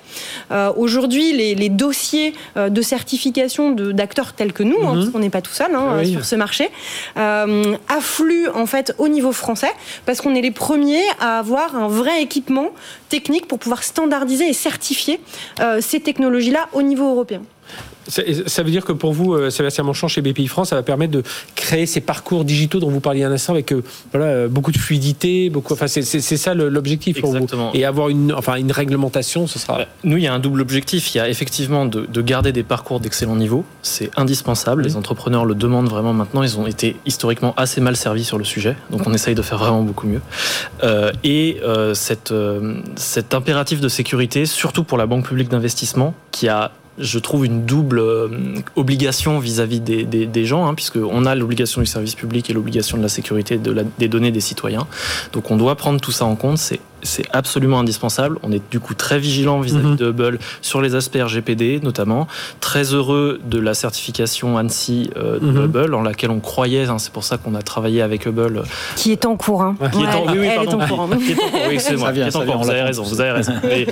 Aujourd'hui, 0.77 1.33
les, 1.33 1.55
les, 1.55 1.69
dossiers 1.69 2.35
de 2.55 2.81
certification 2.81 3.71
d'acteurs 3.71 4.33
tels 4.33 4.53
que 4.53 4.61
nous, 4.61 4.77
hein, 4.83 4.95
mhm. 4.95 5.11
qu'on 5.11 5.19
n'est 5.19 5.31
pas 5.31 5.41
tout 5.41 5.51
seul 5.51 5.73
hein, 5.73 6.03
sur 6.05 6.23
ce 6.23 6.35
marché, 6.35 6.69
affluent 7.15 8.49
en 8.53 8.65
fait 8.67 8.93
au 8.99 9.07
niveau 9.07 9.31
français, 9.31 9.71
parce 10.05 10.21
qu'on 10.21 10.35
est 10.35 10.41
les 10.41 10.51
premiers 10.51 10.82
à 11.19 11.39
avoir 11.39 11.75
un 11.75 11.87
vrai 11.87 12.21
équipement 12.21 12.69
technique 13.09 13.47
pour 13.47 13.59
pouvoir 13.59 13.83
standardiser 13.83 14.47
et 14.47 14.53
certifier 14.53 15.19
euh, 15.59 15.81
ces 15.81 15.99
technologies-là 15.99 16.67
au 16.73 16.81
niveau 16.81 17.09
européen. 17.09 17.41
Ça 18.07 18.63
veut 18.63 18.71
dire 18.71 18.83
que 18.83 18.91
pour 18.91 19.13
vous, 19.13 19.33
euh, 19.33 19.49
Sébastien 19.49 19.83
Manchon, 19.83 20.07
chez 20.07 20.21
BPI 20.21 20.47
France, 20.47 20.69
ça 20.69 20.75
va 20.75 20.83
permettre 20.83 21.13
de 21.13 21.23
créer 21.55 21.85
ces 21.85 22.01
parcours 22.01 22.43
digitaux 22.43 22.79
dont 22.79 22.89
vous 22.89 22.99
parliez 22.99 23.23
un 23.23 23.31
instant 23.31 23.53
avec 23.53 23.71
euh, 23.71 23.81
voilà, 24.11 24.47
beaucoup 24.47 24.71
de 24.71 24.77
fluidité, 24.77 25.49
beaucoup. 25.49 25.73
Enfin, 25.73 25.87
c'est 25.87 26.03
ça 26.03 26.53
l'objectif 26.53 27.21
pour 27.21 27.35
vous. 27.35 27.47
Et 27.73 27.85
avoir 27.85 28.09
une, 28.09 28.33
enfin, 28.33 28.55
une 28.55 28.71
réglementation, 28.71 29.47
ce 29.47 29.57
sera. 29.57 29.85
Nous, 30.03 30.17
il 30.17 30.23
y 30.23 30.27
a 30.27 30.33
un 30.33 30.39
double 30.39 30.61
objectif. 30.61 31.15
Il 31.15 31.17
y 31.17 31.21
a 31.21 31.29
effectivement 31.29 31.85
de, 31.85 32.05
de 32.05 32.21
garder 32.21 32.51
des 32.51 32.63
parcours 32.63 32.99
d'excellent 32.99 33.35
niveau. 33.35 33.63
C'est 33.81 34.11
indispensable. 34.17 34.83
Les 34.83 34.97
entrepreneurs 34.97 35.45
le 35.45 35.55
demandent 35.55 35.89
vraiment 35.89 36.13
maintenant. 36.13 36.43
Ils 36.43 36.59
ont 36.59 36.67
été 36.67 36.97
historiquement 37.05 37.53
assez 37.55 37.79
mal 37.79 37.95
servis 37.95 38.25
sur 38.25 38.37
le 38.37 38.43
sujet. 38.43 38.75
Donc, 38.91 39.07
on 39.07 39.13
essaye 39.13 39.35
de 39.35 39.41
faire 39.41 39.57
vraiment 39.57 39.81
beaucoup 39.81 40.07
mieux. 40.07 40.21
Euh, 40.83 41.11
et 41.23 41.59
euh, 41.63 41.93
cette, 41.93 42.33
cet 42.95 43.33
impératif 43.33 43.79
de 43.79 43.87
sécurité, 43.87 44.45
surtout 44.45 44.83
pour 44.83 44.97
la 44.97 45.05
Banque 45.05 45.27
publique 45.27 45.49
d'investissement, 45.49 46.13
qui 46.31 46.49
a 46.49 46.71
je 46.97 47.19
trouve 47.19 47.45
une 47.45 47.65
double 47.65 47.99
euh, 47.99 48.27
obligation 48.75 49.39
vis-à-vis 49.39 49.79
des, 49.79 50.03
des, 50.03 50.25
des, 50.25 50.45
gens, 50.45 50.67
hein, 50.67 50.73
puisqu'on 50.73 51.25
a 51.25 51.35
l'obligation 51.35 51.81
du 51.81 51.87
service 51.87 52.15
public 52.15 52.49
et 52.49 52.53
l'obligation 52.53 52.97
de 52.97 53.03
la 53.03 53.09
sécurité 53.09 53.57
de 53.57 53.71
la, 53.71 53.83
des 53.97 54.07
données 54.07 54.31
des 54.31 54.41
citoyens. 54.41 54.87
Donc 55.31 55.51
on 55.51 55.57
doit 55.57 55.75
prendre 55.75 55.99
tout 55.99 56.11
ça 56.11 56.25
en 56.25 56.35
compte, 56.35 56.57
c'est 56.57 56.79
c'est 57.03 57.25
absolument 57.31 57.79
indispensable. 57.79 58.37
On 58.43 58.51
est 58.51 58.61
du 58.71 58.79
coup 58.79 58.93
très 58.93 59.19
vigilant 59.19 59.59
vis-à-vis 59.59 59.87
mhm. 59.87 59.95
de 59.97 60.09
Hubble 60.09 60.39
sur 60.61 60.81
les 60.81 60.95
aspects 60.95 61.19
RGPD 61.21 61.81
notamment. 61.83 62.27
Très 62.59 62.93
heureux 62.93 63.39
de 63.43 63.59
la 63.59 63.73
certification 63.73 64.55
ANSI 64.55 65.09
euh, 65.17 65.39
de 65.39 65.45
mhm. 65.45 65.65
Hubble 65.65 65.93
en 65.93 66.01
laquelle 66.01 66.31
on 66.31 66.39
croyait. 66.39 66.85
Hein, 66.85 66.99
c'est 66.99 67.11
pour 67.11 67.23
ça 67.23 67.37
qu'on 67.37 67.55
a 67.55 67.61
travaillé 67.61 68.01
avec 68.01 68.25
Hubble. 68.25 68.63
Qui 68.95 69.11
est 69.11 69.25
en 69.25 69.35
cours. 69.35 69.61
Hein. 69.61 69.75
Qui 69.91 70.03
est 70.03 70.15
en, 70.15 70.31
oui, 70.31 70.39
oui, 70.39 70.49
pardon. 70.55 70.79
Est 70.79 70.83
en 70.83 70.87
cours. 70.87 71.09
oui, 71.69 71.79
c'est 71.79 71.97
moi. 71.97 72.11
Qui 72.11 72.21
est 72.21 72.35
en 72.35 72.45
cours. 72.45 72.63
Vous 72.63 72.69
avez 72.69 72.81
raison. 72.81 73.03
Vous 73.03 73.21
avez 73.21 73.31
raison. 73.31 73.53
Mais, 73.63 73.87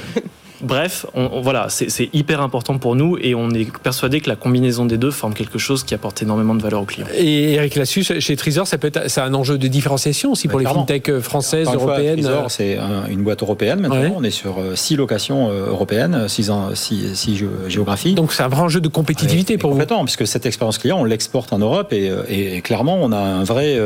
Bref, 0.61 1.05
on, 1.13 1.41
voilà, 1.41 1.67
c'est 1.69 2.09
hyper 2.13 2.41
important 2.41 2.77
pour 2.77 2.95
nous 2.95 3.17
et 3.21 3.35
on 3.35 3.49
est 3.51 3.71
persuadé 3.79 4.21
que 4.21 4.29
la 4.29 4.35
combinaison 4.35 4.85
des 4.85 4.97
deux 4.97 5.11
forme 5.11 5.33
quelque 5.33 5.57
chose 5.57 5.83
qui 5.83 5.93
apporte 5.93 6.21
énormément 6.21 6.55
de 6.55 6.61
valeur 6.61 6.81
aux 6.81 6.85
clients. 6.85 7.07
Et 7.15 7.53
Eric 7.53 7.75
Lassus, 7.75 8.19
chez 8.19 8.35
Trésor, 8.35 8.67
ça 8.67 8.77
peut 8.77 8.87
être 8.87 9.09
c'est 9.09 9.21
un 9.21 9.33
enjeu 9.33 9.57
de 9.57 9.67
différenciation 9.67 10.31
aussi 10.31 10.47
pour 10.47 10.59
les 10.59 10.65
fintechs 10.65 11.09
euh, 11.09 11.21
françaises, 11.21 11.67
européennes. 11.71 12.21
Trésor, 12.21 12.51
c'est 12.51 12.77
une 13.09 13.23
boîte 13.23 13.41
européenne 13.41 13.79
maintenant. 13.79 14.15
On 14.15 14.23
est 14.23 14.31
sur 14.31 14.59
euh, 14.59 14.75
six 14.75 14.95
locations 14.95 15.49
euh, 15.49 15.67
européennes, 15.67 16.27
six, 16.27 16.51
six, 16.73 17.43
géographies. 17.67 18.13
Donc 18.13 18.33
c'est 18.33 18.43
un 18.43 18.47
vrai 18.47 18.61
enjeu 18.61 18.81
de 18.81 18.87
compétitivité 18.87 19.57
pour 19.57 19.73
vous. 19.73 19.81
puisque 20.03 20.27
cette 20.27 20.45
expérience 20.45 20.77
client, 20.77 20.99
on 20.99 21.03
l'exporte 21.03 21.53
en 21.53 21.59
Europe 21.59 21.93
et, 21.93 22.61
clairement, 22.63 22.97
on 23.01 23.11
a 23.11 23.19
un 23.19 23.43
vrai, 23.43 23.79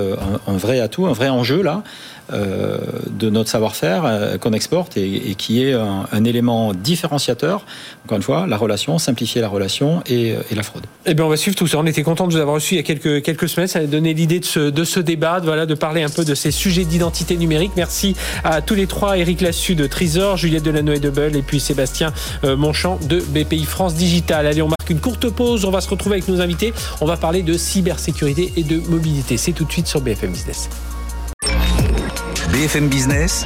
un 0.47 0.57
vrai 0.57 0.79
atout, 0.79 1.05
un 1.05 1.13
vrai 1.13 1.29
enjeu 1.29 1.61
là. 1.61 1.83
Euh, 2.33 2.79
de 3.11 3.29
notre 3.29 3.51
savoir-faire 3.51 4.03
euh, 4.03 4.39
qu'on 4.39 4.51
exporte 4.51 4.97
et, 4.97 5.35
qui 5.37 5.63
est 5.63 5.73
un, 5.73 6.23
élément 6.23 6.73
différenciateur. 6.73 7.63
Encore 8.03 8.17
une 8.17 8.23
fois, 8.23 8.47
la 8.47 8.57
relation, 8.57 8.97
simplifier 8.97 9.41
la 9.41 9.47
relation 9.47 10.01
et, 10.07 10.31
euh, 10.31 10.41
la 10.55 10.63
fraude. 10.63 10.85
Eh 11.05 11.13
bien, 11.13 11.23
on 11.23 11.29
va 11.29 11.37
suivre 11.37 11.55
tout 11.55 11.67
ça. 11.67 11.77
On 11.77 11.85
était 11.85 12.01
content 12.01 12.25
de 12.25 12.33
vous 12.33 12.39
avoir 12.39 12.55
reçu 12.55 12.73
il 12.73 12.77
y 12.77 12.79
a 12.79 12.83
quelques, 12.83 13.21
quelques 13.21 13.47
semaines. 13.47 13.67
Ça 13.67 13.79
a 13.79 13.85
donné 13.85 14.15
l'idée 14.15 14.39
de 14.39 14.45
ce, 14.45 14.59
de 14.59 14.83
ce 14.83 14.99
débat, 14.99 15.39
de, 15.39 15.45
voilà, 15.45 15.67
de 15.67 15.75
parler 15.75 16.01
un 16.01 16.09
peu 16.09 16.25
de 16.25 16.33
ces 16.33 16.49
sujets 16.49 16.83
d'identité 16.83 17.37
numérique. 17.37 17.73
Merci 17.77 18.15
à 18.43 18.61
tous 18.61 18.75
les 18.75 18.87
trois, 18.87 19.19
Eric 19.19 19.41
Lassu 19.41 19.75
de 19.75 19.85
Trésor, 19.85 20.37
Juliette 20.37 20.63
Delanoë 20.63 20.99
de 20.99 21.11
Bull 21.11 21.35
et 21.35 21.43
puis 21.43 21.59
Sébastien 21.59 22.11
Monchamp 22.43 22.97
de 23.07 23.19
BPI 23.19 23.65
France 23.65 23.93
Digital. 23.93 24.47
Allez, 24.47 24.63
on 24.63 24.69
marque 24.69 24.89
une 24.89 24.99
courte 24.99 25.29
pause. 25.29 25.63
On 25.65 25.71
va 25.71 25.81
se 25.81 25.89
retrouver 25.89 26.15
avec 26.15 26.27
nos 26.27 26.41
invités. 26.41 26.73
On 27.01 27.05
va 27.05 27.17
parler 27.17 27.43
de 27.43 27.53
cybersécurité 27.53 28.51
et 28.57 28.63
de 28.63 28.79
mobilité. 28.89 29.37
C'est 29.37 29.53
tout 29.53 29.65
de 29.65 29.71
suite 29.71 29.87
sur 29.87 30.01
BFM 30.01 30.31
Business. 30.31 30.69
BFM 32.55 32.87
Business, 32.87 33.45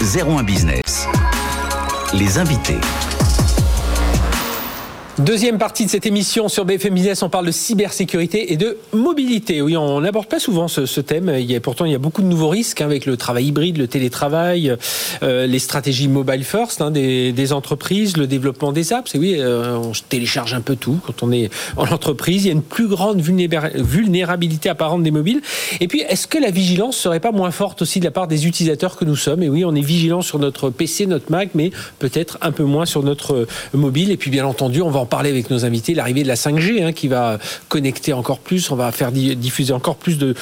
01 0.00 0.42
Business. 0.42 1.06
Les 2.14 2.38
invités. 2.38 2.80
Deuxième 5.18 5.58
partie 5.58 5.84
de 5.84 5.90
cette 5.90 6.06
émission 6.06 6.48
sur 6.48 6.64
BFM 6.64 6.94
Business, 6.94 7.22
on 7.22 7.28
parle 7.28 7.44
de 7.44 7.50
cybersécurité 7.50 8.54
et 8.54 8.56
de 8.56 8.78
mobilité. 8.94 9.60
Oui, 9.60 9.76
on 9.76 10.00
n'aborde 10.00 10.26
pas 10.26 10.38
souvent 10.38 10.68
ce, 10.68 11.00
thème. 11.02 11.30
Il 11.38 11.50
y 11.50 11.54
a, 11.54 11.60
pourtant, 11.60 11.84
il 11.84 11.92
y 11.92 11.94
a 11.94 11.98
beaucoup 11.98 12.22
de 12.22 12.26
nouveaux 12.26 12.48
risques 12.48 12.80
hein, 12.80 12.86
avec 12.86 13.04
le 13.04 13.18
travail 13.18 13.48
hybride, 13.48 13.76
le 13.76 13.88
télétravail, 13.88 14.74
euh, 15.22 15.46
les 15.46 15.58
stratégies 15.58 16.08
mobile 16.08 16.44
first 16.44 16.80
hein, 16.80 16.90
des, 16.90 17.52
entreprises, 17.52 18.16
le 18.16 18.26
développement 18.26 18.72
des 18.72 18.94
apps. 18.94 19.14
Et 19.14 19.18
oui, 19.18 19.34
euh, 19.36 19.76
on 19.76 19.92
télécharge 20.08 20.54
un 20.54 20.62
peu 20.62 20.76
tout 20.76 20.98
quand 21.04 21.22
on 21.22 21.30
est 21.30 21.50
en 21.76 21.86
entreprise. 21.88 22.44
Il 22.44 22.46
y 22.46 22.50
a 22.50 22.54
une 22.54 22.62
plus 22.62 22.88
grande 22.88 23.20
vulnérabilité 23.20 24.70
apparente 24.70 25.02
des 25.02 25.10
mobiles. 25.10 25.42
Et 25.80 25.88
puis, 25.88 26.00
est-ce 26.08 26.26
que 26.26 26.38
la 26.38 26.50
vigilance 26.50 26.96
serait 26.96 27.20
pas 27.20 27.32
moins 27.32 27.50
forte 27.50 27.82
aussi 27.82 28.00
de 28.00 28.06
la 28.06 28.12
part 28.12 28.28
des 28.28 28.46
utilisateurs 28.46 28.96
que 28.96 29.04
nous 29.04 29.16
sommes? 29.16 29.42
Et 29.42 29.50
oui, 29.50 29.62
on 29.66 29.74
est 29.74 29.82
vigilant 29.82 30.22
sur 30.22 30.38
notre 30.38 30.70
PC, 30.70 31.04
notre 31.04 31.30
Mac, 31.30 31.50
mais 31.54 31.70
peut-être 31.98 32.38
un 32.40 32.50
peu 32.50 32.64
moins 32.64 32.86
sur 32.86 33.02
notre 33.02 33.46
mobile. 33.74 34.10
Et 34.10 34.16
puis, 34.16 34.30
bien 34.30 34.46
entendu, 34.46 34.80
on 34.80 34.88
va 34.88 35.02
en 35.02 35.06
parler 35.12 35.28
avec 35.28 35.50
nos 35.50 35.66
invités, 35.66 35.92
l'arrivée 35.92 36.22
de 36.22 36.28
la 36.28 36.36
5G 36.36 36.82
hein, 36.82 36.92
qui 36.92 37.06
va 37.06 37.38
connecter 37.68 38.14
encore 38.14 38.38
plus, 38.38 38.70
on 38.70 38.76
va 38.76 38.90
faire 38.92 39.12
diffuser 39.12 39.74
encore 39.74 39.96
plus 39.96 40.16
de, 40.16 40.34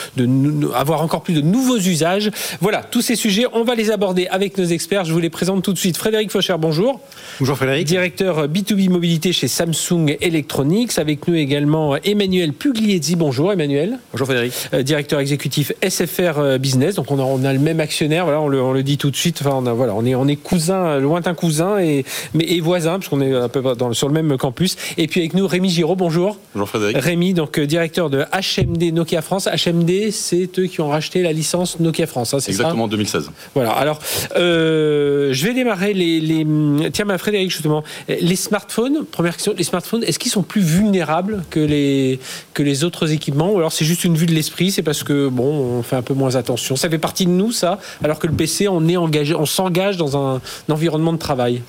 avoir 0.77 1.03
encore 1.03 1.23
plus 1.23 1.35
de 1.35 1.41
nouveaux 1.41 1.79
usages. 1.79 2.31
Voilà, 2.61 2.85
tous 2.85 3.03
ces 3.03 3.17
sujets, 3.17 3.47
on 3.53 3.65
va 3.65 3.75
les 3.75 3.91
aborder 3.91 4.29
avec 4.29 4.57
nos 4.57 4.65
experts. 4.65 5.05
Je 5.07 5.13
vous 5.13 5.19
les 5.19 5.29
présente 5.29 5.65
tout 5.65 5.73
de 5.73 5.79
suite. 5.79 5.97
Frédéric 5.97 6.31
Faucher, 6.31 6.55
bonjour. 6.57 7.01
Bonjour 7.41 7.57
Frédéric. 7.57 7.85
Directeur 7.85 8.47
B2B 8.47 8.91
mobilité 8.91 9.33
chez 9.33 9.49
Samsung 9.49 10.17
Electronics. 10.21 10.97
Avec 11.01 11.27
nous 11.27 11.35
également 11.35 11.97
Emmanuel 11.97 12.53
Pugliesi. 12.53 13.17
Bonjour 13.17 13.53
Emmanuel. 13.53 13.99
Bonjour 14.13 14.29
Frédéric. 14.29 14.53
Euh, 14.73 14.85
directeur 14.85 15.19
exécutif 15.19 15.73
SFR 15.83 16.39
euh, 16.39 16.59
Business. 16.59 16.95
Donc 16.95 17.11
on 17.11 17.19
a, 17.19 17.23
on 17.23 17.43
a 17.43 17.53
le 17.53 17.59
même 17.59 17.81
actionnaire. 17.81 18.23
Voilà, 18.23 18.41
on 18.41 18.47
le, 18.47 18.63
on 18.63 18.73
le 18.73 18.85
dit 18.85 18.99
tout 18.99 19.11
de 19.11 19.17
suite. 19.17 19.39
Enfin, 19.41 19.57
on 19.57 19.67
a, 19.67 19.73
voilà, 19.73 19.97
on 19.97 20.05
est, 20.07 20.15
on 20.15 20.29
est 20.29 20.37
cousins, 20.37 21.01
lointain 21.01 21.35
cousin 21.35 21.81
et, 21.81 22.05
mais, 22.35 22.45
et 22.45 22.61
voisins, 22.61 23.01
puisqu'on 23.01 23.21
est 23.21 23.35
un 23.35 23.49
peu 23.49 23.61
dans, 23.75 23.93
sur 23.95 24.07
le 24.07 24.15
même 24.15 24.39
campus. 24.51 24.77
Et 24.99 25.07
puis 25.07 25.21
avec 25.21 25.35
nous 25.35 25.47
Rémi 25.47 25.71
Giraud. 25.71 25.95
Bonjour. 25.95 26.37
Bonjour 26.55 26.69
Frédéric. 26.69 26.97
Rémi, 26.99 27.35
donc 27.35 27.59
euh, 27.59 27.67
directeur 27.67 28.11
de 28.11 28.25
HMD 28.33 28.93
Nokia 28.93 29.23
France. 29.23 29.49
HMD, 29.49 30.11
c'est 30.11 30.59
eux 30.59 30.67
qui 30.67 30.81
ont 30.81 30.89
racheté 30.89 31.23
la 31.23 31.33
licence 31.33 31.79
Nokia 31.79 32.09
France. 32.09 32.35
Hein, 32.35 32.41
c'est 32.41 32.51
Exactement, 32.51 32.85
en 32.85 32.89
2016. 32.89 33.31
Voilà. 33.55 33.71
Alors, 33.71 34.01
euh, 34.37 35.33
je 35.33 35.47
vais 35.47 35.55
démarrer 35.55 35.95
les, 35.95 36.21
les... 36.21 36.45
Tiens, 36.91 37.05
ma 37.05 37.19
Frédéric, 37.19 37.51
justement, 37.51 37.85
les 38.09 38.37
smartphones. 38.37 39.05
Première 39.05 39.35
question. 39.35 39.55
Les 39.57 39.65
smartphones, 39.65 40.03
est-ce 40.03 40.19
qu'ils 40.19 40.33
sont 40.33 40.43
plus 40.43 40.63
vulnérables 40.63 41.45
que 41.51 41.61
les 41.61 42.19
que 42.55 42.65
les 42.65 42.83
autres 42.83 43.13
équipements? 43.13 43.53
Ou 43.53 43.59
alors 43.59 43.73
c'est 43.73 43.85
juste 43.85 44.05
une 44.05 44.17
vue 44.17 44.27
de 44.27 44.35
l'esprit 44.35 44.73
C'est 44.73 44.83
parce 44.83 45.05
que 45.05 45.29
bon, 45.29 45.79
on 45.79 45.83
fait 45.83 45.97
un 45.97 46.03
peu 46.03 46.15
moins 46.15 46.35
attention. 46.35 46.75
Ça 46.75 46.91
fait 46.91 46.99
partie 46.99 47.27
de 47.27 47.31
nous, 47.31 47.53
ça. 47.53 47.79
Alors 48.03 48.19
que 48.19 48.27
le 48.27 48.33
PC, 48.33 48.67
on 48.67 48.89
est 48.89 48.97
engagé, 48.97 49.35
on 49.37 49.47
s'engage 49.47 49.97
dans 49.97 50.17
un 50.17 50.41
environnement 50.69 51.13
de 51.13 51.19
travail. 51.19 51.63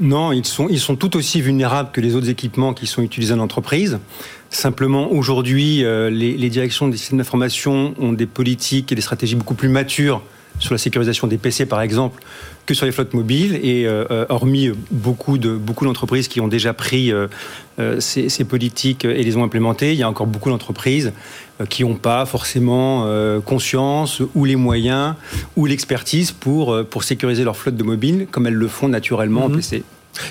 Non, 0.00 0.32
ils 0.32 0.44
sont, 0.44 0.68
ils 0.68 0.80
sont 0.80 0.96
tout 0.96 1.16
aussi 1.16 1.40
vulnérables 1.40 1.90
que 1.92 2.00
les 2.00 2.16
autres 2.16 2.28
équipements 2.28 2.74
qui 2.74 2.86
sont 2.86 3.02
utilisés 3.02 3.34
en 3.34 3.38
entreprise. 3.38 3.98
Simplement, 4.50 5.10
aujourd'hui, 5.12 5.84
euh, 5.84 6.10
les, 6.10 6.48
directions 6.50 6.88
des 6.88 6.96
systèmes 6.96 7.18
d'information 7.18 7.94
ont 8.00 8.12
des 8.12 8.26
politiques 8.26 8.90
et 8.90 8.94
des 8.94 9.00
stratégies 9.00 9.36
beaucoup 9.36 9.54
plus 9.54 9.68
matures 9.68 10.22
sur 10.58 10.72
la 10.72 10.78
sécurisation 10.78 11.26
des 11.26 11.38
PC, 11.38 11.66
par 11.66 11.80
exemple, 11.80 12.22
que 12.66 12.74
sur 12.74 12.86
les 12.86 12.92
flottes 12.92 13.14
mobiles. 13.14 13.58
Et 13.62 13.86
euh, 13.86 14.04
euh, 14.10 14.26
hormis 14.28 14.70
beaucoup 14.90 15.38
de 15.38 15.56
beaucoup 15.56 15.84
d'entreprises 15.84 16.26
qui 16.26 16.40
ont 16.40 16.48
déjà 16.48 16.72
pris 16.72 17.12
ces, 17.98 18.44
politiques 18.44 19.04
et 19.04 19.22
les 19.22 19.36
ont 19.36 19.44
implémentées, 19.44 19.92
il 19.92 19.98
y 19.98 20.02
a 20.02 20.08
encore 20.08 20.26
beaucoup 20.26 20.50
d'entreprises 20.50 21.12
qui 21.68 21.84
n'ont 21.84 21.94
pas 21.94 22.26
forcément 22.26 23.06
conscience 23.44 24.20
ou 24.34 24.44
les 24.44 24.56
moyens 24.56 25.14
ou 25.56 25.66
l'expertise 25.66 26.32
pour, 26.32 26.84
pour 26.86 27.04
sécuriser 27.04 27.44
leur 27.44 27.56
flotte 27.56 27.76
de 27.76 27.84
mobiles 27.84 28.26
comme 28.30 28.46
elles 28.46 28.54
le 28.54 28.68
font 28.68 28.88
naturellement 28.88 29.44
en 29.44 29.48
mhm. 29.48 29.56
PC. 29.56 29.84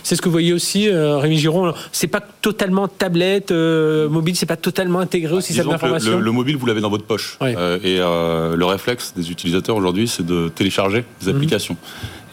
C'est 0.04 0.16
ce 0.16 0.22
que 0.22 0.28
vous 0.28 0.34
voyez 0.34 0.54
aussi, 0.54 0.90
euh, 0.90 1.18
Rémi 1.18 1.38
Giron. 1.38 1.74
C'est 1.92 2.08
pas 2.08 2.22
totalement 2.22 2.88
tablette, 2.88 3.52
euh, 3.52 4.10
mobile, 4.10 4.36
c'est 4.36 4.46
pas 4.46 4.58
totalement 4.58 5.00
intégré 5.00 5.34
au 5.34 5.42
système 5.42 5.68
d'information. 5.68 6.20
Le, 6.20 6.32
mobile, 6.32 6.58
vous 6.58 6.66
l'avez 6.66 6.82
dans 6.82 6.90
votre 6.90 7.06
poche. 7.06 7.38
Euh, 7.42 7.80
et 7.84 7.98
le 7.98 8.66
réflexe 8.66 9.14
des 9.16 9.32
utilisateurs 9.32 9.76
aujourd'hui, 9.76 10.08
c'est 10.08 10.26
de 10.26 10.50
télécharger 10.50 11.06
des 11.22 11.32
mhm. 11.32 11.38
applications. 11.38 11.78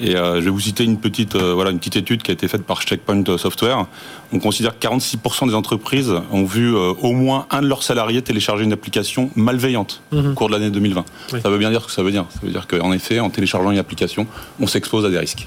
Et 0.03 0.13
je 0.13 0.41
vais 0.41 0.51
vous 0.51 0.61
citer 0.61 0.85
une 0.85 0.99
petite, 0.99 1.37
voilà, 1.37 1.71
une 1.71 1.79
petite 1.79 1.97
étude 1.97 2.23
qui 2.23 2.31
a 2.31 2.35
été 2.35 2.49
faite 2.49 2.63
par 2.63 2.81
Checkpoint 2.81 3.37
Software. 3.37 3.85
On 4.33 4.39
considère 4.39 4.79
que 4.79 4.87
46% 4.87 5.49
des 5.49 5.55
entreprises 5.55 6.15
ont 6.33 6.45
vu 6.45 6.75
au 6.75 7.13
moins 7.13 7.47
un 7.51 7.61
de 7.61 7.67
leurs 7.67 7.83
salariés 7.83 8.23
télécharger 8.23 8.65
une 8.65 8.73
application 8.73 9.31
malveillante 9.37 10.01
mhm. 10.13 10.31
au 10.31 10.35
cours 10.35 10.49
de 10.49 10.55
l'année 10.55 10.71
2020. 10.71 11.05
Ça 11.43 11.51
veut 11.51 11.59
bien 11.59 11.71
dire 11.71 11.83
ce 11.83 11.89
que 11.89 11.93
ça 11.93 12.03
veut 12.03 12.13
dire. 12.13 12.25
Ça 12.31 12.41
veut 12.43 12.51
dire 12.51 12.67
qu'en 12.67 12.93
effet, 12.93 13.21
en 13.21 13.29
téléchargeant 13.29 13.73
une 13.73 13.79
application, 13.79 14.27
on 14.59 14.67
s'expose 14.67 15.05
à 15.05 15.11
des 15.11 15.19
risques 15.19 15.47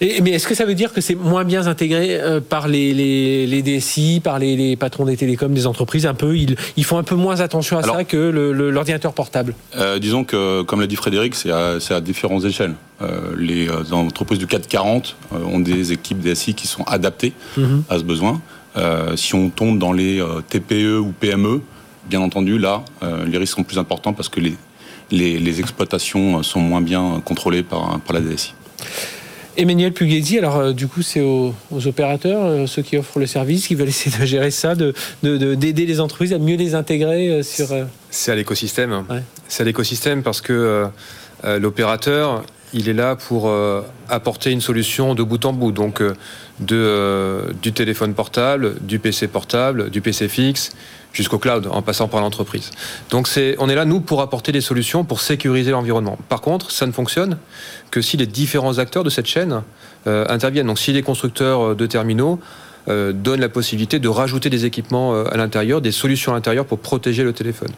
mais 0.00 0.30
est-ce 0.30 0.46
que 0.46 0.54
ça 0.54 0.64
veut 0.64 0.74
dire 0.74 0.92
que 0.92 1.00
c'est 1.00 1.14
moins 1.14 1.44
bien 1.44 1.66
intégré 1.66 2.18
euh, 2.20 2.40
par 2.40 2.68
les, 2.68 2.94
les, 2.94 3.46
les 3.46 3.62
DSI, 3.62 4.20
par 4.20 4.38
les, 4.38 4.56
les, 4.56 4.76
patrons 4.76 5.04
des 5.04 5.16
télécoms, 5.16 5.52
des 5.52 5.66
entreprises 5.66 6.06
Un 6.06 6.14
peu, 6.14 6.36
ils, 6.36 6.56
ils 6.76 6.84
font 6.84 6.98
un 6.98 7.02
peu 7.02 7.16
moins 7.16 7.40
attention 7.40 7.78
à 7.78 7.82
ça 7.82 8.04
que 8.04 8.16
l'ordinateur 8.16 9.12
portable? 9.12 9.54
Euh, 9.76 9.98
disons 9.98 10.24
que, 10.24 10.62
comme 10.62 10.80
l'a 10.80 10.86
dit 10.86 10.96
Frédéric, 10.96 11.34
c'est 11.34 11.50
à, 11.50 11.76
à, 11.90 12.00
différentes 12.00 12.44
échelles. 12.44 12.74
Euh, 13.02 13.34
les 13.36 13.68
entreprises 13.92 14.38
du 14.38 14.46
440 14.46 15.16
ont 15.32 15.60
des 15.60 15.92
équipes 15.92 16.20
DSI 16.20 16.54
qui 16.54 16.66
sont 16.66 16.84
adaptées 16.84 17.32
mhm. 17.56 17.84
à 17.88 17.98
ce 17.98 18.04
besoin. 18.04 18.40
si 19.16 19.34
on 19.34 19.50
tombe 19.50 19.78
dans 19.78 19.92
les 19.92 20.22
TPE 20.48 20.98
ou 20.98 21.12
PME, 21.12 21.60
bien 22.08 22.20
entendu, 22.20 22.58
là, 22.58 22.82
les 23.26 23.36
risques 23.36 23.56
sont 23.56 23.64
plus 23.64 23.78
importants 23.78 24.14
parce 24.14 24.28
que 24.28 24.40
les, 24.40 24.56
les, 25.10 25.38
les 25.38 25.60
exploitations 25.60 26.42
sont 26.42 26.60
moins 26.60 26.80
bien 26.80 27.20
contrôlées 27.24 27.62
par, 27.62 28.00
par 28.00 28.14
la 28.14 28.20
DSI. 28.20 28.54
Emmanuel 29.56 29.92
Pugliesi, 29.92 30.38
alors 30.38 30.56
euh, 30.56 30.72
du 30.72 30.86
coup 30.86 31.02
c'est 31.02 31.20
aux, 31.20 31.54
opérateurs, 31.86 32.44
euh, 32.44 32.66
ceux 32.66 32.82
qui 32.82 32.96
offrent 32.96 33.18
le 33.18 33.26
service, 33.26 33.66
qui 33.66 33.74
veulent 33.74 33.88
essayer 33.88 34.16
de 34.16 34.24
gérer 34.24 34.50
ça, 34.50 34.74
d'aider 34.74 35.72
de, 35.72 35.82
les 35.82 36.00
entreprises 36.00 36.32
à 36.32 36.38
mieux 36.38 36.56
les 36.56 36.74
intégrer 36.74 37.28
euh, 37.28 37.42
sur... 37.42 37.68
C'est 38.10 38.32
à 38.32 38.34
l'écosystème. 38.34 39.04
C'est 39.48 39.62
à 39.62 39.66
l'écosystème 39.66 40.22
parce 40.22 40.40
que 40.40 40.88
l'opérateur, 41.44 42.44
il 42.72 42.88
est 42.88 42.94
là 42.94 43.16
pour 43.16 43.52
apporter 44.08 44.50
une 44.50 44.60
solution 44.60 45.14
de 45.14 45.22
bout 45.22 45.44
en 45.44 45.52
bout. 45.52 45.70
Donc 45.70 46.02
de, 46.58 47.52
du 47.62 47.72
téléphone 47.72 48.14
portable, 48.14 48.76
du 48.80 48.98
PC 48.98 49.28
portable, 49.28 49.90
du 49.90 50.00
PC 50.00 50.28
fixe, 50.28 50.70
jusqu'au 51.12 51.38
cloud, 51.38 51.68
en 51.70 51.82
passant 51.82 52.08
par 52.08 52.20
l'entreprise. 52.20 52.70
Donc 53.10 53.28
c'est, 53.28 53.56
on 53.58 53.68
est 53.68 53.74
là, 53.74 53.84
nous, 53.84 54.00
pour 54.00 54.22
apporter 54.22 54.52
des 54.52 54.60
solutions 54.60 55.04
pour 55.04 55.20
sécuriser 55.20 55.70
l'environnement. 55.70 56.18
Par 56.28 56.40
contre, 56.40 56.70
ça 56.70 56.86
ne 56.86 56.92
fonctionne 56.92 57.38
que 57.90 58.00
si 58.00 58.16
les 58.16 58.26
différents 58.26 58.78
acteurs 58.78 59.04
de 59.04 59.10
cette 59.10 59.26
chaîne 59.26 59.62
euh, 60.06 60.24
interviennent. 60.28 60.66
Donc 60.66 60.78
si 60.78 60.92
les 60.92 61.02
constructeurs 61.02 61.70
euh, 61.70 61.74
de 61.74 61.86
terminaux 61.86 62.40
euh, 62.90 63.12
donne 63.12 63.40
la 63.40 63.48
possibilité 63.48 63.98
de 63.98 64.08
rajouter 64.08 64.50
des 64.50 64.64
équipements 64.64 65.14
euh, 65.14 65.24
à 65.32 65.36
l'intérieur, 65.36 65.80
des 65.80 65.92
solutions 65.92 66.32
à 66.32 66.34
l'intérieur 66.34 66.66
pour 66.66 66.78
protéger 66.78 67.22
le 67.22 67.32
téléphone. 67.32 67.70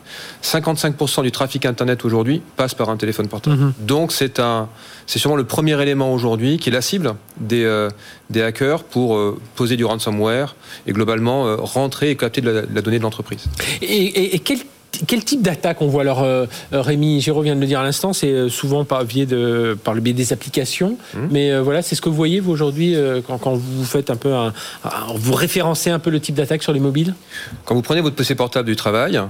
55% 0.42 1.22
du 1.22 1.31
trafic 1.31 1.66
Internet 1.66 2.05
aujourd'hui 2.05 2.42
passe 2.57 2.75
par 2.75 2.88
un 2.88 2.96
téléphone 2.96 3.29
portable. 3.29 3.57
Mhm. 3.57 3.72
Donc 3.81 4.12
c'est 4.12 4.40
un, 4.40 4.68
c'est 5.07 5.18
sûrement 5.18 5.37
le 5.37 5.44
premier 5.44 5.81
élément 5.81 6.12
aujourd'hui 6.12 6.59
qui 6.59 6.70
est 6.70 6.72
la 6.72 6.83
cible 6.83 7.14
des, 7.38 7.64
euh, 7.64 7.88
des 8.31 8.42
hackers 8.42 8.85
pour 8.85 9.18
poser 9.55 9.77
du 9.77 9.85
ransomware 9.85 10.57
et 10.87 10.92
globalement 10.92 11.57
rentrer 11.57 12.11
et 12.11 12.16
capter 12.16 12.40
de 12.40 12.51
la, 12.51 12.83
donnée 12.83 12.98
de 12.98 13.03
l'entreprise. 13.03 13.44
Et, 13.83 14.35
et 14.35 14.38
quel 14.38 14.59
quel 15.07 15.24
type 15.24 15.42
d'attaque 15.42 15.81
on 15.83 15.88
voit? 15.88 16.02
Alors 16.02 16.22
euh, 16.22 16.46
euh, 16.72 16.83
Rémi 16.83 17.20
Giraud 17.20 17.42
vient 17.42 17.55
de 17.55 17.61
le 17.61 17.66
dire 17.66 17.81
à 17.81 17.83
l'instant, 17.83 18.12
c'est 18.12 18.28
euh, 18.28 18.48
souvent 18.48 18.85
par, 18.85 19.05
de, 19.05 19.76
par 19.83 19.94
le 19.94 20.00
biais 20.00 20.12
des 20.12 20.33
applications. 20.33 20.96
Mmh. 21.14 21.18
Mais 21.31 21.59
voilà, 21.61 21.83
c'est 21.83 21.94
ce 21.94 22.02
que 22.02 22.09
vous 22.09 22.14
voyez 22.14 22.40
vous 22.40 22.52
aujourd'hui 22.52 22.96
quand, 23.26 23.55
vous 23.55 23.85
faites 23.85 24.11
un 24.11 24.16
peu 24.16 24.35
un, 24.35 24.52
vous 25.14 25.35
référencez 25.35 25.90
un 25.90 25.98
peu 25.98 26.11
le 26.11 26.20
type 26.20 26.35
d'attaque 26.35 26.62
sur 26.62 26.72
les 26.72 26.81
mobiles? 26.81 27.14
Quand 27.64 27.74
vous 27.74 27.83
prenez 27.83 28.00
votre 28.00 28.16
PC 28.16 28.35
portable 28.35 28.68
du 28.68 28.76
travail, 28.76 29.20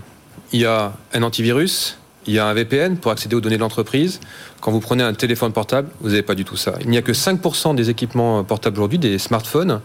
il 0.53 0.61
y 0.61 0.66
a 0.66 0.92
un 1.14 1.22
antivirus, 1.22 1.98
il 2.27 2.35
y 2.35 2.38
a 2.38 2.46
un 2.46 2.55
VPN 2.55 2.96
pour 2.96 3.11
accéder 3.11 3.37
aux 3.37 3.40
données 3.40 3.57
de 3.57 3.62
l'entreprise. 3.62 4.20
Quand 4.61 4.70
vous 4.72 4.81
prenez 4.81 5.03
un 5.03 5.14
téléphone 5.14 5.53
portable, 5.53 5.88
vous 6.01 6.11
n'avez 6.11 6.22
pas 6.22 6.35
du 6.35 6.44
tout 6.44 6.57
ça. 6.57 6.75
Il 6.83 6.90
n'y 6.90 6.98
a 6.98 7.03
que 7.03 7.12
5% 7.12 7.75
des 7.75 7.90
équipements 7.90 8.44
portables 8.44 8.77
aujourd'hui, 8.77 8.98
des 8.98 9.18
smartphones, 9.18 9.81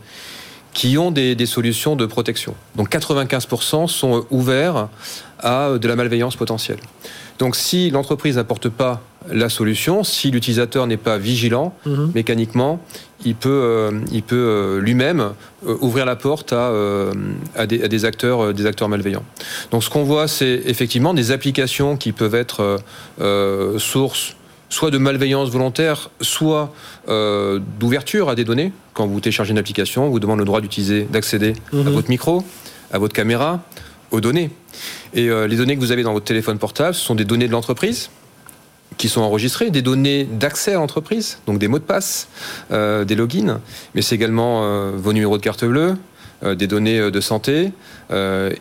qui 0.78 0.96
ont 1.00 1.10
des, 1.10 1.46
solutions 1.48 1.96
de 1.96 2.06
protection. 2.06 2.54
Donc 2.76 2.92
95% 2.92 3.88
sont 3.88 4.28
ouverts 4.30 4.90
à 5.40 5.72
de 5.82 5.88
la 5.88 5.96
malveillance 5.96 6.36
potentielle. 6.36 6.78
Donc 7.40 7.56
si 7.56 7.90
l'entreprise 7.90 8.36
n'apporte 8.36 8.70
pas 8.70 9.02
la 9.32 9.50
solution, 9.50 10.04
si 10.04 10.30
l'utilisateur 10.30 10.86
n'est 10.86 10.98
pas 10.98 11.18
vigilant, 11.18 11.74
mhm. 11.88 12.12
mécaniquement, 12.13 12.80
il 13.26 13.34
peut, 13.34 13.50
euh, 13.50 13.92
il 14.12 14.22
peut 14.22 14.36
euh, 14.36 14.80
lui-même 14.80 15.32
euh, 15.66 15.76
ouvrir 15.82 16.06
la 16.06 16.16
porte 16.16 16.54
à, 16.54 16.72
à, 17.56 17.66
des, 17.66 17.82
à, 17.82 17.88
des, 17.88 18.06
acteurs, 18.06 18.54
des 18.54 18.68
acteurs 18.68 18.88
malveillants. 18.88 19.26
Donc 19.72 19.84
ce 19.84 19.90
qu'on 19.90 20.04
voit, 20.04 20.28
c'est 20.28 20.62
effectivement 20.68 21.16
des 21.16 21.32
applications 21.32 21.98
qui 21.98 22.12
peuvent 22.12 22.36
être 22.36 22.78
sources 23.80 24.36
soit 24.69 24.91
de 24.91 24.97
malveillance 24.97 25.49
volontaire, 25.49 26.10
soit 26.21 26.73
euh, 27.10 27.60
d'ouverture 27.80 28.30
à 28.30 28.36
des 28.36 28.43
données. 28.43 28.71
Quand 28.93 29.08
vous 29.08 29.19
téléchargez 29.19 29.51
une 29.51 29.58
application, 29.58 30.06
on 30.06 30.10
vous 30.10 30.19
demande 30.19 30.39
le 30.39 30.45
droit 30.45 30.62
d'utiliser, 30.62 31.03
d'accéder 31.03 31.53
à 31.71 31.77
mhm. 31.77 31.89
votre 31.89 32.10
micro, 32.10 32.43
à 32.91 32.99
votre 32.99 33.13
caméra, 33.13 33.62
aux 34.12 34.21
données. 34.21 34.51
Et 35.13 35.30
euh, 35.30 35.47
les 35.47 35.56
données 35.56 35.75
que 35.75 35.82
vous 35.82 35.91
avez 35.91 36.03
dans 36.03 36.13
votre 36.13 36.25
téléphone 36.25 36.58
portable, 36.58 36.95
ce 36.95 37.01
sont 37.01 37.15
des 37.15 37.25
données 37.25 37.47
de 37.47 37.51
l'entreprise 37.51 38.10
qui 38.97 39.10
sont 39.10 39.21
enregistrées, 39.21 39.69
des 39.69 39.84
données 39.84 40.23
d'accès 40.23 40.73
à 40.73 40.75
l'entreprise, 40.75 41.38
donc 41.45 41.60
des 41.60 41.67
mots 41.67 41.77
de 41.77 41.84
passe, 41.84 42.30
euh, 42.71 43.06
des 43.06 43.15
logins, 43.15 43.60
mais 43.93 44.01
c'est 44.01 44.15
également 44.15 44.91
vos 44.91 45.13
numéros 45.13 45.38
de 45.38 45.43
carte 45.43 45.63
bleue, 45.65 45.97
des 46.43 46.65
données 46.65 47.12
de 47.12 47.21
santé, 47.21 47.71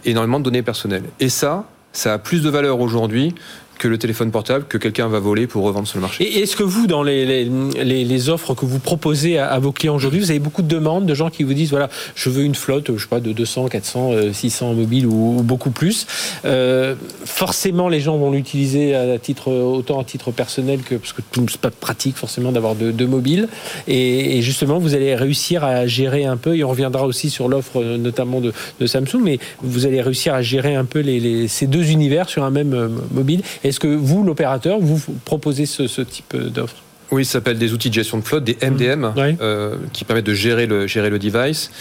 énormément 0.04 0.38
de 0.38 0.44
données 0.44 0.62
personnelles. 0.62 1.04
Et 1.20 1.30
ça, 1.30 1.64
ça 1.96 2.12
a 2.12 2.18
plus 2.18 2.42
de 2.42 2.50
valeur 2.50 2.80
aujourd'hui 2.80 3.34
que 3.78 3.88
le 3.88 3.98
téléphone 3.98 4.30
portable 4.30 4.64
que 4.68 4.78
quelqu'un 4.78 5.08
va 5.08 5.18
voler 5.18 5.46
pour 5.46 5.64
revendre 5.64 5.86
sur 5.86 5.98
le 5.98 6.02
marché. 6.02 6.24
Et 6.24 6.40
est-ce 6.40 6.56
que 6.56 6.62
vous, 6.62 6.86
dans 6.86 7.02
les, 7.02 7.44
les, 7.44 8.28
offres 8.28 8.54
que 8.54 8.64
vous 8.64 8.78
proposez 8.78 9.38
à, 9.38 9.58
vos 9.58 9.72
clients 9.72 9.94
aujourd'hui, 9.94 10.20
vous 10.20 10.30
avez 10.30 10.38
beaucoup 10.38 10.62
de 10.62 10.68
demandes 10.68 11.06
de 11.06 11.14
gens 11.14 11.30
qui 11.30 11.42
vous 11.42 11.54
disent 11.54 11.70
voilà, 11.70 11.88
je 12.14 12.30
veux 12.30 12.42
une 12.42 12.54
flotte, 12.54 12.90
je 12.96 13.02
sais 13.02 13.08
pas, 13.08 13.20
de 13.20 13.32
200, 13.32 13.68
400, 13.68 14.32
600 14.32 14.74
mobiles 14.74 15.06
ou, 15.06 15.42
beaucoup 15.42 15.70
plus. 15.70 16.06
Euh, 16.44 16.94
forcément, 17.24 17.88
les 17.88 18.00
gens 18.00 18.16
vont 18.16 18.30
l'utiliser 18.30 18.94
à 18.94 19.18
titre 19.18 19.52
autant 19.52 20.00
à 20.00 20.04
titre 20.04 20.30
personnel 20.30 20.80
que 20.80 20.94
parce 20.96 21.12
que 21.12 21.22
c'est 21.48 21.60
pas 21.60 21.70
pratique 21.70 22.16
forcément 22.16 22.52
d'avoir 22.52 22.74
deux, 22.74 23.06
mobiles. 23.06 23.48
Et, 23.86 24.40
justement, 24.42 24.78
vous 24.78 24.94
allez 24.94 25.14
réussir 25.14 25.64
à 25.64 25.86
gérer 25.86 26.24
un 26.24 26.36
peu. 26.36 26.56
Et 26.56 26.64
on 26.64 26.70
reviendra 26.70 27.06
aussi 27.06 27.30
sur 27.30 27.48
l'offre 27.48 27.82
notamment 27.82 28.40
de, 28.40 28.52
Samsung, 28.86 29.20
mais 29.22 29.38
vous 29.62 29.86
allez 29.86 30.00
réussir 30.00 30.34
à 30.34 30.42
gérer 30.42 30.74
un 30.74 30.84
peu 30.84 31.04
ces 31.48 31.66
deux 31.66 31.90
univers 31.90 32.28
sur 32.28 32.44
un 32.44 32.50
même 32.50 32.74
euh, 32.74 32.88
mobile. 33.12 33.42
Est-ce 33.66 33.80
que 33.80 33.88
vous, 33.88 34.22
l'opérateur, 34.22 34.78
vous 34.78 35.00
proposez 35.24 35.66
ce, 35.66 36.00
type 36.02 36.36
d'offre? 36.36 36.76
Oui, 37.10 37.24
ça 37.24 37.32
s'appelle 37.32 37.58
des 37.58 37.72
outils 37.72 37.88
de 37.88 37.94
gestion 37.94 38.18
de 38.18 38.22
flotte, 38.22 38.44
des 38.44 38.56
MDM, 38.62 39.06
mmh. 39.06 39.36
euh, 39.40 39.76
qui 39.92 40.04
permettent 40.04 40.26
de 40.26 40.34
gérer 40.34 40.66
le, 40.66 40.86
gérer 40.86 41.10
le 41.10 41.18
device. 41.18 41.72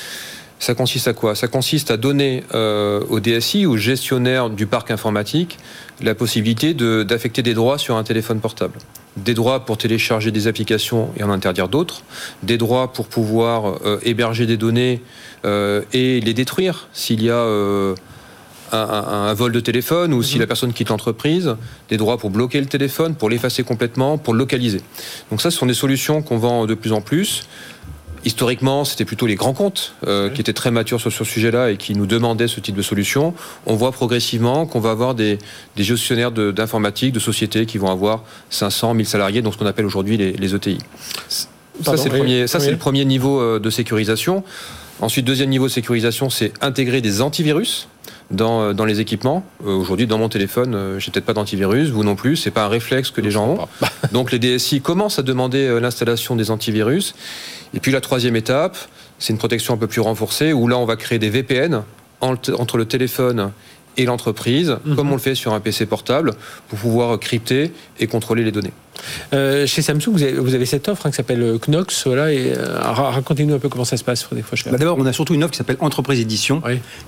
Ça 0.57 0.74
consiste 0.74 1.07
à 1.07 1.14
quoi? 1.14 1.36
Ça 1.36 1.47
consiste 1.47 1.91
à 1.91 1.97
donner 1.97 2.43
euh, 2.55 3.03
au 3.09 3.20
DSI, 3.20 3.68
au 3.68 3.78
gestionnaire 3.78 4.49
du 4.49 4.66
parc 4.66 4.89
informatique, 4.89 5.59
la 6.01 6.16
possibilité 6.16 6.74
d'affecter 6.74 7.43
des 7.43 7.53
droits 7.53 7.78
sur 7.78 7.97
un 7.97 8.03
téléphone 8.03 8.39
portable. 8.39 8.80
Des 9.18 9.36
droits 9.36 9.64
pour 9.64 9.78
télécharger 9.78 10.32
des 10.32 10.47
applications 10.47 11.09
et 11.18 11.24
en 11.24 11.30
interdire 11.30 11.68
d'autres, 11.68 12.01
des 12.41 12.57
droits 12.57 12.93
pour 12.93 13.07
pouvoir 13.07 13.78
euh, 13.86 13.99
héberger 14.01 14.47
des 14.47 14.57
données 14.57 15.01
et 15.93 16.20
les 16.22 16.34
détruire 16.34 16.88
s'il 16.91 17.22
y 17.22 17.30
a 17.30 17.45
un, 18.72 19.34
vol 19.34 19.51
de 19.51 19.59
téléphone 19.59 20.13
ou 20.13 20.24
si 20.24 20.36
mhm. 20.36 20.41
la 20.41 20.47
personne 20.47 20.74
quitte 20.74 20.89
l'entreprise, 20.89 21.55
des 21.89 21.97
droits 21.97 22.18
pour 22.18 22.30
bloquer 22.30 22.59
le 22.59 22.68
téléphone, 22.68 23.16
pour 23.16 23.30
l'effacer 23.30 23.63
complètement, 23.63 24.18
pour 24.18 24.34
le 24.34 24.39
localiser. 24.39 24.82
Donc 25.32 25.41
ça, 25.41 25.51
ce 25.51 25.57
sont 25.57 25.66
des 25.66 25.74
solutions 25.74 26.22
qu'on 26.22 26.38
vend 26.38 26.66
de 26.66 26.74
plus 26.74 26.91
en 26.91 27.01
plus. 27.01 27.47
Historiquement, 28.26 28.86
c'était 28.86 29.05
plutôt 29.05 29.28
les 29.28 29.36
grands 29.36 29.53
comptes 29.53 29.93
euh, 30.07 30.32
qui 30.32 30.41
étaient 30.41 30.51
très 30.51 30.72
matures 30.72 30.99
sur 30.99 31.11
ce 31.11 31.24
sujet-là 31.24 31.70
et 31.70 31.78
qui 31.78 31.93
nous 31.93 32.07
demandaient 32.07 32.47
ce 32.47 32.59
type 32.59 32.76
de 32.76 32.82
solution. 32.82 33.36
On 33.68 33.76
voit 33.76 33.91
progressivement 33.91 34.66
qu'on 34.66 34.80
va 34.80 34.89
avoir 34.89 35.13
des, 35.13 35.38
gestionnaires 35.78 36.32
d'informatique, 36.32 37.13
de, 37.13 37.20
sociétés 37.20 37.68
qui 37.68 37.78
vont 37.78 37.91
avoir 37.91 38.24
500, 38.49 38.95
1000 38.95 39.05
salariés, 39.05 39.41
donc 39.43 39.53
ce 39.53 39.59
qu'on 39.59 39.68
appelle 39.68 39.86
aujourd'hui 39.86 40.18
les, 40.18 40.55
ETI. 40.55 40.80
ça, 41.84 41.97
c'est 41.97 42.09
le, 42.09 42.72
le, 42.72 42.78
premier 42.78 43.05
niveau 43.05 43.39
euh, 43.39 43.59
de 43.59 43.70
sécurisation. 43.70 44.43
Ensuite, 45.01 45.26
deuxième 45.26 45.49
niveau 45.49 45.68
de 45.68 45.72
sécurisation, 45.72 46.32
c'est 46.32 46.51
intégrer 46.63 47.01
des 47.01 47.22
antivirus 47.22 47.88
dans, 48.32 48.61
euh, 48.61 48.73
dans 48.73 48.86
les 48.86 48.99
équipements. 48.99 49.43
Euh, 49.65 49.76
aujourd'hui, 49.76 50.07
dans 50.07 50.17
mon 50.17 50.30
téléphone, 50.30 50.76
euh, 50.76 50.99
j'ai 50.99 51.11
peut-être 51.11 51.26
pas 51.26 51.34
d'antivirus, 51.34 51.89
vous 51.89 52.03
non 52.03 52.15
plus. 52.15 52.36
C'est 52.36 52.51
pas 52.51 52.65
un 52.65 52.67
réflexe 52.67 53.11
que 53.11 53.21
les 53.21 53.32
gens 53.32 53.47
ont. 53.47 53.67
Donc, 54.11 54.32
les 54.32 54.39
DSI 54.39 54.82
commencent 54.82 55.19
à 55.19 55.23
demander 55.23 55.80
l'installation 55.80 56.36
des 56.36 56.51
antivirus. 56.51 57.15
Et 57.73 57.80
puis, 57.80 57.91
la 57.91 58.01
troisième 58.01 58.36
étape, 58.36 58.78
c'est 59.19 59.34
une 59.34 59.39
protection 59.39 59.73
un 59.73 59.78
peu 59.78 59.88
plus 59.88 60.01
renforcée, 60.01 60.53
où 60.53 60.67
là, 60.67 60.78
on 60.78 60.86
va 60.86 60.95
créer 60.95 61.19
des 61.19 61.30
VPN 61.30 61.84
entre 62.21 62.78
le 62.78 62.86
téléphone 62.86 63.51
et 63.97 64.05
l'entreprise, 64.05 64.78
mhm. 64.86 64.95
comme 64.95 65.09
on 65.11 65.15
le 65.15 65.19
fait 65.19 65.36
sur 65.36 65.53
un 65.53 65.59
PC 65.59 65.86
portable, 65.86 66.34
pour 66.69 66.80
pouvoir 66.80 67.19
crypter 67.19 67.71
et 67.99 68.07
contrôler 68.07 68.43
les 68.43 68.51
données. 68.51 68.73
Euh, 69.34 69.66
chez 69.68 69.82
Samsung, 69.82 70.12
vous 70.12 70.56
avez, 70.56 70.66
cette 70.66 70.88
offre 70.88 71.06
hein, 71.06 71.10
qui 71.10 71.16
s'appelle 71.16 71.41
euh, 71.41 71.58
Knox. 71.58 72.08
Voilà, 72.08 72.32
et 72.32 72.54
euh, 72.56 72.80
racontez-nous 72.80 73.54
un 73.54 73.60
peu 73.60 73.70
comment 73.70 73.86
ça 73.86 73.98
se 73.98 74.04
passe. 74.04 74.28
Bah, 74.32 74.78
D'abord, 74.78 74.98
on 75.00 75.06
a 75.06 75.14
surtout 75.14 75.34
une 75.34 75.43
offre 75.43 75.52
qui 75.52 75.58
s'appelle 75.58 75.78
Entreprise 75.80 76.20
Édition, 76.20 76.62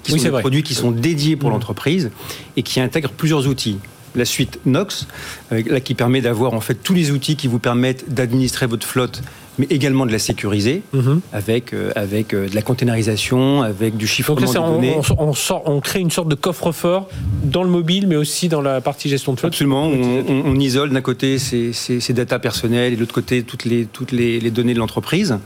qui 0.04 0.12
sont 0.12 0.18
des 0.18 0.40
produits 0.40 0.64
qui 0.64 0.74
sont 0.74 0.92
dédiés 0.92 1.36
pour 1.36 1.50
mhm. 1.50 1.56
l'entreprise 1.56 2.12
et 2.56 2.64
qui 2.64 2.80
intègrent 2.80 3.12
plusieurs 3.12 3.48
outils 3.48 3.80
la 4.18 4.26
suite 4.26 4.59
Knox, 4.65 5.07
là, 5.51 5.80
qui 5.80 5.93
permet 5.93 6.22
d'avoir 6.22 6.53
en 6.53 6.61
fait 6.61 6.76
tous 6.76 6.93
les 6.93 7.11
outils 7.11 7.36
qui 7.36 7.47
vous 7.47 7.59
permettent 7.59 8.13
d'administrer 8.13 8.68
votre 8.68 8.86
flotte 8.86 9.22
mais 9.57 9.68
également 9.70 10.05
de 10.05 10.11
la 10.11 10.20
sécuriser 10.20 10.84
mhm. 10.93 11.22
avec, 11.34 11.74
euh, 11.74 11.91
avec 11.95 12.34
euh, 12.34 12.47
de 12.47 12.55
la 12.55 12.61
containerisation, 12.61 13.63
avec 13.63 13.97
du 13.97 14.07
chiffrement 14.07 14.39
Donc 14.39 14.53
de 14.53 14.59
données. 14.59 14.95
On, 15.18 15.34
sort, 15.34 15.63
on, 15.65 15.80
crée 15.80 15.99
une 15.99 16.11
sorte 16.11 16.28
de 16.28 16.36
coffre-fort 16.36 17.09
dans 17.43 17.63
le 17.63 17.70
mobile, 17.70 18.07
mais 18.07 18.15
aussi 18.15 18.49
dans 18.49 18.61
la 18.61 18.82
partie 18.82 19.09
gestion 19.09 19.34
de 19.34 19.39
flotte. 19.39 19.53
Absolument. 19.53 19.88
On, 19.88 20.59
isole 20.59 20.91
d'un 20.91 21.01
côté 21.01 21.38
ces, 21.39 21.72
ces, 21.74 22.13
data 22.13 22.39
personnelles 22.39 22.93
et 22.93 22.95
de 22.95 23.01
l'autre 23.01 23.13
côté 23.13 23.43
toutes 23.43 23.65
les, 23.65 23.86
toutes 23.86 24.11
les, 24.11 24.39
données 24.51 24.74
de 24.74 24.80
l'entreprise. 24.80 25.38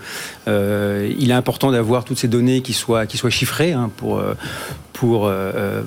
Euh, 0.47 1.11
il 1.17 1.31
est 1.31 1.35
important 1.35 1.71
d'avoir 1.71 2.03
toutes 2.03 2.19
ces 2.19 2.27
données 2.27 2.61
qui 2.61 2.73
soient, 2.73 3.05
qui 3.05 3.17
soient 3.17 3.29
chiffrées 3.29 3.73
hein, 3.73 3.89
pour, 3.97 4.21
pour 5.01 5.31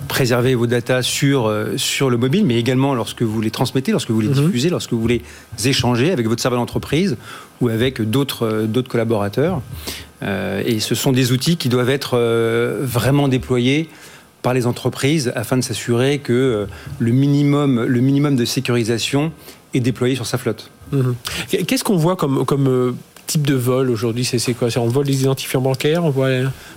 préserver 0.08 0.56
vos 0.56 0.66
datas 0.66 1.02
sur, 1.02 1.48
sur 1.76 2.10
le 2.10 2.16
mobile, 2.16 2.44
mais 2.44 2.58
également 2.58 2.96
lorsque 2.96 3.22
vous 3.22 3.40
les 3.40 3.52
transmettez, 3.52 3.92
lorsque 3.92 4.10
vous 4.10 4.20
les 4.20 4.26
mhm. 4.26 4.46
diffusez, 4.46 4.70
lorsque 4.70 4.92
vous 4.92 5.06
les 5.06 5.22
échangez 5.64 6.10
avec 6.10 6.26
votre 6.26 6.42
serveur 6.42 6.58
d'entreprise 6.58 7.16
ou 7.60 7.68
avec 7.68 8.02
d'autres 8.02 8.44
euh, 8.44 8.66
d'autres 8.66 8.88
collaborateurs. 8.88 9.62
Euh, 10.24 10.64
et 10.66 10.80
ce 10.80 10.96
sont 10.96 11.12
des 11.12 11.30
outils 11.30 11.56
qui 11.56 11.68
doivent 11.68 11.90
être 11.90 12.14
euh, 12.14 12.80
vraiment 12.82 13.28
déployés 13.28 13.88
par 14.42 14.52
les 14.52 14.66
entreprises 14.66 15.32
afin 15.36 15.56
de 15.56 15.62
s'assurer 15.62 16.18
que 16.18 16.66
le 16.98 17.12
minimum, 17.12 17.84
le 17.84 18.00
minimum 18.00 18.34
de 18.34 18.44
sécurisation 18.44 19.30
est 19.74 19.80
déployé 19.80 20.16
sur 20.16 20.26
sa 20.26 20.38
flotte. 20.38 20.72
Mhm. 20.90 21.14
Qu'est-ce 21.68 21.84
qu'on 21.84 21.96
voit 21.96 22.16
comme, 22.16 22.44
comme 22.44 22.96
type 23.26 23.46
de 23.46 23.54
vol 23.54 23.90
aujourd'hui 23.90 24.24
C'est 24.24 24.54
quoi? 24.54 24.68
On 24.76 24.88
vole 24.88 25.06
les 25.06 25.22
identifiants 25.22 25.60
bancaires 25.60 26.04
on. 26.04 26.12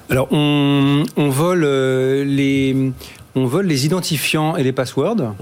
Alors, 0.10 0.28
on, 0.32 1.04
on 1.16 1.30
vole 1.30 1.66
les 1.66 2.91
on 3.36 3.45
vole 3.45 3.68
les 3.68 3.86
identifiants 3.86 4.56
et 4.56 4.64
les 4.64 4.72
passwords. 4.72 5.36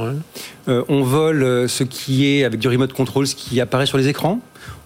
on 0.67 1.03
vole 1.03 1.69
ce 1.69 1.83
qui 1.83 2.27
est, 2.27 2.43
avec 2.43 2.59
du 2.59 2.67
remote 2.67 2.91
control, 2.91 3.25
ce 3.25 3.35
qui 3.35 3.61
apparaît 3.61 3.85
sur 3.85 3.97
les 3.97 4.09
écrans 4.09 4.41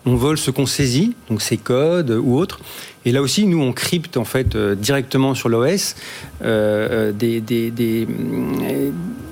on 0.10 0.16
vole 0.16 0.38
ce 0.39 0.49
qu'on 0.49 0.66
saisit, 0.66 1.16
donc 1.30 1.41
ces 1.41 1.57
codes 1.57 2.10
ou 2.10 2.36
autres. 2.36 2.60
Et 3.05 3.12
là 3.12 3.22
aussi, 3.22 3.45
nous, 3.45 3.62
on 3.62 3.72
crypte 3.74 4.18
en 4.18 4.26
fait 4.26 4.55
euh, 4.55 4.74
directement 4.76 5.36
sur 5.36 5.49
l'OS 5.49 5.95
euh, 6.41 7.12
euh, 7.14 7.72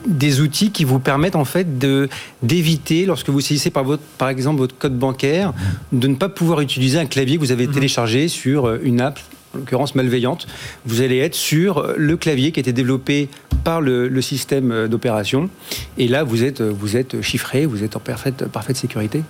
des, 0.05 0.41
outils 0.41 0.71
qui 0.71 0.83
vous 0.83 0.99
permettent 0.99 1.35
en 1.35 1.45
fait 1.45 1.79
de 1.79 2.07
d'éviter, 2.43 3.05
lorsque 3.05 3.29
vous 3.29 3.41
saisissez 3.41 3.71
par, 3.71 3.83
votre, 3.83 4.03
par 4.17 4.29
exemple 4.29 4.59
votre 4.59 4.77
code 4.77 4.97
bancaire, 4.97 5.53
de 5.91 6.07
ne 6.07 6.15
pas 6.15 6.29
pouvoir 6.29 6.61
utiliser 6.61 6.99
un 6.99 7.07
clavier 7.07 7.35
que 7.37 7.41
vous 7.41 7.51
avez 7.51 7.67
mhm. 7.67 7.73
téléchargé 7.73 8.27
sur 8.27 8.73
une 8.75 9.01
app 9.01 9.19
en 9.57 9.59
l'occurrence 9.59 9.95
malveillante, 9.95 10.47
vous 10.85 11.01
allez 11.01 11.17
être 11.17 11.35
sur 11.35 11.93
le 11.97 12.17
clavier 12.17 12.51
qui 12.51 12.59
a 12.59 12.61
été 12.61 12.73
développé 12.73 13.29
par 13.63 13.81
le, 13.81 14.21
système 14.21 14.87
d'opération. 14.87 15.49
Et 15.97 16.07
là, 16.07 16.23
vous 16.23 16.43
êtes, 16.43 16.61
vous 16.61 16.97
êtes 16.97 17.21
chiffré, 17.21 17.65
vous 17.65 17.83
êtes 17.83 17.95
en 17.95 17.99
parfaite, 17.99 18.45
parfaite 18.47 18.77
sécurité. 18.77 19.23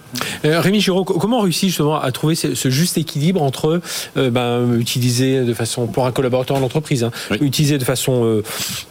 Euh, 0.45 0.59
Rémi 0.59 0.80
Giraud, 0.80 1.03
comment 1.03 1.39
on 1.39 1.41
réussit 1.41 1.69
justement 1.69 1.99
à 1.99 2.11
trouver 2.11 2.36
ce, 2.36 2.69
juste 2.69 2.97
équilibre 2.97 3.41
entre 3.41 3.82
euh, 4.17 4.30
ben, 4.30 4.80
utiliser 4.80 5.43
de 5.43 5.53
façon, 5.53 5.88
pour 5.88 6.05
un 6.05 6.11
collaborateur 6.11 6.59
d'entreprise, 6.59 7.03
hein, 7.03 7.11
utiliser 7.41 7.78
de 7.78 7.84
façon 7.84 8.25
euh, 8.25 8.43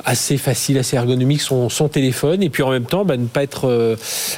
assez 0.05 0.37
facile, 0.37 0.79
assez 0.79 0.97
ergonomique 0.97 1.41
son, 1.41 1.69
téléphone, 1.89 2.43
et 2.43 2.51
puis 2.51 2.63
en 2.63 2.71
même 2.71 2.85
temps 2.85 3.05
ben, 3.05 3.21
ne 3.21 3.27
pas 3.27 3.43
être, 3.43 3.97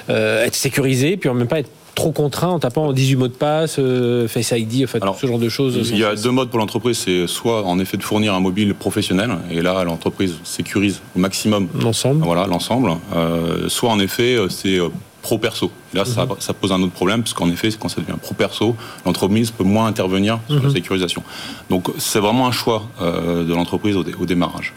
être 0.09 0.55
sécurisé, 0.55 1.17
puis 1.17 1.29
en 1.29 1.35
même 1.35 1.49
pas 1.49 1.61
être 1.61 1.71
trop 1.99 2.13
contraint 2.13 2.49
en 2.49 2.59
tapant 2.61 2.93
18 2.93 3.17
mots 3.17 3.29
de 3.29 3.33
passe, 3.33 3.77
euh, 3.81 4.29
Face 4.29 4.53
ID, 4.57 4.87
ce 4.87 5.27
genre 5.27 5.39
de 5.39 5.49
choses 5.49 5.91
Il 5.91 5.99
y 5.99 6.05
a 6.05 6.15
deux 6.15 6.31
modes 6.31 6.49
pour 6.49 6.61
l'entreprise, 6.61 6.97
c'est 6.97 7.27
soit 7.27 7.65
en 7.65 7.81
effet 7.81 7.97
de 7.97 8.05
fournir 8.05 8.35
un 8.35 8.41
mobile 8.41 8.75
professionnel, 8.75 9.31
et 9.51 9.61
là 9.61 9.83
l'entreprise 9.83 10.37
sécurise 10.45 11.01
au 11.17 11.19
maximum 11.19 11.67
l'ensemble. 11.81 12.25
Voilà, 12.25 12.47
l'ensemble. 12.47 12.93
Euh, 13.17 13.69
soit 13.69 13.91
en 13.91 13.99
effet 13.99 14.37
euh, 14.37 14.49
c'est 14.49 14.79
pro-perso. 15.23 15.73
Là, 15.93 16.05
ça, 16.05 16.25
mhm. 16.25 16.37
ça, 16.39 16.55
pose 16.55 16.71
un 16.71 16.81
autre 16.81 16.93
problème, 16.93 17.23
parce 17.23 17.35
qu'en 17.35 17.51
effet, 17.51 17.69
quand 17.79 17.89
ça 17.89 18.01
devient 18.01 18.19
pro-perso, 18.23 18.77
l'entreprise 19.05 19.51
peut 19.51 19.65
moins 19.65 19.87
intervenir 19.87 20.39
sur 20.47 20.63
la 20.63 20.69
mhm. 20.69 20.75
sécurisation. 20.75 21.23
Donc, 21.69 21.89
c'est 21.99 22.21
vraiment 22.21 22.47
un 22.47 22.53
choix 22.53 22.85
de 23.01 23.53
l'entreprise 23.53 23.97
au, 23.97 24.05
au, 24.21 24.27
démarrage, 24.27 24.73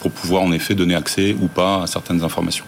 pour 0.00 0.10
pouvoir 0.10 0.42
en 0.42 0.52
effet 0.52 0.74
donner 0.74 0.96
accès 0.96 1.36
ou 1.40 1.46
pas 1.46 1.84
à 1.84 1.86
certaines 1.86 2.24
informations. 2.24 2.64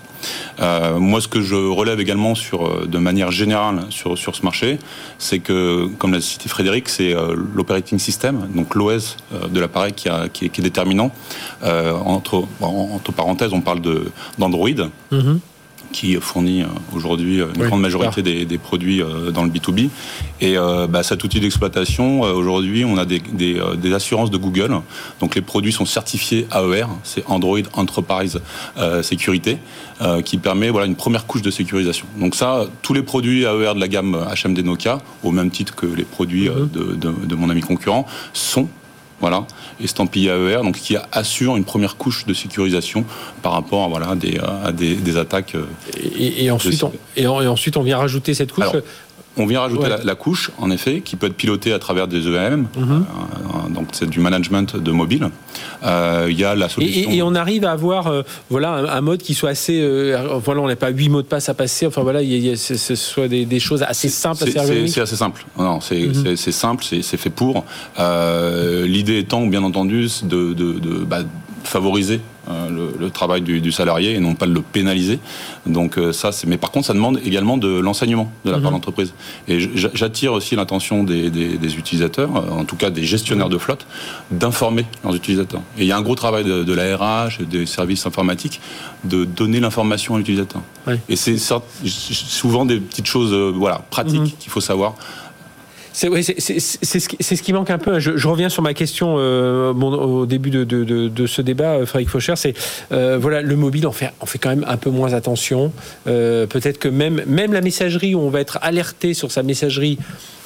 Euh, 0.61 0.99
moi, 0.99 1.21
ce 1.21 1.29
que 1.29 1.41
je 1.41 1.55
relève 1.55 2.01
également 2.01 2.35
sur, 2.35 2.67
euh, 2.67 2.87
de 2.87 2.99
manière 2.99 3.31
générale 3.31 3.81
sur, 3.91 4.19
sur 4.19 4.35
ce 4.35 4.43
marché, 4.43 4.79
c'est 5.19 5.39
que, 5.39 5.87
comme 5.99 6.13
l'a 6.13 6.21
cité 6.21 6.49
Frédéric, 6.49 6.89
c'est 6.89 7.15
euh, 7.15 7.37
l'operating 7.55 7.99
system, 7.99 8.49
donc 8.55 8.75
l'OS 8.75 9.17
de 9.51 9.61
l'appareil 9.61 9.93
qui, 9.93 10.09
est, 10.09 10.61
déterminant. 10.61 11.11
entre, 11.63 12.45
entre 12.61 13.13
parenthèses, 13.13 13.53
on 13.53 13.61
parle 13.61 13.81
d'Android. 14.39 14.69
Qui 15.93 16.15
fournit 16.17 16.63
euh, 16.63 16.67
aujourd'hui 16.95 17.41
euh, 17.41 17.47
une 17.55 17.67
grande 17.67 17.81
majorité 17.81 18.23
des, 18.23 18.59
produits 18.59 19.03
euh, 19.03 19.31
dans 19.31 19.45
le 19.45 19.51
B2B. 19.51 19.89
Et 20.41 20.57
bah, 20.89 21.03
cet 21.03 21.25
outil 21.25 21.41
d'exploitation, 21.41 22.21
aujourd'hui, 22.21 22.85
on 22.85 22.97
a 22.97 23.05
des, 23.05 23.93
assurances 23.93 24.31
de 24.31 24.37
Google. 24.37 24.81
Donc 25.21 25.35
les 25.35 25.41
produits 25.41 25.73
sont 25.73 25.87
certifiés 25.87 26.47
AER, 26.53 26.87
c'est 27.03 27.25
Android 27.27 27.59
Enterprise 27.75 28.41
Sécurité, 29.03 29.59
qui 30.25 30.39
permet 30.39 30.71
voilà, 30.71 30.87
une 30.87 30.95
première 30.95 31.27
couche 31.27 31.43
de 31.43 31.51
sécurisation. 31.51 32.07
Donc 32.17 32.35
ça, 32.35 32.67
tous 32.83 32.95
les 32.95 33.03
produits 33.03 33.43
AER 33.43 33.75
de 33.75 33.81
la 33.81 33.89
gamme 33.89 34.17
HMD 34.45 34.61
Nokia, 34.61 34.99
au 35.25 35.33
même 35.33 35.51
titre 35.51 35.75
que 35.75 35.87
les 35.87 36.05
produits 36.05 36.49
mm-hmm. 36.49 36.71
de, 36.71 37.27
de 37.27 37.35
mon 37.35 37.51
ami 37.51 37.61
concurrent, 37.61 38.07
sont 38.33 38.69
voilà, 39.21 39.47
estampillé 39.83 40.31
AER, 40.31 40.63
donc 40.63 40.77
qui 40.77 40.97
assure 41.13 41.57
une 41.57 41.65
première 41.65 41.97
couche 41.97 42.25
de 42.27 42.35
sécurisation 42.35 43.05
par 43.43 43.53
rapport 43.53 43.85
à, 43.85 43.89
voilà, 43.89 44.15
des, 44.15 44.39
à 44.39 44.73
des, 44.73 45.17
attaques. 45.17 45.57
Et, 46.19 46.51
ensuite, 46.51 46.83
on, 46.83 46.93
et, 47.17 47.27
ensuite, 47.27 47.77
on 47.77 47.83
vient 47.83 47.99
rajouter 47.99 48.35
cette 48.35 48.53
couche. 48.53 48.67
On 49.39 49.47
vient 49.47 49.61
rajouter 49.61 49.89
la, 50.03 50.15
couche, 50.15 50.51
en 50.59 50.71
effet, 50.71 51.01
qui 51.01 51.17
peut 51.17 51.27
être 51.27 51.37
pilotée 51.37 51.73
à 51.73 51.79
travers 51.79 52.09
des 52.09 52.27
EM. 52.27 52.67
Mhm. 52.77 52.79
Euh, 52.79 53.69
donc 53.71 53.89
c'est 53.93 54.09
du 54.09 54.21
management 54.21 54.77
de 54.77 54.91
mobile. 54.91 55.31
Euh, 55.85 56.27
il 56.29 56.39
y 56.39 56.45
a 56.45 56.55
la 56.55 56.69
solution. 56.69 57.11
Et, 57.11 57.23
on 57.23 57.35
arrive 57.35 57.65
à 57.65 57.73
avoir 57.73 58.09
euh, 58.09 58.23
voilà 58.51 58.73
un, 58.73 59.01
mode 59.01 59.23
qui 59.23 59.35
soit 59.35 59.51
assez. 59.51 59.81
voilà, 60.45 60.61
on 60.61 60.67
n'a 60.67 60.77
pas 60.77 60.91
huit 60.91 61.09
mots 61.09 61.23
de 61.23 61.27
passe 61.27 61.49
à 61.49 61.55
passer. 61.55 61.87
Enfin 61.87 62.03
voilà, 62.03 62.23
il 62.23 62.37
y 62.37 62.51
a, 62.51 62.57
ce 62.57 62.95
soit 62.95 63.29
des, 63.29 63.61
choses 63.61 63.83
assez 63.83 64.09
simples, 64.09 64.45
assez 64.45 64.57
ergonomiques. 64.57 64.93
C'est 64.93 65.01
assez 65.01 65.17
simple. 65.17 65.45
Non, 65.59 65.81
c'est 65.81 66.01
mhm. 66.01 66.37
simple, 66.37 66.85
c'est 66.85 67.17
fait 67.17 67.31
pour. 67.31 67.65
L'idée 67.99 69.19
étant, 69.19 69.47
bien 69.47 69.63
entendu, 69.63 70.09
de, 70.25 70.53
de, 70.53 70.73
de 70.73 71.05
bah, 71.05 71.21
favoriser 71.65 72.21
euh, 72.51 72.91
le, 72.99 73.11
travail 73.11 73.43
du, 73.43 73.73
salarié 73.73 74.15
et 74.15 74.21
non 74.21 74.35
pas 74.35 74.47
de 74.47 74.53
le 74.53 74.63
pénaliser. 74.63 75.19
Donc 75.67 75.99
euh, 75.99 76.13
ça, 76.13 76.33
c'est. 76.33 76.47
Mais 76.47 76.57
par 76.57 76.71
contre, 76.71 76.87
ça 76.87 76.95
demande 76.95 77.21
également 77.25 77.59
de 77.59 77.79
l'enseignement 77.79 78.31
de 78.45 78.51
la 78.51 78.57
part 78.57 78.63
de 78.63 78.67
mhm. 78.67 78.73
l'entreprise. 78.75 79.13
Et 79.49 79.59
j'attire 79.75 80.33
aussi 80.33 80.57
l'attention 80.57 81.05
des, 81.05 81.29
utilisateurs, 81.77 82.31
euh, 82.37 82.61
en 82.61 82.65
tout 82.65 82.77
cas 82.77 82.91
des 82.91 83.05
gestionnaires 83.05 83.49
de 83.49 83.59
flotte, 83.59 83.87
d'informer 84.31 84.87
leurs 85.05 85.15
utilisateurs. 85.15 85.63
Et 85.77 85.83
il 85.83 85.87
y 85.87 85.93
a 85.93 85.97
un 85.97 86.03
gros 86.03 86.15
travail 86.15 86.45
de, 86.45 86.73
la 86.73 86.97
RH, 86.97 87.45
des 87.45 87.67
services 87.67 88.07
informatiques, 88.07 88.61
de 89.05 89.25
donner 89.25 89.61
l'information 89.61 90.15
à 90.15 90.19
l'utilisateur. 90.19 90.63
Et 91.09 91.17
c'est 91.17 91.37
souvent 91.37 92.65
des 92.65 92.81
petites 92.81 93.07
choses, 93.07 93.35
voilà, 93.55 93.83
pratiques 93.91 94.21
mhm. 94.21 94.31
qu'il 94.39 94.51
faut 94.51 94.63
savoir. 94.63 94.95
C'est 95.99 96.39
ce, 96.39 97.43
qui 97.43 97.53
manque 97.53 97.71
un 97.71 97.79
peu. 97.79 97.99
Je, 97.99 98.29
reviens 98.29 98.49
sur 98.49 98.63
ma 98.63 98.73
question 98.73 99.17
euh, 99.19 99.73
au 99.73 100.27
début 100.27 100.51
de, 100.51 101.27
ce 101.27 101.43
débat, 101.43 101.73
euh, 101.73 101.87
Frédéric 101.87 102.11
Faucher. 102.11 102.35
C'est 102.37 102.55
euh, 102.93 103.19
voilà, 103.21 103.43
le 103.43 103.57
mobile, 103.57 103.85
on 103.85 103.91
fait, 103.91 104.13
on 104.21 104.27
fait 104.27 104.39
quand 104.39 104.51
même 104.51 104.65
un 104.69 104.77
peu 104.77 104.91
moins 104.91 105.15
attention. 105.15 105.73
Peut-être 106.05 106.79
que 106.79 106.89
même, 106.89 107.53
la 107.53 107.61
messagerie, 107.61 108.15
où 108.15 108.21
on 108.21 108.31
va 108.31 108.41
être 108.41 108.59
alerté 108.63 109.13
sur 109.13 109.33
sa 109.33 109.43
messagerie. 109.43 109.99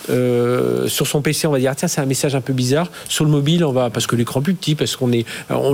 sur 0.09 1.07
son 1.07 1.20
PC, 1.20 1.46
on 1.46 1.53
va 1.53 1.59
dire 1.59 1.76
tiens 1.76 1.88
c'est 1.88 2.00
un 2.00 2.07
message 2.07 2.34
un 2.34 2.40
peu 2.40 2.55
bizarre. 2.55 2.90
Sur 3.09 3.26
le 3.26 3.30
mobile, 3.30 3.62
on 3.62 3.72
va 3.72 3.90
parce 3.90 4.07
que 4.07 4.16
l'écran 4.16 4.40
plus 4.40 4.55
petit, 4.55 4.74
parce 4.74 4.96
qu'on 4.96 5.11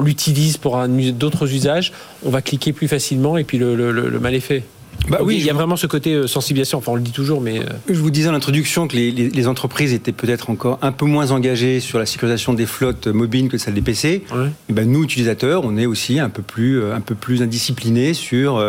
l'utilise 0.01 0.57
pour 0.57 0.77
d'autres 0.89 1.53
usages, 1.53 1.93
on 2.25 2.31
va 2.31 2.43
cliquer 2.43 2.73
plus 2.73 2.89
facilement 2.89 3.39
et 3.39 3.45
puis 3.45 3.59
le 3.59 4.19
mal 4.19 4.35
est 4.35 4.41
fait. 4.41 4.65
Bah 5.09 5.19
oui, 5.23 5.37
il 5.39 5.45
y 5.45 5.51
a 5.51 5.53
vraiment 5.53 5.77
ce 5.77 5.87
côté 5.87 6.13
euh, 6.13 6.27
sensibilisation. 6.27 6.79
Enfin, 6.79 6.93
on 6.93 6.97
le 6.97 7.03
dit 7.03 7.13
toujours, 7.13 7.41
mais. 7.41 7.61
Euh, 7.61 7.65
je 7.89 7.99
vous 7.99 8.11
disais 8.11 8.29
en 8.29 8.35
introduction 8.35 8.89
que 8.89 8.97
les, 8.97 9.49
entreprises 9.49 9.95
étaient 9.95 10.13
peut-être 10.13 10.51
encore 10.51 10.79
un 10.83 10.93
peu 10.93 11.07
moins 11.07 11.31
engagées 11.31 11.81
sur 11.81 11.99
la 11.99 12.07
sécurisation 12.07 12.53
des 12.53 12.67
flottes 12.67 13.07
mobiles 13.07 13.49
que 13.49 13.57
celle 13.57 13.75
des 13.75 13.81
PC. 13.81 14.25
Et 14.69 14.73
ben, 14.73 14.91
nous, 14.91 15.05
utilisateurs, 15.05 15.65
on 15.65 15.77
est 15.77 15.87
aussi 15.87 16.19
un 16.19 16.29
peu 16.29 16.43
plus, 16.43 16.81
euh, 16.81 16.95
un 16.95 17.01
peu 17.01 17.15
plus 17.15 17.43
indisciplinés 17.43 18.13
sur 18.13 18.63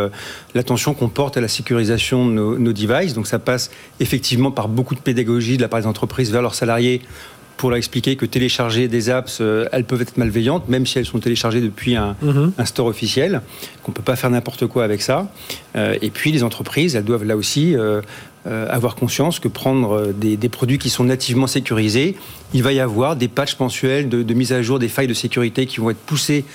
l'attention 0.56 0.94
qu'on 0.94 1.10
porte 1.10 1.38
à 1.38 1.42
la 1.42 1.48
sécurisation 1.48 2.26
de 2.26 2.32
nos, 2.32 2.58
nos 2.58 2.74
devices. 2.74 3.14
Donc, 3.14 3.28
ça 3.28 3.40
passe 3.40 3.72
effectivement 4.00 4.52
par 4.52 4.70
beaucoup 4.70 4.96
de 4.96 5.00
pédagogie 5.00 5.58
de 5.58 5.62
la 5.62 5.68
part 5.68 5.82
des 5.82 5.88
entreprises 5.88 6.32
vers 6.32 6.42
leurs 6.42 6.56
salariés 6.56 7.02
pour 7.60 7.70
leur 7.70 7.78
expliquer 7.78 8.16
que 8.16 8.26
télécharger 8.26 8.88
des 8.88 9.10
apps, 9.10 9.40
euh, 9.42 9.68
elles 9.74 9.84
peuvent 9.84 10.02
être 10.02 10.16
malveillantes, 10.16 10.70
même 10.70 10.88
si 10.88 10.98
elles 10.98 11.06
sont 11.06 11.20
téléchargées 11.20 11.60
depuis 11.60 11.98
un, 11.98 12.16
mhm. 12.22 12.54
store 12.64 12.88
officiel, 12.88 13.42
qu'on 13.84 13.92
ne 13.92 13.96
peut 13.96 14.02
pas 14.02 14.16
faire 14.16 14.30
n'importe 14.30 14.66
quoi 14.68 14.86
avec 14.86 15.02
ça. 15.02 15.30
Euh, 15.76 15.94
et 16.02 16.10
puis 16.10 16.32
les 16.32 16.44
entreprises, 16.44 16.96
elles 16.96 17.04
doivent 17.04 17.26
là 17.26 17.36
aussi 17.36 17.76
euh, 17.76 18.02
avoir 18.46 18.96
conscience 18.96 19.42
que 19.42 19.50
prendre 19.50 20.14
des, 20.14 20.38
produits 20.48 20.78
qui 20.78 20.90
sont 20.90 21.04
nativement 21.04 21.48
sécurisés, 21.48 22.16
il 22.54 22.64
va 22.64 22.72
y 22.72 22.80
avoir 22.80 23.18
des 23.18 23.28
patchs 23.28 23.60
mensuels 23.60 24.08
de, 24.08 24.24
de 24.24 24.34
mise 24.34 24.54
à 24.54 24.62
jour 24.62 24.80
des 24.80 24.88
failles 24.88 25.08
de 25.08 25.14
sécurité 25.14 25.66
qui 25.66 25.82
vont 25.82 25.90
être 25.90 25.98
poussées 25.98 26.46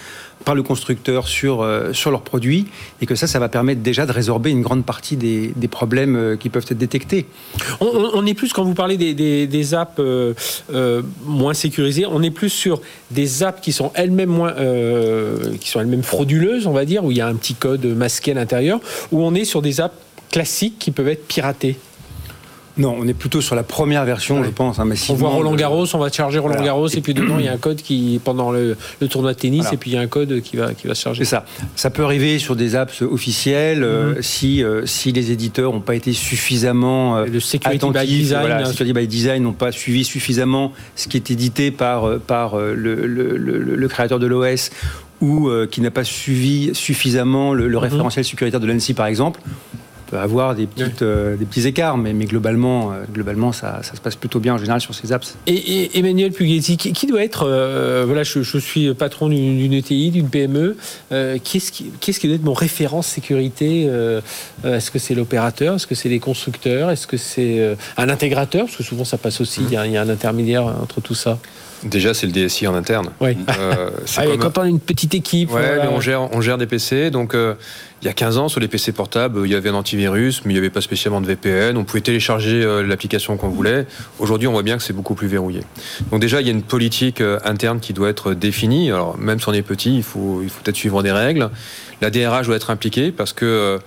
par 0.45 0.55
le 0.55 0.63
constructeur 0.63 1.27
sur, 1.29 1.63
euh, 1.63 1.93
sur 1.93 2.11
leurs 2.11 2.23
produits 2.23 2.67
et 3.01 3.07
que 3.07 3.15
ça, 3.15 3.27
ça 3.27 3.39
va 3.39 3.49
permettre 3.49 3.81
déjà 3.81 4.07
de 4.07 4.13
résorber 4.13 4.51
une 4.51 4.63
grande 4.63 4.85
partie 4.85 5.17
des, 5.17 5.53
des 5.57 5.69
problèmes 5.69 6.17
euh, 6.17 6.37
qui 6.37 6.49
peuvent 6.49 6.67
être 6.69 6.79
détectés. 6.79 7.27
On, 7.81 8.27
est 8.27 8.35
plus, 8.35 8.53
quand 8.53 8.65
vous 8.65 8.75
parlez 8.75 8.97
des, 8.97 9.15
des, 9.47 9.75
apps 9.75 9.99
euh, 9.99 11.03
moins 11.25 11.55
sécurisées, 11.55 12.07
on 12.07 12.23
est 12.23 12.31
plus 12.31 12.51
sur 12.51 12.81
des 13.11 13.43
apps 13.43 13.61
qui 13.61 13.73
sont 13.73 13.91
elles-mêmes 13.95 14.29
moins, 14.29 14.55
qui 15.61 15.69
sont 15.69 15.81
elles-mêmes 15.81 16.03
frauduleuses, 16.03 16.67
on 16.67 16.73
va 16.73 16.85
dire, 16.85 17.05
où 17.05 17.11
il 17.11 17.17
y 17.17 17.21
a 17.21 17.27
un 17.27 17.35
petit 17.35 17.55
code 17.55 17.85
masqué 17.85 18.33
à 18.33 18.35
l'intérieur, 18.35 18.81
ou 19.13 19.23
on 19.23 19.35
est 19.35 19.45
sur 19.45 19.63
des 19.63 19.81
apps 19.81 19.97
classiques 20.31 20.79
qui 20.79 20.91
peuvent 20.91 21.09
être 21.09 21.27
piratées 21.27 21.77
non, 22.77 22.97
on 22.99 23.07
est 23.07 23.15
plutôt 23.15 23.41
sur 23.41 23.55
la 23.55 23.63
première 23.63 24.05
version, 24.05 24.43
je 24.43 24.51
pense. 24.51 24.81
Hein, 24.81 24.89
on 25.09 25.15
voit 25.15 25.29
Roland 25.29 25.55
Garros, 25.55 25.87
on 25.95 25.99
va 25.99 26.11
charger 26.11 26.41
Roland 26.41 26.63
Garros, 26.63 26.89
et 26.89 27.01
puis 27.01 27.15
dedans, 27.15 27.39
il 27.39 27.45
y 27.45 27.49
a 27.49 27.53
un 27.53 27.59
code 27.59 27.81
qui, 27.81 28.21
pendant 28.23 28.51
le, 28.51 28.77
tournoi 29.09 29.33
de 29.33 29.39
tennis, 29.39 29.67
et 29.73 29.77
puis 29.77 29.93
il 29.93 29.95
y 29.95 29.97
a 29.97 30.01
un 30.01 30.09
code 30.09 30.41
qui 30.41 30.57
va, 30.57 30.75
qui 30.75 30.89
va 30.89 30.95
se 30.95 31.03
charger. 31.03 31.25
C'est 31.25 31.31
ça. 31.31 31.45
Ça 31.77 31.91
peut 31.91 32.03
arriver 32.03 32.41
sur 32.41 32.57
des 32.57 32.75
apps 32.75 33.03
officielles 33.03 33.85
euh, 33.85 34.17
mhm. 34.17 34.23
si, 34.23 34.65
euh, 34.65 34.87
si 34.87 35.13
les 35.13 35.31
éditeurs 35.31 35.73
n'ont 35.73 35.81
pas 35.81 35.95
été 35.95 36.13
suffisamment 36.13 37.19
euh, 37.19 37.27
le 37.27 37.39
security 37.39 37.87
by 37.91 38.07
design, 38.07 38.41
voilà, 38.41 38.65
security 38.65 38.93
by 38.93 39.07
design 39.07 39.43
n'ont 39.45 39.53
pas 39.53 39.71
suivi 39.71 40.05
suffisamment 40.05 40.73
ce 40.97 41.07
qui 41.07 41.17
est 41.17 41.31
édité 41.31 41.71
par, 41.71 42.19
par 42.19 42.57
le, 42.59 43.07
le, 43.07 43.37
le, 43.37 43.89
créateur 43.89 44.19
de 44.19 44.27
l'OS 44.27 44.71
ou 45.21 45.49
qui 45.71 45.81
n'a 45.81 45.91
pas 45.91 46.05
suivi 46.05 46.75
suffisamment 46.75 47.55
le, 47.55 47.69
mhm. 47.69 47.77
référentiel 47.77 48.25
sécuritaire 48.25 48.61
de 48.61 48.67
l'ANSI, 48.67 48.95
par 48.95 49.07
exemple 49.07 49.41
avoir 50.13 50.55
des, 50.55 50.67
petites, 50.67 51.03
euh, 51.03 51.37
des 51.37 51.45
petits 51.45 51.67
écarts, 51.67 51.97
mais, 51.97 52.13
mais 52.13 52.25
globalement, 52.27 52.93
euh, 52.93 53.05
globalement 53.13 53.53
ça, 53.53 53.81
ça, 53.83 53.95
se 53.95 54.01
passe 54.01 54.17
plutôt 54.17 54.41
bien 54.41 54.55
en 54.55 54.59
général 54.59 54.81
sur 54.81 54.95
ces 54.95 55.13
apps. 55.13 55.37
Et, 55.47 55.99
Emmanuel 55.99 56.33
Puglietti, 56.33 56.77
qui, 56.77 57.07
doit 57.07 57.23
être, 57.23 57.47
euh, 57.47 58.05
voilà, 58.07 58.23
je, 58.23 58.59
suis 58.59 58.95
patron 58.95 59.29
d'une 59.29 59.73
ETI, 59.73 60.11
d'une 60.11 60.29
PME, 60.29 60.77
qu'est-ce 61.11 61.73
qui, 61.73 61.91
qu'est-ce 62.01 62.21
qui 62.21 62.27
doit 62.27 62.37
être 62.37 62.45
mon 62.45 62.55
référent 62.55 63.03
sécurité 63.03 63.89
Est-ce 64.65 64.91
que 64.91 64.99
c'est 64.99 65.15
l'opérateur 65.15 65.75
Est-ce 65.75 65.87
que 65.87 65.95
c'est 65.95 66.09
les 66.09 66.21
constructeurs 66.21 66.91
Est-ce 66.91 67.07
que 67.07 67.17
c'est 67.17 67.77
un 67.97 68.09
intégrateur 68.09 68.67
Parce 68.67 68.77
que 68.77 68.83
souvent 68.83 69.05
ça 69.05 69.19
passe 69.19 69.41
aussi, 69.41 69.63
il 69.63 69.71
y, 69.71 69.93
y, 69.93 69.97
a 69.97 70.03
un 70.03 70.09
intermédiaire 70.09 70.65
entre 70.65 71.01
tout 71.01 71.15
ça? 71.15 71.39
Déjà, 71.85 72.15
c'est 72.15 72.27
le 72.27 72.33
DSI 72.33 72.67
en 72.67 72.75
interne. 72.75 73.11
Oui. 73.21 73.37
Euh, 73.59 73.91
ah, 74.17 74.23
Quand 74.39 74.59
on 74.59 74.63
a 74.63 74.69
une 74.69 74.81
petite 74.81 75.15
équipe. 75.15 75.53
Ouais, 75.53 75.79
mais 75.83 75.89
on 75.89 76.01
gère, 76.01 76.33
on 76.35 76.41
gère 76.41 76.59
des 76.59 76.67
PC. 76.67 77.11
Donc, 77.11 77.35
euh, 77.35 77.55
il 78.05 78.07
y 78.07 78.11
a 78.11 78.13
15 78.13 78.37
ans, 78.37 78.49
sur 78.49 78.61
les 78.61 78.69
PC 78.69 78.93
portables, 78.93 79.41
il 79.47 79.51
y 79.51 79.55
avait 79.55 79.71
un 79.71 79.75
antivirus, 79.75 80.43
mais 80.45 80.53
il 80.53 80.55
n'y 80.57 80.59
avait 80.59 80.71
pas 80.71 80.83
spécialement 80.83 81.23
de 81.23 81.27
VPN. 81.27 81.77
On 81.77 81.85
pouvait 81.85 82.03
télécharger 82.03 82.63
euh, 82.63 82.83
l'application 82.83 83.37
qu'on 83.39 83.49
voulait. 83.49 83.87
Aujourd'hui, 84.19 84.47
on 84.47 84.53
voit 84.53 84.63
bien 84.63 84.77
que 84.77 84.83
c'est 84.83 84.93
beaucoup 84.93 85.15
plus 85.15 85.27
verrouillé. 85.27 85.61
Donc, 86.11 86.21
déjà, 86.21 86.41
il 86.41 86.47
y 86.47 86.51
a 86.51 86.53
une 86.53 86.63
politique 86.63 87.21
euh, 87.21 87.39
interne 87.45 87.81
qui 87.81 87.93
doit 87.93 88.09
être 88.09 88.35
définie. 88.35 88.91
Alors, 88.91 89.17
même 89.19 89.41
si 89.41 89.49
on 89.49 89.53
est 89.53 89.63
petit, 89.63 89.97
il 89.97 90.03
faut, 90.03 90.41
il 90.43 90.51
faut 90.51 90.61
peut-être 90.63 90.77
suivre 90.77 91.03
des 91.03 91.13
règles. 91.13 91.49
La 92.03 92.11
DRH 92.11 92.47
doit 92.47 92.57
être 92.57 92.71
impliquée 92.71 93.11
parce 93.11 93.33
que 93.33 93.79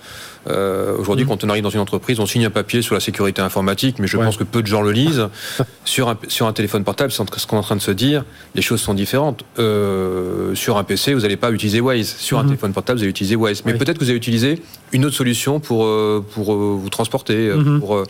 euh, 0.48 0.96
aujourd'hui, 0.96 1.24
mm. 1.24 1.28
quand 1.28 1.44
on 1.44 1.48
arrive 1.48 1.62
dans 1.62 1.70
une 1.70 1.80
entreprise, 1.80 2.20
on 2.20 2.26
signe 2.26 2.46
un 2.46 2.50
papier 2.50 2.82
sur 2.82 2.94
la 2.94 3.00
sécurité 3.00 3.42
informatique, 3.42 3.96
mais 3.98 4.06
je 4.06 4.16
pense 4.16 4.36
que 4.36 4.44
peu 4.44 4.62
de 4.62 4.66
gens 4.66 4.82
le 4.82 4.92
lisent. 4.92 5.28
sur, 5.84 6.08
un, 6.08 6.18
sur 6.28 6.46
un 6.46 6.52
téléphone 6.52 6.84
portable, 6.84 7.12
c'est 7.12 7.22
ce 7.36 7.46
qu'on 7.46 7.56
est 7.56 7.60
en 7.60 7.62
train 7.62 7.76
de 7.76 7.80
se 7.80 7.90
dire, 7.90 8.24
les 8.54 8.62
choses 8.62 8.80
sont 8.80 8.94
différentes. 8.94 9.44
Euh, 9.58 10.54
sur 10.54 10.76
un 10.76 10.84
PC, 10.84 11.14
vous 11.14 11.20
n'allez 11.20 11.36
pas 11.36 11.50
utiliser 11.50 11.80
Waze. 11.80 12.14
Sur 12.18 12.38
un 12.38 12.42
mm-hmm. 12.42 12.46
téléphone 12.46 12.72
portable, 12.72 12.98
vous 12.98 13.04
allez 13.04 13.10
utiliser 13.10 13.36
Waze. 13.36 13.62
Mais 13.64 13.74
peut-être 13.74 13.98
que 13.98 14.04
vous 14.04 14.10
allez 14.10 14.18
utiliser 14.18 14.62
une 14.92 15.04
autre 15.04 15.16
solution 15.16 15.60
pour, 15.60 15.84
euh, 15.84 16.24
pour 16.32 16.54
vous 16.54 16.90
transporter, 16.90 17.50
mm-hmm. 17.50 17.78
pour 17.80 18.02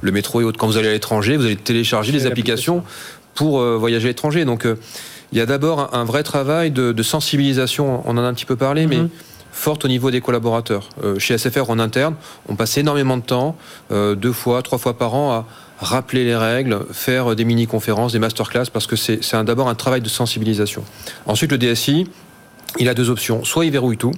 le 0.00 0.12
métro 0.12 0.40
et 0.40 0.44
autres. 0.44 0.58
Quand 0.58 0.66
vous 0.66 0.76
allez 0.76 0.88
à 0.88 0.92
l'étranger, 0.92 1.36
vous 1.36 1.44
allez 1.44 1.56
télécharger 1.56 2.12
des 2.12 2.26
applications 2.26 2.82
pour 3.34 3.60
voyager 3.60 4.06
à 4.06 4.08
l'étranger. 4.08 4.44
Donc, 4.44 4.66
il 5.32 5.38
y 5.38 5.40
a 5.40 5.46
d'abord 5.46 5.94
un, 5.94 6.04
vrai 6.04 6.22
travail 6.22 6.70
de, 6.70 7.02
sensibilisation. 7.02 8.02
On 8.06 8.12
en 8.12 8.24
a 8.24 8.26
un 8.26 8.34
petit 8.34 8.46
peu 8.46 8.56
parlé, 8.56 8.86
mais 8.86 8.98
mm-hmm 8.98 9.08
forte 9.56 9.84
au 9.84 9.88
niveau 9.88 10.10
des 10.10 10.20
collaborateurs. 10.20 10.88
Euh, 11.02 11.18
chez 11.18 11.36
SFR 11.36 11.70
en 11.70 11.78
interne, 11.78 12.14
on 12.48 12.56
passe 12.56 12.76
énormément 12.76 13.16
de 13.16 13.22
temps, 13.22 13.56
euh, 13.90 14.14
deux 14.14 14.32
fois, 14.32 14.62
trois 14.62 14.78
fois 14.78 14.98
par 14.98 15.14
an, 15.14 15.32
à 15.32 15.46
rappeler 15.80 16.24
les 16.24 16.36
règles, 16.36 16.78
faire 16.92 17.34
des 17.34 17.44
mini-conférences, 17.44 18.12
des 18.12 18.18
masterclass, 18.18 18.66
parce 18.72 18.86
que 18.86 18.96
c'est 18.96 19.20
d'abord 19.44 19.68
un 19.68 19.74
travail 19.74 20.00
de 20.00 20.08
sensibilisation. 20.08 20.84
Ensuite, 21.26 21.52
le 21.52 21.58
DSI, 21.58 22.06
il 22.78 22.88
a 22.88 22.94
deux 22.94 23.10
options. 23.10 23.44
Soit 23.44 23.66
il 23.66 23.72
verrouille 23.72 23.98
tout, 23.98 24.14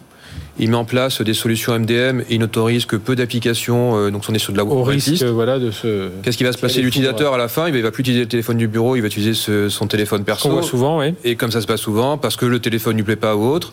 il 0.61 0.71
met 0.71 0.77
en 0.77 0.85
place 0.85 1.23
des 1.23 1.35
solutions 1.35 1.79
MDM 1.79 2.21
et 2.21 2.35
il 2.35 2.41
n'autorise 2.41 2.85
que 2.85 2.97
peu 2.97 3.15
d'applications. 3.15 3.97
Euh, 3.97 4.11
donc, 4.11 4.25
on 4.29 4.35
est 4.35 4.39
sur 4.39 4.53
de 4.53 4.59
la 4.59 4.65
Au 4.65 4.83
risque, 4.83 5.23
voilà, 5.23 5.59
de 5.59 5.71
ce. 5.71 6.09
Qu'est-ce 6.23 6.37
qui 6.37 6.45
va 6.45 6.53
se 6.53 6.59
passer? 6.59 6.83
L'utilisateur, 6.83 7.35
à 7.35 7.39
la 7.39 7.49
fin, 7.49 7.69
il 7.69 7.75
ne 7.75 7.81
va 7.81 7.91
plus 7.91 8.01
utiliser 8.01 8.23
le 8.23 8.29
téléphone 8.29 8.57
du 8.57 8.67
bureau, 8.67 8.97
il 8.97 9.01
va 9.01 9.07
utiliser 9.07 9.35
son 9.69 9.87
téléphone 9.87 10.25
perso. 10.25 10.51
voit 10.51 10.63
souvent, 10.63 10.99
oui. 10.99 11.15
Et 11.25 11.37
comme 11.37 11.51
ça 11.53 11.61
se 11.61 11.67
passe 11.67 11.81
souvent, 11.81 12.19
parce 12.19 12.37
que 12.37 12.47
le 12.47 12.59
téléphone 12.59 12.95
ne 12.95 12.99
lui 12.99 13.05
plaît 13.05 13.17
pas 13.17 13.37
ou 13.37 13.45
autre. 13.45 13.73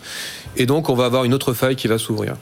Et 0.58 0.66
donc, 0.66 0.90
on 0.90 0.96
va 0.96 1.06
avoir 1.06 1.24
une 1.26 1.34
autre 1.34 1.54
faille 1.54 1.76
qui 1.76 1.88
va 1.88 1.98
s'ouvrir. 1.98 2.36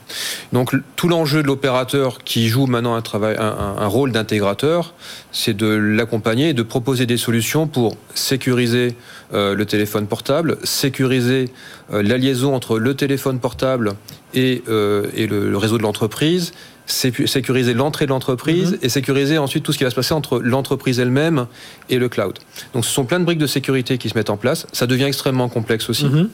Donc, 0.52 0.74
tout 0.96 1.08
l'enjeu 1.08 1.42
de 1.42 1.46
l'opérateur 1.46 2.18
qui 2.18 2.48
joue 2.48 2.66
maintenant 2.66 2.94
un, 2.94 3.02
travail, 3.02 3.36
un, 3.38 3.86
rôle 3.86 4.12
d'intégrateur, 4.12 4.94
c'est 5.32 5.56
de 5.56 5.66
l'accompagner 5.66 6.50
et 6.50 6.54
de 6.54 6.62
proposer 6.62 7.06
des 7.06 7.16
solutions 7.16 7.66
pour 7.66 7.96
sécuriser 8.14 8.94
euh, 9.32 9.54
le 9.54 9.66
téléphone 9.66 10.06
portable, 10.06 10.58
sécuriser 10.62 11.50
euh, 11.92 12.02
la 12.02 12.18
liaison 12.18 12.54
entre 12.54 12.78
le 12.78 12.94
téléphone 12.94 13.38
portable 13.40 13.94
et, 14.32 14.62
euh, 14.68 15.06
et 15.14 15.26
le, 15.26 15.56
réseau 15.56 15.78
de 15.78 15.82
l'entreprise, 15.82 16.52
sécuriser 16.86 17.72
l'entrée 17.72 18.04
de 18.04 18.10
l'entreprise 18.10 18.72
mhm. 18.72 18.78
et 18.82 18.88
sécuriser 18.88 19.38
ensuite 19.38 19.64
tout 19.64 19.72
ce 19.72 19.78
qui 19.78 19.84
va 19.84 19.90
se 19.90 19.94
passer 19.94 20.12
entre 20.12 20.38
l'entreprise 20.40 21.00
elle-même 21.00 21.46
et 21.88 21.98
le 21.98 22.08
cloud. 22.08 22.38
Donc 22.74 22.84
ce 22.84 22.90
sont 22.90 23.04
plein 23.04 23.20
de 23.20 23.24
briques 23.24 23.38
de 23.38 23.46
sécurité 23.46 23.96
qui 23.96 24.08
se 24.08 24.18
mettent 24.18 24.30
en 24.30 24.36
place. 24.36 24.66
Ça 24.72 24.86
devient 24.86 25.04
extrêmement 25.04 25.48
complexe 25.48 25.88
aussi. 25.88 26.04
Mhm. 26.06 26.28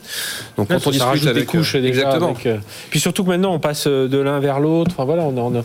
Donc 0.56 0.68
quand 0.68 0.86
on 0.86 0.90
discute 0.90 1.26
avec 1.26 1.34
des 1.34 1.44
couches, 1.44 1.76
euh, 1.76 1.84
exactement. 1.84 2.34
Euh, 2.46 2.58
puis 2.90 2.98
surtout 2.98 3.22
que 3.22 3.28
maintenant 3.28 3.54
on 3.54 3.60
passe 3.60 3.86
de 3.86 4.18
l'un 4.18 4.40
vers 4.40 4.60
l'autre. 4.60 4.90
Enfin 4.92 5.04
voilà, 5.04 5.22
on, 5.22 5.62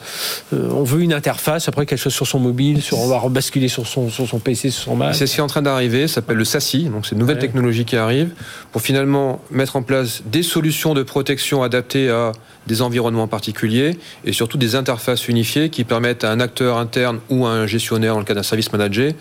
on, 0.52 0.84
veut 0.84 1.02
une 1.02 1.14
interface 1.14 1.68
après 1.68 1.86
quelque 1.86 2.00
chose 2.00 2.14
sur 2.14 2.28
son 2.28 2.40
mobile, 2.40 2.82
sur 2.82 3.00
on 3.00 3.08
va 3.08 3.18
rebasculer 3.18 3.68
sur 3.68 3.88
son, 3.88 4.10
sur 4.10 4.28
son 4.28 4.40
PC, 4.40 4.70
sur 4.70 4.84
son 4.84 4.96
Mac. 4.96 5.16
C'est 5.16 5.26
ce 5.26 5.34
qui 5.34 5.40
est 5.40 5.44
en 5.44 5.48
train 5.48 5.62
d'arriver. 5.62 6.08
Ça 6.08 6.16
s'appelle 6.16 6.38
le 6.38 6.46
SASI. 6.46 6.86
Donc 6.86 7.06
c'est 7.06 7.14
une 7.14 7.22
nouvelle 7.22 7.40
technologie 7.40 7.86
qui 7.86 7.98
arrive 7.98 8.32
pour 8.72 8.82
finalement 8.82 9.42
mettre 9.50 9.76
en 9.76 9.82
place 9.82 10.22
des 10.26 10.44
solutions 10.44 10.94
de 10.94 11.04
protection 11.04 11.64
adaptées 11.64 12.10
à 12.10 12.32
des 12.68 12.82
environnements 12.82 13.28
particuliers 13.28 13.98
et 14.24 14.34
surtout 14.34 14.58
des 14.58 14.76
interfaces 14.76 15.28
unifiées 15.28 15.70
qui 15.70 15.84
permettent 15.84 16.24
à 16.24 16.32
un 16.32 16.40
acteur 16.40 16.78
interne 16.78 17.20
ou 17.30 17.46
à 17.46 17.52
un 17.52 17.68
gestionnaire, 17.68 18.14
dans 18.14 18.20
le 18.20 18.26
cas 18.26 18.34
d'un 18.34 18.44
service 18.44 18.72
manager, 18.72 19.14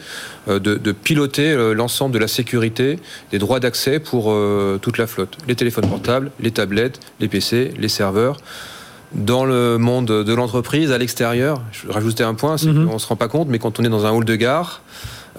euh, 0.49 0.59
de, 0.59 0.93
piloter 0.93 1.53
euh, 1.53 1.75
l'ensemble 1.75 2.15
de 2.15 2.19
la 2.19 2.29
sécurité, 2.29 2.99
des 3.31 3.39
droits 3.39 3.61
d'accès 3.61 3.99
pour 3.99 4.31
euh, 4.31 4.79
toute 4.81 4.99
la 4.99 5.07
flotte. 5.07 5.37
Les 5.49 5.55
téléphones 5.55 5.89
portables, 5.89 6.31
les 6.41 6.51
tablettes, 6.51 7.01
les 7.21 7.29
PC, 7.29 7.73
les 7.79 7.89
serveurs 7.89 8.37
dans 9.15 9.45
le 9.45 9.79
monde 9.79 10.07
de 10.07 10.35
l'entreprise, 10.35 10.91
à 10.91 10.99
l'extérieur. 10.99 11.63
Je 11.71 11.89
rajouter 11.89 12.25
un 12.25 12.35
point, 12.35 12.59
c'est 12.59 12.67
mhm. 12.67 12.89
qu'on 12.89 12.95
ne 12.95 12.99
se 12.99 13.07
rend 13.07 13.15
pas 13.15 13.29
compte, 13.29 13.49
mais 13.49 13.61
quand 13.61 13.79
on 13.79 13.85
est 13.85 13.89
dans 13.89 14.07
un 14.07 14.11
hall 14.11 14.25
de 14.25 14.35
gare, 14.35 14.83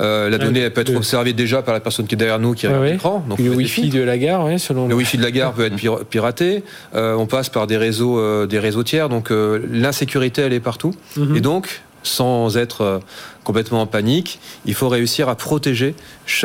euh, 0.02 0.30
la 0.30 0.38
donnée 0.38 0.60
elle 0.62 0.74
peut 0.74 0.82
être 0.82 0.96
observée 0.96 1.34
déjà 1.34 1.62
par 1.62 1.74
la 1.74 1.80
personne 1.80 2.08
qui 2.08 2.16
est 2.16 2.18
derrière 2.18 2.40
nous, 2.40 2.54
qui 2.54 2.68
a 2.68 2.84
l'écran. 2.84 3.24
Donc 3.28 3.40
le 3.40 3.50
Wi-Fi 3.50 3.90
de 3.90 4.02
la 4.02 4.18
gare, 4.18 4.48
selon 4.58 4.88
le 4.88 4.96
Wi-Fi 4.96 5.18
de 5.18 5.24
la 5.24 5.32
gare 5.32 5.54
peut 5.54 5.66
être 5.66 6.06
piraté. 6.06 6.64
Euh, 6.96 7.16
on 7.16 7.26
passe 7.26 7.50
par 7.50 7.68
des 7.68 7.78
réseaux, 7.78 8.20
euh, 8.20 8.46
des 8.46 8.60
réseaux 8.60 8.84
tiers. 8.84 9.10
Donc 9.10 9.30
l'insécurité, 9.32 10.42
elle 10.42 10.54
est 10.54 10.60
partout. 10.60 10.94
Mhm. 11.18 11.38
Et 11.38 11.42
donc, 11.42 11.82
sans 12.04 12.58
être 12.58 13.02
complètement 13.46 13.82
en 13.82 13.88
panique. 13.88 14.40
Il 14.66 14.74
faut 14.74 14.90
réussir 14.90 15.30
à 15.30 15.36
protéger 15.36 15.96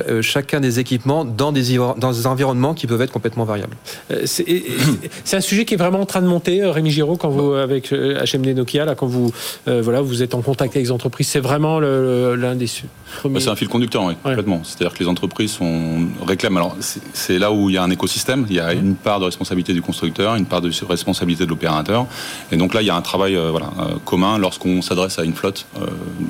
euh, 0.09 0.23
chacun 0.23 0.61
des 0.61 0.79
équipements 0.79 1.25
dans 1.25 1.51
des, 1.51 1.77
dans 1.77 2.13
des 2.13 2.27
environnements 2.27 2.75
qui 2.75 2.87
peuvent 2.87 3.01
être 3.01 3.13
complètement 3.13 3.45
variables. 3.45 3.77
Euh, 4.13 4.27
c'est 4.27 5.37
un 5.37 5.41
sujet 5.41 5.65
qui 5.65 5.75
est 5.75 5.79
vraiment 5.79 6.01
en 6.01 6.07
train 6.07 6.21
de 6.21 6.27
monter, 6.27 6.63
euh, 6.63 6.71
Rémi 6.71 6.91
Giraud, 6.91 7.17
quand 7.17 7.31
vous, 7.31 7.55
avec 7.55 7.91
HMD 7.91 8.55
Nokia, 8.55 8.85
là, 8.85 8.95
quand 8.95 9.07
vous, 9.07 9.33
voilà, 9.67 10.03
vous 10.03 10.23
êtes 10.23 10.35
en 10.35 10.43
contact 10.43 10.77
avec 10.77 10.87
les 10.87 10.93
entreprises. 10.93 11.29
C'est 11.29 11.41
vraiment 11.41 11.81
l'un 11.81 12.55
des 12.55 12.69
premiers. 13.19 13.35
Bah, 13.35 13.41
c'est 13.41 13.49
un 13.49 13.57
fil 13.57 13.69
conducteur, 13.69 14.05
oui, 14.05 14.15
complètement. 14.23 14.61
C'est-à-dire 14.63 14.93
que 14.93 15.03
les 15.03 15.09
entreprises 15.09 15.53
sont, 15.53 16.09
réclament. 16.27 16.59
Alors, 16.59 16.77
c'est 17.15 17.39
là 17.39 17.51
où 17.51 17.71
il 17.71 17.75
y 17.75 17.79
a 17.79 17.83
un 17.83 17.91
écosystème. 17.91 18.47
Il 18.51 18.57
y 18.57 18.61
a 18.61 18.75
une 18.75 18.95
part 18.95 19.21
de 19.21 19.25
responsabilité 19.25 19.73
du 19.73 19.81
constructeur, 19.81 20.37
une 20.37 20.47
part 20.47 20.61
de 20.61 20.71
responsabilité 20.87 21.45
de 21.45 21.49
l'opérateur. 21.49 22.07
Et 22.53 22.57
donc 22.57 22.75
là, 22.75 22.83
il 22.83 22.87
y 22.87 22.91
a 22.91 22.97
un 22.97 23.03
travail 23.03 23.37
voilà, 23.51 23.71
commun 24.05 24.37
lorsqu'on 24.37 24.83
s'adresse 24.83 25.19
à 25.19 25.25
une 25.25 25.35
flotte, 25.35 25.67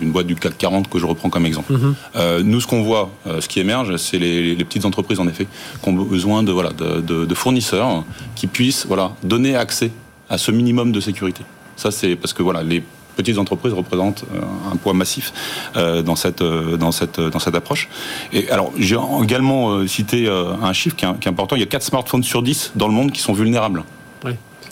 une 0.00 0.12
boîte 0.12 0.26
du 0.26 0.36
CAC 0.36 0.59
40 0.60 0.88
que 0.88 0.98
je 0.98 1.06
reprends 1.06 1.30
comme 1.30 1.46
exemple. 1.46 1.72
Mhm. 1.72 1.94
Euh, 2.16 2.42
nous, 2.44 2.60
ce 2.60 2.66
qu'on 2.66 2.82
voit, 2.82 3.10
euh, 3.26 3.40
ce 3.40 3.48
qui 3.48 3.60
émerge, 3.60 3.96
c'est 3.96 4.18
les, 4.18 4.54
petites 4.56 4.84
entreprises, 4.84 5.18
en 5.18 5.26
effet, 5.26 5.46
qui 5.82 5.88
ont 5.88 5.94
besoin 5.94 6.42
de, 6.42 6.52
voilà, 6.52 6.70
de, 6.70 7.34
fournisseurs 7.34 8.04
qui 8.36 8.46
puissent 8.46 8.86
voilà, 8.86 9.12
donner 9.24 9.56
accès 9.56 9.90
à 10.28 10.36
ce 10.36 10.52
minimum 10.52 10.92
de 10.92 11.00
sécurité. 11.00 11.42
Ça, 11.76 11.90
c'est 11.90 12.14
parce 12.14 12.34
que 12.34 12.42
voilà, 12.42 12.62
les 12.62 12.82
petites 13.16 13.38
entreprises 13.38 13.72
représentent 13.72 14.24
euh, 14.34 14.72
un 14.72 14.76
poids 14.76 14.92
massif 14.92 15.32
dans 15.74 16.16
cette 16.16 16.42
dans 16.42 16.92
cette 16.92 17.20
dans 17.20 17.38
cette 17.38 17.54
approche. 17.54 17.88
Et 18.32 18.48
alors 18.50 18.72
j'ai 18.78 18.96
également 19.22 19.86
cité 19.86 20.28
un 20.28 20.72
chiffre 20.72 20.96
qui 20.96 21.04
est, 21.04 21.26
important. 21.26 21.56
Il 21.56 21.60
y 21.60 21.62
a 21.62 21.66
4 21.66 21.82
smartphones 21.82 22.22
sur 22.22 22.42
10 22.42 22.72
dans 22.76 22.86
le 22.86 22.94
monde 22.94 23.10
qui 23.12 23.20
sont 23.20 23.32
vulnérables. 23.32 23.82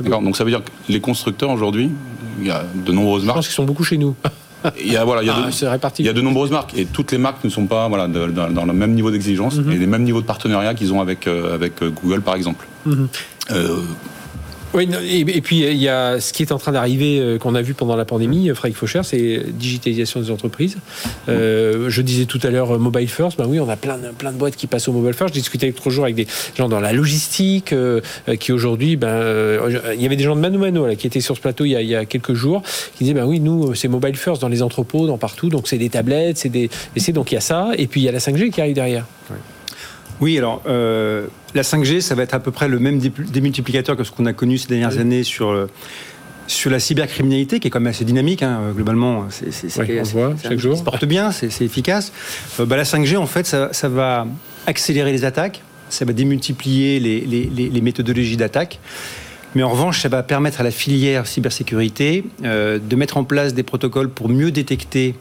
Donc 0.00 0.36
ça 0.36 0.44
veut 0.44 0.50
dire 0.50 0.62
que 0.62 0.70
les 0.92 1.00
constructeurs 1.00 1.50
aujourd'hui, 1.50 1.90
il 2.40 2.46
y 2.46 2.50
a 2.50 2.64
de 2.74 2.92
nombreuses 2.92 3.24
marques. 3.24 3.36
Je 3.36 3.38
pense 3.38 3.46
qu'ils 3.48 3.56
sont 3.56 3.64
beaucoup 3.64 3.84
chez 3.84 3.98
nous. 3.98 4.14
Il 4.80 4.92
y 4.92 4.96
a, 4.96 5.04
voilà, 5.04 5.22
il 5.22 5.26
y 5.26 5.30
a, 5.30 5.36
ah, 5.36 5.78
de, 5.78 5.88
il 5.98 6.06
y 6.06 6.08
a 6.08 6.12
de 6.12 6.20
nombreuses 6.20 6.50
marques 6.50 6.76
et 6.76 6.84
toutes 6.84 7.12
les 7.12 7.18
marques 7.18 7.44
ne 7.44 7.48
sont 7.48 7.66
pas 7.66 7.88
voilà, 7.88 8.08
dans, 8.08 8.64
le 8.64 8.72
même 8.72 8.92
niveau 8.92 9.10
d'exigence 9.10 9.56
mhm. 9.56 9.72
et 9.72 9.76
les 9.76 9.86
mêmes 9.86 10.02
niveaux 10.02 10.20
de 10.20 10.26
partenariat 10.26 10.74
qu'ils 10.74 10.92
ont 10.92 11.00
avec, 11.00 11.26
euh, 11.26 11.54
avec 11.54 11.82
euh, 11.82 11.90
Google 11.90 12.22
par 12.22 12.34
exemple. 12.34 12.66
Mhm. 12.84 13.08
Euh, 13.52 13.76
oui, 14.74 14.88
et, 15.10 15.40
puis 15.40 15.60
il 15.60 15.78
y 15.78 15.88
a 15.88 16.20
ce 16.20 16.32
qui 16.32 16.42
est 16.42 16.52
en 16.52 16.58
train 16.58 16.72
d'arriver, 16.72 17.20
euh, 17.20 17.38
qu'on 17.38 17.54
a 17.54 17.62
vu 17.62 17.72
pendant 17.72 17.96
la 17.96 18.04
pandémie, 18.04 18.50
euh, 18.50 18.54
Frédéric 18.54 18.76
Faucher, 18.76 19.00
c'est 19.02 19.42
digitalisation 19.50 20.20
des 20.20 20.30
entreprises. 20.30 20.76
Euh, 21.28 21.88
je 21.88 22.02
disais 22.02 22.26
tout 22.26 22.40
à 22.42 22.50
l'heure 22.50 22.78
mobile 22.78 23.08
first, 23.08 23.38
ben 23.38 23.46
oui, 23.46 23.60
on 23.60 23.68
a 23.68 23.76
plein 23.76 23.96
de, 23.96 24.08
plein 24.08 24.30
de 24.30 24.36
boîtes 24.36 24.56
qui 24.56 24.66
passent 24.66 24.88
au 24.88 24.92
mobile 24.92 25.14
first. 25.14 25.34
J'ai 25.34 25.40
discuté 25.40 25.68
l'autre 25.68 25.88
jour 25.88 26.04
avec 26.04 26.16
des 26.16 26.26
gens 26.56 26.68
dans 26.68 26.80
la 26.80 26.92
logistique 26.92 27.74
qui 28.38 28.52
aujourd'hui, 28.52 28.96
ben, 28.96 29.58
il 29.94 30.02
y 30.02 30.06
avait 30.06 30.16
des 30.16 30.24
gens 30.24 30.36
de 30.36 30.40
Mano 30.40 30.58
Mano 30.58 30.86
là, 30.86 30.96
qui 30.96 31.06
étaient 31.06 31.20
sur 31.20 31.36
ce 31.36 31.40
plateau 31.40 31.64
il 31.64 31.70
y 31.70 31.94
a, 31.94 32.04
quelques 32.04 32.34
jours, 32.34 32.62
qui 32.96 33.04
disaient 33.04 33.14
ben 33.14 33.24
oui, 33.24 33.40
nous 33.40 33.74
c'est 33.74 33.88
mobile 33.88 34.16
first 34.16 34.42
dans 34.42 34.48
les 34.48 34.62
entrepôts, 34.62 35.06
dans 35.06 35.18
partout, 35.18 35.48
donc 35.48 35.66
c'est 35.68 35.78
des 35.78 35.88
tablettes, 35.88 36.38
c'est 36.38 36.48
des, 36.50 36.68
donc 37.12 37.32
il 37.32 37.36
y 37.36 37.38
a 37.38 37.42
ça, 37.42 37.70
et 37.78 37.86
puis 37.86 38.02
il 38.02 38.04
y 38.04 38.08
a 38.08 38.12
la 38.12 38.18
5G 38.18 38.50
qui 38.50 38.60
arrive 38.60 38.74
derrière. 38.74 39.06
Oui, 39.30 39.36
alors 40.38 40.62
euh, 40.66 41.26
la 41.54 41.62
5G, 41.62 42.00
ça 42.00 42.14
va 42.14 42.22
être 42.22 42.34
à 42.34 42.40
peu 42.40 42.50
près 42.50 42.68
le 42.68 42.78
même 42.78 42.98
démultiplicateur 42.98 43.96
que 43.96 44.04
ce 44.04 44.10
qu'on 44.10 44.26
a 44.26 44.32
connu 44.32 44.58
ces 44.58 44.68
dernières 44.68 44.98
années 44.98 45.24
sur 45.24 45.50
euh, 45.50 45.66
sur 46.46 46.70
la 46.70 46.80
cybercriminalité, 46.80 47.60
qui 47.60 47.68
est 47.68 47.70
quand 47.70 47.80
même 47.80 47.90
assez 47.90 48.06
dynamique, 48.06 48.42
hein, 48.42 48.72
globalement, 48.74 49.26
c'est, 49.28 49.66
on 50.00 50.02
voit 50.04 50.34
chaque 50.42 50.58
jour. 50.58 50.78
Ça 50.78 50.82
porte 50.82 51.04
bien, 51.04 51.30
c'est, 51.30 51.60
efficace. 51.60 52.10
Euh, 52.58 52.64
bah, 52.64 52.78
la 52.78 52.84
5G, 52.84 53.18
en 53.18 53.26
fait, 53.26 53.46
ça, 53.46 53.88
va 53.88 54.26
accélérer 54.66 55.12
les 55.12 55.26
attaques, 55.26 55.60
ça 55.90 56.06
va 56.06 56.14
démultiplier 56.14 57.00
les, 57.00 57.20
les, 57.20 57.80
méthodologies 57.82 58.38
d'attaque. 58.38 58.80
Mais 59.54 59.62
en 59.62 59.68
revanche, 59.68 60.00
ça 60.00 60.08
va 60.08 60.22
permettre 60.22 60.62
à 60.62 60.64
la 60.64 60.70
filière 60.70 61.26
cybersécurité 61.26 62.24
de 62.42 62.96
mettre 62.96 63.18
en 63.18 63.24
place 63.24 63.52
des 63.52 63.62
protocoles 63.62 64.08
pour 64.08 64.30
mieux 64.30 64.50
détecter 64.50 65.16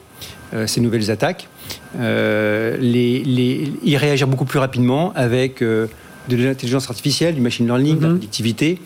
ces 0.65 0.79
nouvelles 0.79 1.11
attaques 1.11 1.49
euh, 1.99 2.77
les, 2.79 3.23
les, 3.23 3.71
y 3.83 3.97
réagir 3.97 4.27
beaucoup 4.27 4.45
plus 4.45 4.59
rapidement 4.59 5.13
avec 5.15 5.61
euh, 5.61 5.87
de 6.29 6.35
l'intelligence 6.35 6.89
artificielle, 6.89 7.35
du 7.35 7.41
machine 7.41 7.65
learning, 7.65 7.97
de 7.97 8.01
la 8.01 8.07
mhm. 8.07 8.15
productivité. 8.15 8.79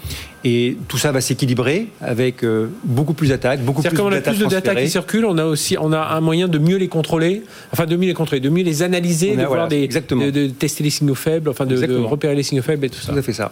Et 0.43 0.77
tout 0.87 0.97
ça 0.97 1.11
va 1.11 1.21
s'équilibrer 1.21 1.87
avec 2.01 2.43
euh, 2.43 2.67
beaucoup 2.83 3.13
plus 3.13 3.29
d'attaques, 3.29 3.61
beaucoup 3.61 3.83
plus 3.83 3.99
on 3.99 4.11
a 4.11 4.21
plus 4.21 4.39
de 4.39 4.45
data 4.45 4.73
qui 4.75 4.89
circulent, 4.89 5.25
on 5.25 5.37
a 5.37 5.45
aussi 5.45 5.77
on 5.79 5.91
a 5.91 5.99
un 5.99 6.21
moyen 6.21 6.47
de 6.47 6.57
mieux 6.57 6.77
les 6.77 6.87
contrôler, 6.87 7.43
enfin 7.71 7.85
de 7.85 7.95
mieux 7.95 8.07
les 8.07 8.15
contrôler, 8.15 8.39
de 8.41 8.49
mieux 8.49 8.63
les 8.63 8.81
analyser, 8.81 9.35
de, 9.35 9.43
voir 9.43 9.67
des, 9.67 9.87
de, 9.87 10.47
tester 10.47 10.83
les 10.83 10.89
signaux 10.89 11.13
faibles, 11.13 11.49
enfin 11.49 11.67
de, 11.67 11.75
repérer 12.03 12.33
les 12.33 12.43
signaux 12.43 12.63
faibles 12.63 12.85
et 12.85 12.89
tout 12.89 12.99
ça. 12.99 13.13
Tout 13.13 13.19
à 13.19 13.21
fait 13.21 13.33
ça. 13.33 13.51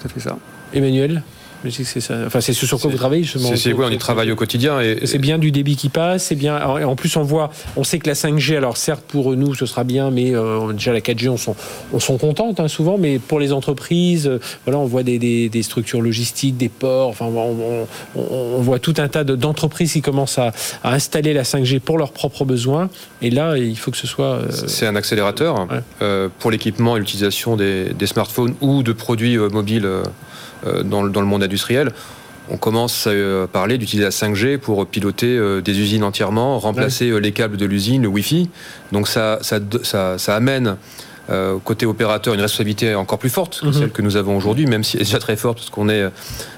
Tout 0.00 0.06
à 0.06 0.08
fait 0.08 0.20
ça. 0.20 0.38
Emmanuel? 0.72 1.22
C'est 1.68 2.00
ça. 2.00 2.14
Enfin, 2.26 2.40
c'est 2.40 2.52
ce 2.52 2.66
sur 2.66 2.80
quoi 2.80 2.90
vous 2.90 2.96
travaillez 2.96 3.24
justement. 3.24 3.54
C'est 3.54 3.72
quoi 3.72 3.86
On 3.86 3.90
y 3.90 3.98
travaille 3.98 4.32
au 4.32 4.36
quotidien. 4.36 4.80
Et, 4.80 5.06
c'est 5.06 5.18
bien 5.18 5.38
du 5.38 5.52
débit 5.52 5.76
qui 5.76 5.88
passe. 5.88 6.24
C'est 6.24 6.34
bien. 6.34 6.58
En 6.64 6.96
plus, 6.96 7.16
on 7.16 7.22
voit, 7.22 7.50
on 7.76 7.84
sait 7.84 7.98
que 7.98 8.08
la 8.08 8.14
5G, 8.14 8.56
alors 8.56 8.76
certes 8.76 9.04
pour 9.06 9.36
nous, 9.36 9.54
ce 9.54 9.66
sera 9.66 9.84
bien, 9.84 10.10
mais 10.10 10.34
euh, 10.34 10.72
déjà 10.72 10.92
la 10.92 11.00
4G, 11.00 11.28
on 11.28 11.36
sont, 11.36 11.56
on 11.92 12.00
sont 12.00 12.16
contentes 12.16 12.60
hein, 12.60 12.68
souvent. 12.68 12.96
Mais 12.96 13.18
pour 13.18 13.40
les 13.40 13.52
entreprises, 13.52 14.26
euh, 14.26 14.40
voilà, 14.64 14.78
on 14.78 14.86
voit 14.86 15.02
des, 15.02 15.18
des, 15.18 15.62
structures 15.62 16.00
logistiques, 16.00 16.56
des 16.56 16.70
ports. 16.70 17.08
Enfin, 17.08 17.26
on, 17.26 17.86
on, 18.16 18.60
voit 18.60 18.78
tout 18.78 18.94
un 18.98 19.08
tas 19.08 19.24
d'entreprises 19.24 19.92
qui 19.92 20.02
commencent 20.02 20.38
à, 20.38 20.52
à, 20.82 20.94
installer 20.94 21.34
la 21.34 21.42
5G 21.42 21.80
pour 21.80 21.98
leurs 21.98 22.12
propres 22.12 22.44
besoins. 22.44 22.88
Et 23.20 23.30
là, 23.30 23.58
il 23.58 23.76
faut 23.76 23.90
que 23.90 23.98
ce 23.98 24.06
soit. 24.06 24.36
Euh, 24.36 24.50
c'est 24.50 24.86
un 24.86 24.96
accélérateur 24.96 25.68
pour 26.38 26.50
l'équipement 26.50 26.96
et 26.96 27.00
l'utilisation 27.00 27.56
des, 27.56 27.92
des, 27.92 28.06
smartphones 28.06 28.54
ou 28.60 28.82
de 28.82 28.92
produits 28.92 29.36
mobiles. 29.36 29.86
Euh, 30.66 30.82
dans, 30.82 31.02
le 31.02 31.26
monde 31.26 31.42
industriel 31.42 31.92
on 32.52 32.56
commence 32.56 33.06
à 33.06 33.10
euh, 33.10 33.46
parler 33.46 33.78
d'utiliser 33.78 34.04
la 34.04 34.10
5G 34.10 34.58
pour 34.58 34.84
piloter 34.86 35.38
euh, 35.38 35.60
des 35.60 35.78
usines 35.78 36.02
entièrement, 36.02 36.58
remplacer 36.58 37.20
les 37.20 37.32
câbles 37.32 37.56
de 37.56 37.64
l'usine, 37.64 38.02
le 38.02 38.08
Wi-Fi. 38.08 38.50
Donc 38.90 39.06
ça, 39.06 39.38
ça, 39.42 40.18
ça 40.18 40.34
amène 40.36 40.76
euh, 41.30 41.58
côté 41.62 41.86
opérateur 41.86 42.34
une 42.34 42.40
responsabilité 42.40 42.94
encore 42.96 43.18
plus 43.18 43.30
forte 43.30 43.60
que 43.60 43.66
mhm. 43.66 43.72
celle 43.72 43.90
que 43.90 44.02
nous 44.02 44.16
avons 44.16 44.36
aujourd'hui, 44.36 44.66
même 44.66 44.82
si 44.82 44.96
elle 44.96 45.02
est 45.02 45.04
déjà 45.04 45.20
très 45.20 45.36
forte 45.36 45.58
parce 45.58 45.70
qu'on 45.70 45.88
est, 45.88 46.02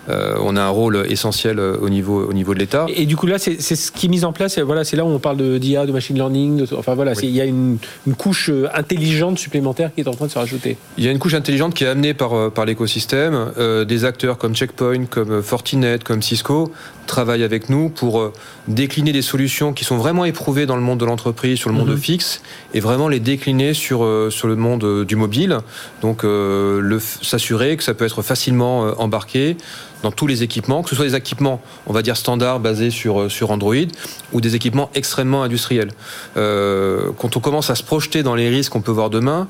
euh, 0.09 0.35
on 0.41 0.57
a 0.57 0.63
un 0.63 0.69
rôle 0.71 1.05
essentiel 1.11 1.59
euh, 1.59 1.77
au 1.81 1.91
niveau, 1.91 2.25
au 2.25 2.33
niveau 2.33 2.55
de 2.55 2.59
l'État. 2.59 2.87
Et, 2.89 3.05
du 3.05 3.17
coup 3.17 3.27
là, 3.27 3.39
c'est 3.39 3.61
ce 3.61 3.93
qui 3.93 4.07
est 4.07 4.09
mis 4.09 4.25
en 4.25 4.33
place. 4.33 4.59
Voilà, 4.59 4.85
c'est 4.85 4.97
là 4.97 5.05
où 5.05 5.09
on 5.09 5.19
parle 5.19 5.59
d'IA, 5.59 5.85
de, 5.85 5.93
machine 5.93 6.17
learning. 6.17 6.67
enfin 6.77 6.95
voilà, 6.95 7.13
il 7.23 7.31
y 7.31 7.41
a 7.41 7.45
une, 7.45 7.79
couche 8.17 8.51
intelligente 8.75 9.39
supplémentaire 9.39 9.95
qui 9.95 10.01
est 10.01 10.09
en 10.09 10.15
train 10.15 10.27
de 10.27 10.31
se 10.31 10.39
rajouter. 10.39 10.77
Il 10.97 11.05
y 11.05 11.09
a 11.09 11.11
une 11.11 11.19
couche 11.19 11.35
intelligente 11.35 11.75
qui 11.75 11.85
est 11.85 11.89
amenée 11.89 12.15
par, 12.15 12.51
par 12.53 12.65
l'écosystème. 12.65 13.53
des 13.87 14.05
acteurs 14.05 14.39
comme 14.39 14.55
Checkpoint, 14.55 15.05
comme 15.07 15.43
Fortinet, 15.43 15.99
comme 15.99 16.23
Cisco 16.23 16.73
travaillent 17.07 17.43
avec 17.43 17.69
nous 17.69 17.89
pour 17.89 18.33
décliner 18.69 19.13
des 19.13 19.23
solutions 19.23 19.73
qui 19.73 19.85
sont 19.85 19.97
vraiment 19.97 20.25
éprouvées 20.25 20.67
dans 20.67 20.77
le 20.77 20.83
monde 20.83 21.01
de 21.01 21.05
l'entreprise, 21.05 21.59
sur 21.59 21.69
le 21.69 21.75
monde 21.75 21.91
mhm. 21.91 21.99
fixe, 21.99 22.43
et 22.75 22.81
vraiment 22.81 23.09
les 23.09 23.21
décliner 23.21 23.75
sur, 23.75 24.07
sur 24.31 24.49
le 24.49 24.57
euh, 24.65 25.05
du 25.05 25.17
mobile. 25.17 25.59
Donc 26.01 26.25
euh, 26.25 26.99
s'assurer 27.23 27.77
que 27.77 27.83
ça 27.83 27.95
peut 27.95 28.05
être 28.05 28.23
facilement 28.23 28.87
euh, 28.87 28.93
embarqué 28.99 29.57
dans 30.03 30.11
tous 30.11 30.27
les 30.27 30.43
équipements, 30.43 30.83
que 30.83 30.91
ce 30.91 30.97
soit 30.97 31.05
des 31.05 31.15
équipements, 31.15 31.61
on 31.87 31.93
va 31.93 32.03
dire 32.03 32.17
standards 32.17 32.59
basés 32.59 32.91
sur, 32.91 33.31
sur 33.31 33.53
Android, 33.53 33.87
ou 34.33 34.41
des 34.41 34.57
équipements 34.57 34.91
extrêmement 34.97 35.45
industriels. 35.45 35.91
quand 36.35 37.37
on 37.37 37.41
commence 37.41 37.71
à 37.71 37.77
se 37.77 37.85
projeter 37.85 38.25
dans 38.25 38.35
les 38.35 38.49
risques 38.49 38.73
qu'on 38.73 38.81
peut 38.81 38.91
voir 38.91 39.11
demain, 39.11 39.47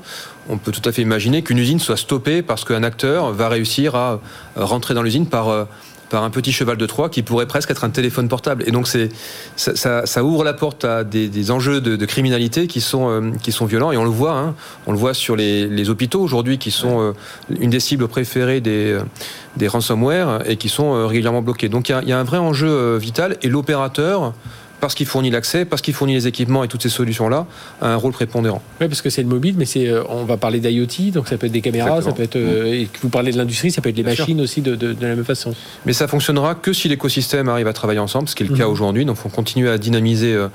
on 0.49 0.59
peut 0.59 0.71
tout 0.71 0.87
à 0.87 0.91
fait 0.91 1.01
imaginer 1.01 1.41
qu'une 1.41 1.57
usine 1.57 1.79
soit 1.79 1.97
stoppée 1.97 2.43
parce 2.43 2.65
qu'un 2.65 2.83
acteur 2.83 3.31
va 3.31 3.49
réussir 3.49 3.95
à 3.95 4.19
rentrer 4.55 4.93
dans 4.93 5.01
l'usine 5.01 5.25
par 5.25 5.65
par 6.13 6.23
un 6.23 6.29
petit 6.29 6.51
cheval 6.51 6.77
de 6.77 6.85
Troie 6.85 7.09
qui 7.09 7.23
pourrait 7.23 7.47
presque 7.47 7.71
être 7.71 7.83
un 7.83 7.89
téléphone 7.89 8.27
portable. 8.27 8.63
Et 8.67 8.71
donc 8.71 8.87
c'est 8.87 9.09
ça, 9.55 10.05
ça, 10.05 10.23
ouvre 10.23 10.43
la 10.43 10.53
porte 10.53 10.85
à 10.85 11.03
des, 11.03 11.27
des 11.27 11.49
enjeux 11.49 11.81
de, 11.81 11.95
de, 11.95 12.05
criminalité 12.05 12.67
qui 12.67 12.81
sont 12.81 13.09
euh, 13.09 13.31
qui 13.41 13.51
sont 13.51 13.65
violents 13.65 13.91
et 13.91 13.97
on 13.97 14.03
le 14.03 14.11
voit. 14.11 14.37
Hein, 14.37 14.53
on 14.85 14.91
le 14.91 14.99
voit 14.99 15.15
sur 15.15 15.35
les, 15.35 15.67
les 15.67 15.89
hôpitaux 15.89 16.21
aujourd'hui 16.21 16.59
qui 16.59 16.69
sont 16.69 17.01
euh, 17.01 17.13
une 17.59 17.71
des 17.71 17.79
cibles 17.79 18.07
préférées 18.07 18.61
des 18.61 18.91
euh, 18.91 19.01
des 19.57 19.67
ransomware 19.67 20.47
et 20.47 20.55
qui 20.55 20.69
sont 20.69 21.07
régulièrement 21.07 21.41
bloqués. 21.41 21.67
Donc 21.67 21.89
il 21.89 21.93
y 21.93 21.95
a, 21.95 22.03
y 22.03 22.11
a, 22.11 22.19
un 22.19 22.23
vrai 22.23 22.37
enjeu 22.37 22.97
vital 22.97 23.37
et 23.41 23.49
l'opérateur 23.49 24.33
parce 24.83 24.95
qu'il 24.95 25.05
fournit 25.05 25.29
l'accès, 25.29 25.63
parce 25.63 25.81
qu'il 25.81 25.93
fournit 25.93 26.13
les 26.13 26.27
équipements 26.27 26.61
et 26.61 26.67
toutes 26.67 26.81
ces 26.81 26.89
solutions-là, 26.89 27.45
a 27.79 27.87
un 27.87 27.95
rôle 27.95 28.11
prépondérant. 28.11 28.61
Oui, 28.81 28.89
parce 28.89 29.01
que 29.01 29.09
c'est 29.09 29.21
le 29.21 29.29
mobile, 29.29 29.55
mais 29.57 29.63
c'est, 29.63 29.87
euh, 29.87 30.03
on 30.09 30.25
va 30.25 30.35
parler 30.35 30.59
d'IoT, 30.59 31.13
donc 31.13 31.29
ça 31.29 31.37
peut 31.37 31.45
être 31.45 31.53
des 31.53 31.61
caméras, 31.61 32.01
ça 32.01 32.11
peut 32.11 32.21
être, 32.21 32.35
euh, 32.35 32.65
et 32.65 32.89
vous 33.01 33.07
parlez 33.07 33.31
de 33.31 33.37
l'industrie, 33.37 33.71
ça 33.71 33.79
peut 33.81 33.87
être 33.87 33.95
les 33.95 34.03
machines 34.03 34.41
aussi 34.41 34.59
de, 34.59 34.75
de, 34.75 34.91
de, 34.91 35.01
la 35.01 35.15
même 35.15 35.23
façon. 35.23 35.55
Mais 35.85 35.93
ça 35.93 36.09
fonctionnera 36.09 36.53
que 36.55 36.73
si 36.73 36.89
l'écosystème 36.89 37.47
arrive 37.47 37.67
à 37.67 37.71
travailler 37.71 37.99
ensemble, 37.99 38.27
ce 38.27 38.35
qui 38.35 38.43
est 38.43 38.45
le 38.45 38.57
cas 38.57 38.65
mhm. 38.65 38.73
aujourd'hui. 38.73 39.05
Donc, 39.05 39.15
il 39.17 39.21
faut 39.21 39.29
continuer 39.29 39.69
à 39.69 39.77
dynamiser 39.77 40.33
euh, 40.33 40.49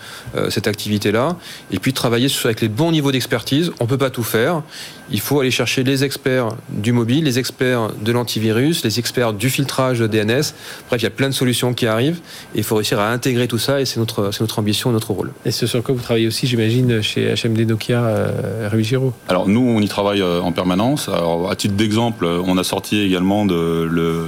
cette 0.51 0.67
activité-là, 0.67 1.37
et 1.71 1.79
puis 1.79 1.95
travailler 1.95 2.29
avec 2.45 2.61
les 2.61 2.69
bons 2.69 2.93
niveaux 2.93 3.13
d'expertise. 3.13 3.73
On 3.81 3.87
peut 3.87 3.97
pas 3.97 4.11
tout 4.11 4.25
faire. 4.25 4.63
Il 5.11 5.21
faut 5.21 5.41
aller 5.41 5.51
chercher 5.51 5.85
les 5.85 6.05
experts 6.05 6.51
du 6.69 6.93
mobile, 6.93 7.25
les 7.25 7.39
experts 7.39 7.91
de 8.01 8.13
l'antivirus, 8.13 8.85
les 8.85 8.99
experts 8.99 9.33
du 9.33 9.49
filtrage 9.51 10.01
DNS. 10.01 10.53
Bref, 10.89 11.01
il 11.01 11.03
y 11.03 11.07
a 11.07 11.11
plein 11.11 11.29
de 11.29 11.35
solutions 11.35 11.73
qui 11.75 11.87
arrivent, 11.87 12.21
et 12.55 12.59
il 12.59 12.65
faut 12.65 12.77
réussir 12.77 13.01
à 13.01 13.11
intégrer 13.11 13.49
tout 13.49 13.59
ça, 13.59 13.81
et 13.81 13.85
c'est 13.85 13.99
notre 13.99 14.31
c'est 14.33 14.43
notre 14.43 14.59
ambition, 14.59 14.91
notre 14.93 15.13
rôle. 15.13 15.33
Et 15.45 15.51
ce 15.51 15.67
sur 15.67 15.83
quoi 15.83 15.95
vous 15.95 16.03
travaillez 16.03 16.27
aussi, 16.27 16.47
j'imagine, 16.47 17.01
chez 17.03 17.35
HMD 17.35 17.61
Nokia, 17.67 18.05
euh, 18.05 18.69
Rémi 18.71 18.85
Giraud? 18.85 19.13
Alors 19.29 19.49
nous, 19.49 19.61
on 19.61 19.81
y 19.81 19.89
travaille 19.89 20.21
euh, 20.21 20.41
en 20.41 20.53
permanence. 20.53 21.09
Alors, 21.09 21.51
à 21.51 21.57
titre 21.57 21.75
d'exemple, 21.75 22.27
on 22.27 22.59
a 22.59 22.65
sorti 22.65 23.01
également 23.01 23.47
de, 23.47 23.89
le, 23.91 24.27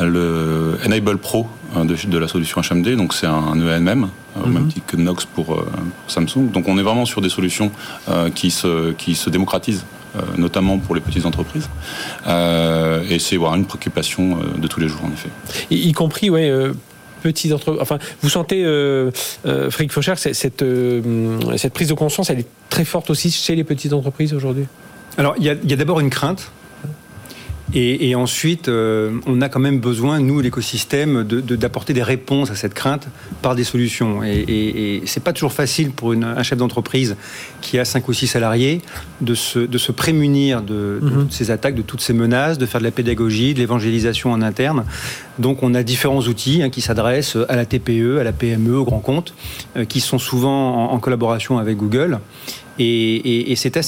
le 0.00 0.78
Enable 0.84 1.18
Pro 1.18 1.46
hein, 1.76 1.84
de, 1.84 1.96
de, 2.06 2.18
la 2.18 2.28
solution 2.28 2.60
HMD, 2.60 2.96
donc 2.96 3.14
c'est 3.14 3.26
un 3.26 3.58
ENM, 3.60 4.08
-hmm. 4.08 4.44
au 4.44 4.48
même 4.48 4.68
titre 4.68 4.86
que 4.86 4.96
Nox 4.96 5.24
pour, 5.24 5.46
pour, 5.46 5.64
Samsung. 6.08 6.50
Donc 6.52 6.68
on 6.68 6.78
est 6.78 6.82
vraiment 6.82 7.06
sur 7.06 7.20
des 7.20 7.28
solutions 7.28 7.70
euh, 8.08 8.30
qui, 8.30 8.50
se, 8.50 8.92
qui 8.92 9.14
se 9.14 9.30
démocratisent 9.30 9.84
euh, 10.16 10.20
notamment 10.36 10.78
pour 10.78 10.94
les 10.94 11.00
petites 11.00 11.26
entreprises. 11.26 11.68
Euh, 12.26 13.02
et 13.12 13.18
c'est 13.18 13.36
voilà, 13.36 13.56
une 13.56 13.66
préoccupation 13.66 14.38
de 14.62 14.66
tous 14.68 14.80
les 14.80 14.88
jours, 14.88 15.04
en 15.04 15.12
effet. 15.12 15.30
Y, 15.70 15.88
y 15.90 15.92
compris, 15.92 16.28
ouais, 16.30 16.50
petites 17.22 17.52
entreprises. 17.52 17.80
Enfin, 17.80 17.98
vous 18.20 18.28
sentez, 18.28 18.64
euh, 18.64 19.10
euh, 19.46 19.70
Frédéric 19.70 19.92
Faucher, 19.92 20.14
cette, 20.16 20.62
euh, 20.62 21.56
cette 21.56 21.72
prise 21.72 21.88
de 21.88 21.94
conscience, 21.94 22.28
elle 22.30 22.40
est 22.40 22.48
très 22.68 22.84
forte 22.84 23.08
aussi 23.10 23.30
chez 23.30 23.54
les 23.54 23.64
petites 23.64 23.92
entreprises 23.92 24.34
aujourd'hui? 24.34 24.66
Alors, 25.16 25.34
il 25.38 25.44
y 25.44 25.48
a, 25.48 25.52
a 25.52 25.76
d'abord 25.76 26.00
une 26.00 26.10
crainte. 26.10 26.50
Et, 27.74 28.10
et 28.10 28.14
ensuite, 28.14 28.68
euh, 28.68 29.18
on 29.26 29.40
a 29.40 29.48
quand 29.48 29.60
même 29.60 29.80
besoin, 29.80 30.20
nous, 30.20 30.40
l'écosystème, 30.40 31.24
d'apporter 31.24 31.92
de, 31.94 31.98
des 31.98 32.02
réponses 32.02 32.50
à 32.50 32.54
cette 32.54 32.74
crainte 32.74 33.08
par 33.40 33.54
des 33.54 33.64
solutions. 33.64 34.22
Et, 34.22 34.44
et, 34.46 34.96
et 34.96 35.06
c'est 35.06 35.22
pas 35.22 35.32
toujours 35.32 35.52
facile 35.52 35.90
pour 35.90 36.12
une, 36.12 36.24
un 36.24 36.42
chef 36.42 36.58
d'entreprise 36.58 37.16
qui 37.62 37.78
a 37.78 37.84
5 37.84 38.06
ou 38.08 38.12
6 38.12 38.26
salariés 38.26 38.82
de 39.20 39.34
se, 39.34 39.58
de 39.58 39.78
se 39.78 39.90
prémunir 39.92 40.62
de, 40.62 41.00
de, 41.00 41.06
mm 41.06 41.08
-hmm. 41.08 41.30
ces 41.30 41.50
attaques, 41.50 41.74
de 41.74 41.82
toutes 41.82 42.02
ces 42.02 42.12
menaces, 42.12 42.58
de 42.58 42.66
faire 42.66 42.80
de 42.80 42.86
la 42.86 42.92
pédagogie, 42.92 43.54
de 43.54 43.58
l'évangélisation 43.58 44.32
en 44.32 44.42
interne. 44.42 44.84
Donc 45.38 45.62
on 45.62 45.74
a 45.74 45.82
différents 45.82 46.24
outils 46.32 46.62
hein, 46.62 46.70
qui 46.70 46.82
s'adressent 46.82 47.38
à 47.48 47.56
la 47.56 47.64
TPE, 47.64 48.18
à 48.20 48.24
la 48.24 48.32
PME, 48.32 48.76
aux 48.76 48.84
grands 48.84 49.04
comptes, 49.10 49.32
euh, 49.76 49.86
qui 49.86 50.00
sont 50.00 50.18
souvent 50.18 50.90
en, 50.90 50.94
en, 50.94 50.98
collaboration 51.00 51.58
avec 51.58 51.76
Google. 51.78 52.18
Et, 52.78 53.54
c'est 53.56 53.76
à 53.76 53.82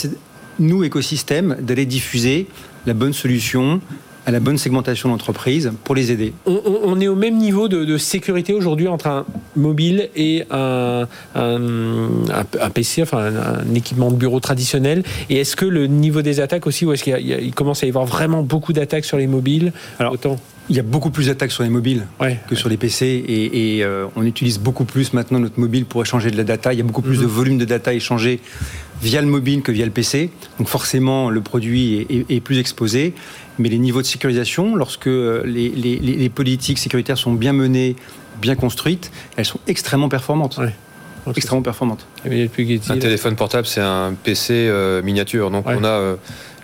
nous, 0.58 0.84
écosystème, 0.84 1.56
d'aller 1.60 1.86
diffuser 1.86 2.46
la 2.86 2.94
bonne 2.94 3.12
solution 3.12 3.80
à 4.26 4.30
la 4.30 4.40
bonne 4.40 4.58
segmentation 4.58 5.10
d'entreprise 5.10 5.72
pour 5.84 5.94
les 5.94 6.10
aider. 6.10 6.32
On, 6.46 6.60
on, 6.84 7.00
est 7.00 7.08
au 7.08 7.14
même 7.14 7.36
niveau 7.36 7.68
de, 7.68 7.84
de 7.84 7.98
sécurité 7.98 8.54
aujourd'hui 8.54 8.88
entre 8.88 9.06
un 9.06 9.26
mobile 9.54 10.08
et 10.16 10.44
un, 10.50 11.06
un, 11.34 11.60
un 12.30 12.70
PC, 12.70 13.02
enfin 13.02 13.18
un, 13.18 13.36
un, 13.36 13.74
équipement 13.74 14.10
de 14.10 14.16
bureau 14.16 14.40
traditionnel. 14.40 15.02
Et 15.28 15.40
est-ce 15.40 15.56
que 15.56 15.66
le 15.66 15.86
niveau 15.86 16.22
des 16.22 16.40
attaques 16.40 16.66
aussi, 16.66 16.86
ou 16.86 16.92
est-ce 16.92 17.04
qu'il 17.04 17.16
il 17.18 17.54
commence 17.54 17.82
à 17.82 17.86
y 17.86 17.90
avoir 17.90 18.06
vraiment 18.06 18.42
beaucoup 18.42 18.72
d'attaques 18.72 19.04
sur 19.04 19.18
les 19.18 19.26
mobiles 19.26 19.72
Alors, 19.98 20.14
autant 20.14 20.38
il 20.70 20.76
y 20.76 20.80
a 20.80 20.82
beaucoup 20.82 21.10
plus 21.10 21.26
d'attaques 21.26 21.52
sur 21.52 21.62
les 21.62 21.68
mobiles 21.68 22.06
ouais, 22.20 22.38
que 22.46 22.54
ouais. 22.54 22.56
sur 22.56 22.70
les 22.70 22.78
PC 22.78 23.04
et, 23.06 23.76
et 23.76 23.84
euh, 23.84 24.06
on 24.16 24.24
utilise 24.24 24.58
beaucoup 24.58 24.84
plus 24.86 25.12
maintenant 25.12 25.38
notre 25.38 25.60
mobile 25.60 25.84
pour 25.84 26.00
échanger 26.00 26.30
de 26.30 26.38
la 26.38 26.44
data. 26.44 26.72
Il 26.72 26.78
y 26.78 26.80
a 26.80 26.84
beaucoup 26.84 27.02
plus 27.02 27.18
mmh. 27.18 27.22
de 27.22 27.26
volume 27.26 27.58
de 27.58 27.64
data 27.66 27.92
échangé 27.92 28.40
via 29.04 29.20
le 29.20 29.28
mobile 29.28 29.60
que 29.62 29.72
via 29.72 29.84
le 29.84 29.90
PC. 29.90 30.30
Donc 30.58 30.68
forcément, 30.68 31.30
le 31.30 31.40
produit 31.40 31.82
est, 32.00 32.06
est, 32.10 32.36
est 32.36 32.40
plus 32.40 32.58
exposé. 32.58 33.14
Mais 33.58 33.68
les 33.68 33.78
niveaux 33.78 34.02
de 34.02 34.06
sécurisation, 34.06 34.74
lorsque 34.74 35.06
les, 35.06 35.68
les, 35.84 35.96
les, 35.98 36.28
politiques 36.28 36.78
sécuritaires 36.78 37.18
sont 37.18 37.34
bien 37.34 37.52
menées, 37.52 37.94
bien 38.40 38.56
construites, 38.56 39.12
elles 39.36 39.44
sont 39.44 39.60
extrêmement 39.68 40.08
performantes. 40.08 40.56
Ouais 40.58 40.74
extrêmement 41.36 41.62
performante. 41.62 42.06
Un 42.24 42.98
téléphone 42.98 43.36
portable, 43.36 43.66
c'est 43.66 43.80
un 43.80 44.14
PC 44.22 44.52
euh, 44.52 45.02
miniature. 45.02 45.50
Donc 45.50 45.66
ouais. 45.66 45.74
on 45.78 45.84
a 45.84 45.88
euh, 45.88 46.16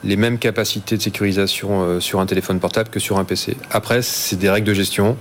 les 0.04 0.16
mêmes 0.16 0.38
capacités 0.38 0.96
de 0.96 1.02
sécurisation 1.02 1.82
euh, 1.82 2.00
sur 2.00 2.20
un 2.20 2.26
téléphone 2.26 2.60
portable 2.60 2.90
que 2.90 3.00
sur 3.00 3.18
un 3.18 3.24
PC. 3.24 3.56
Après, 3.70 4.02
c'est 4.02 4.36
des 4.36 4.50
règles 4.50 4.66
de 4.66 4.74
gestion. 4.74 5.16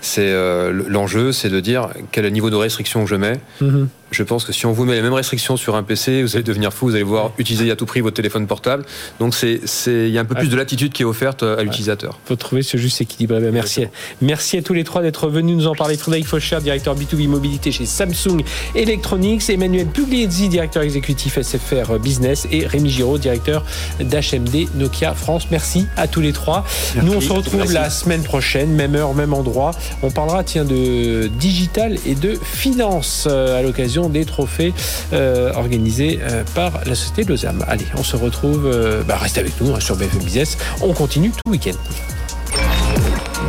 C'est 0.00 0.30
euh, 0.30 0.72
l'enjeu, 0.88 1.32
c'est 1.32 1.50
de 1.50 1.60
dire 1.60 1.88
quel 2.10 2.24
est 2.24 2.28
le 2.28 2.34
niveau 2.34 2.50
de 2.50 2.56
restriction 2.56 3.04
que 3.04 3.10
je 3.10 3.16
mets. 3.16 3.38
Mm 3.60 3.68
-hmm. 3.68 3.86
Je 4.10 4.22
pense 4.22 4.44
que 4.44 4.52
si 4.52 4.66
on 4.66 4.72
vous 4.72 4.84
met 4.84 4.94
les 4.94 5.02
mêmes 5.02 5.12
restrictions 5.12 5.56
sur 5.56 5.76
un 5.76 5.82
PC, 5.82 6.22
vous 6.22 6.34
allez 6.34 6.42
devenir 6.42 6.72
fou. 6.72 6.86
Vous 6.86 6.94
allez 6.94 7.04
voir 7.04 7.32
utiliser 7.38 7.70
à 7.70 7.76
tout 7.76 7.86
prix 7.86 8.00
votre 8.00 8.16
téléphone 8.16 8.46
portable. 8.46 8.84
Donc 9.18 9.34
c'est 9.34 9.60
il 9.86 10.10
y 10.10 10.18
a 10.18 10.20
un 10.20 10.24
peu 10.24 10.34
plus 10.34 10.48
de 10.48 10.56
latitude 10.56 10.92
qui 10.92 11.02
est 11.02 11.06
offerte 11.06 11.42
à 11.42 11.62
l'utilisateur. 11.62 12.18
Il 12.24 12.28
faut 12.28 12.36
trouver 12.36 12.62
ce 12.62 12.76
juste 12.76 13.00
équilibre. 13.00 13.36
Eh 13.40 13.50
merci. 13.50 13.86
Merci 14.20 14.58
à 14.58 14.62
tous 14.62 14.74
les 14.74 14.84
trois 14.84 15.02
d'être 15.02 15.28
venus 15.28 15.56
nous 15.56 15.66
en 15.66 15.74
parler. 15.74 15.96
Frédéric 15.96 16.26
Faucher, 16.26 16.58
directeur 16.62 16.96
B2B 16.96 17.28
mobilité 17.28 17.72
chez 17.72 17.86
Samsung 17.86 18.42
Electronics, 18.74 19.48
Emmanuel 19.50 19.86
Pugliesi, 19.86 20.48
directeur 20.48 20.82
exécutif 20.82 21.40
SFR 21.40 21.98
Business 21.98 22.46
et 22.50 22.66
Rémi 22.66 22.90
Giraud, 22.90 23.18
directeur 23.18 23.64
d'HMD 24.00 24.68
Nokia 24.74 25.14
France. 25.14 25.48
Merci 25.50 25.86
à 25.96 26.08
tous 26.08 26.20
les 26.20 26.32
trois. 26.32 26.64
Merci. 26.94 27.08
Nous 27.08 27.16
on 27.16 27.20
se 27.20 27.32
retrouve 27.32 27.60
merci. 27.60 27.74
la 27.74 27.90
semaine 27.90 28.22
prochaine, 28.22 28.70
même 28.70 28.94
heure, 28.94 29.14
même 29.14 29.34
endroit. 29.34 29.72
On 30.02 30.10
parlera 30.10 30.44
tiens 30.44 30.64
de 30.64 31.28
digital 31.38 31.96
et 32.06 32.14
de 32.14 32.34
finance 32.42 33.28
euh, 33.30 33.58
à 33.58 33.62
l'occasion 33.62 33.99
des 34.08 34.24
trophées 34.24 34.72
euh, 35.12 35.52
organisés 35.52 36.20
euh, 36.22 36.44
par 36.54 36.80
la 36.86 36.94
société 36.94 37.24
de 37.24 37.30
Lausanne. 37.30 37.64
Allez, 37.68 37.86
on 37.96 38.02
se 38.02 38.16
retrouve. 38.16 38.66
Euh, 38.66 39.02
bah, 39.02 39.16
restez 39.16 39.40
avec 39.40 39.60
nous 39.60 39.74
hein, 39.74 39.80
sur 39.80 39.96
BFM 39.96 40.20
Business. 40.20 40.56
On 40.80 40.92
continue 40.92 41.30
tout 41.30 41.50
week-end. 41.50 41.78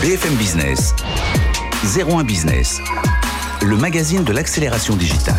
BFM 0.02 0.36
Business, 0.36 0.96
01 1.98 2.24
Business, 2.24 2.80
le 3.62 3.78
magazine 3.78 4.24
de 4.24 4.32
l'accélération 4.32 4.96
digitale. 4.96 5.36